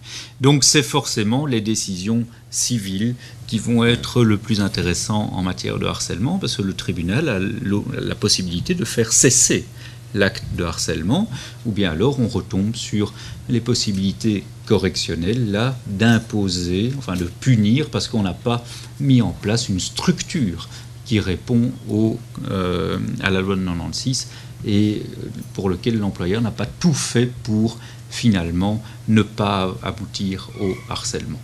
Donc, 0.40 0.64
c'est 0.64 0.82
forcément 0.82 1.46
les 1.46 1.60
décisions 1.60 2.24
civiles 2.50 3.14
qui 3.46 3.58
vont 3.58 3.84
être 3.84 4.22
le 4.22 4.36
plus 4.36 4.60
intéressant 4.60 5.30
en 5.32 5.42
matière 5.42 5.78
de 5.78 5.86
harcèlement, 5.86 6.38
parce 6.38 6.56
que 6.56 6.62
le 6.62 6.74
tribunal 6.74 7.28
a 7.28 7.38
la 8.00 8.14
possibilité 8.14 8.74
de 8.74 8.84
faire 8.84 9.12
cesser 9.12 9.64
l'acte 10.14 10.44
de 10.56 10.64
harcèlement, 10.64 11.28
ou 11.66 11.72
bien 11.72 11.92
alors 11.92 12.20
on 12.20 12.28
retombe 12.28 12.76
sur 12.76 13.14
les 13.48 13.60
possibilités 13.60 14.44
correctionnelles, 14.66 15.50
là, 15.50 15.76
d'imposer, 15.86 16.92
enfin 16.98 17.16
de 17.16 17.24
punir, 17.24 17.88
parce 17.88 18.08
qu'on 18.08 18.22
n'a 18.22 18.34
pas 18.34 18.64
mis 19.00 19.22
en 19.22 19.30
place 19.30 19.68
une 19.68 19.80
structure 19.80 20.68
qui 21.12 21.20
répond 21.20 21.70
au, 21.90 22.16
euh, 22.50 22.96
à 23.22 23.28
la 23.28 23.42
loi 23.42 23.54
de 23.54 23.60
96 23.60 24.28
et 24.66 25.02
pour 25.52 25.68
lequel 25.68 25.98
l'employeur 25.98 26.40
n'a 26.40 26.50
pas 26.50 26.64
tout 26.64 26.94
fait 26.94 27.30
pour 27.42 27.76
finalement 28.08 28.82
ne 29.08 29.20
pas 29.20 29.74
aboutir 29.82 30.48
au 30.58 30.72
harcèlement. 30.88 31.38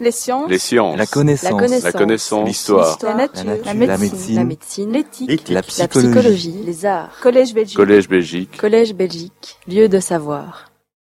Les 0.00 0.10
sciences. 0.10 0.50
La 0.98 1.06
connaissance. 1.06 1.84
La 1.84 1.92
connaissance. 1.92 2.48
L'histoire. 2.48 2.98
La, 3.04 3.14
nature. 3.14 3.44
La 3.64 3.74
médecine. 3.74 4.34
La 4.34 4.44
médecine. 4.44 4.90
L'éthique. 4.90 5.48
La, 5.48 5.62
psychologie. 5.62 6.56
Les 6.66 6.84
arts. 6.84 7.12
Collège 7.22 7.54
Belgique. 7.54 7.76
Collège 7.76 8.08
Belgique. 8.08 8.56
Collège 8.56 8.94
Belgique. 8.94 9.58
Lieu 9.68 9.88
de 9.88 10.00
savoir. 10.00 10.71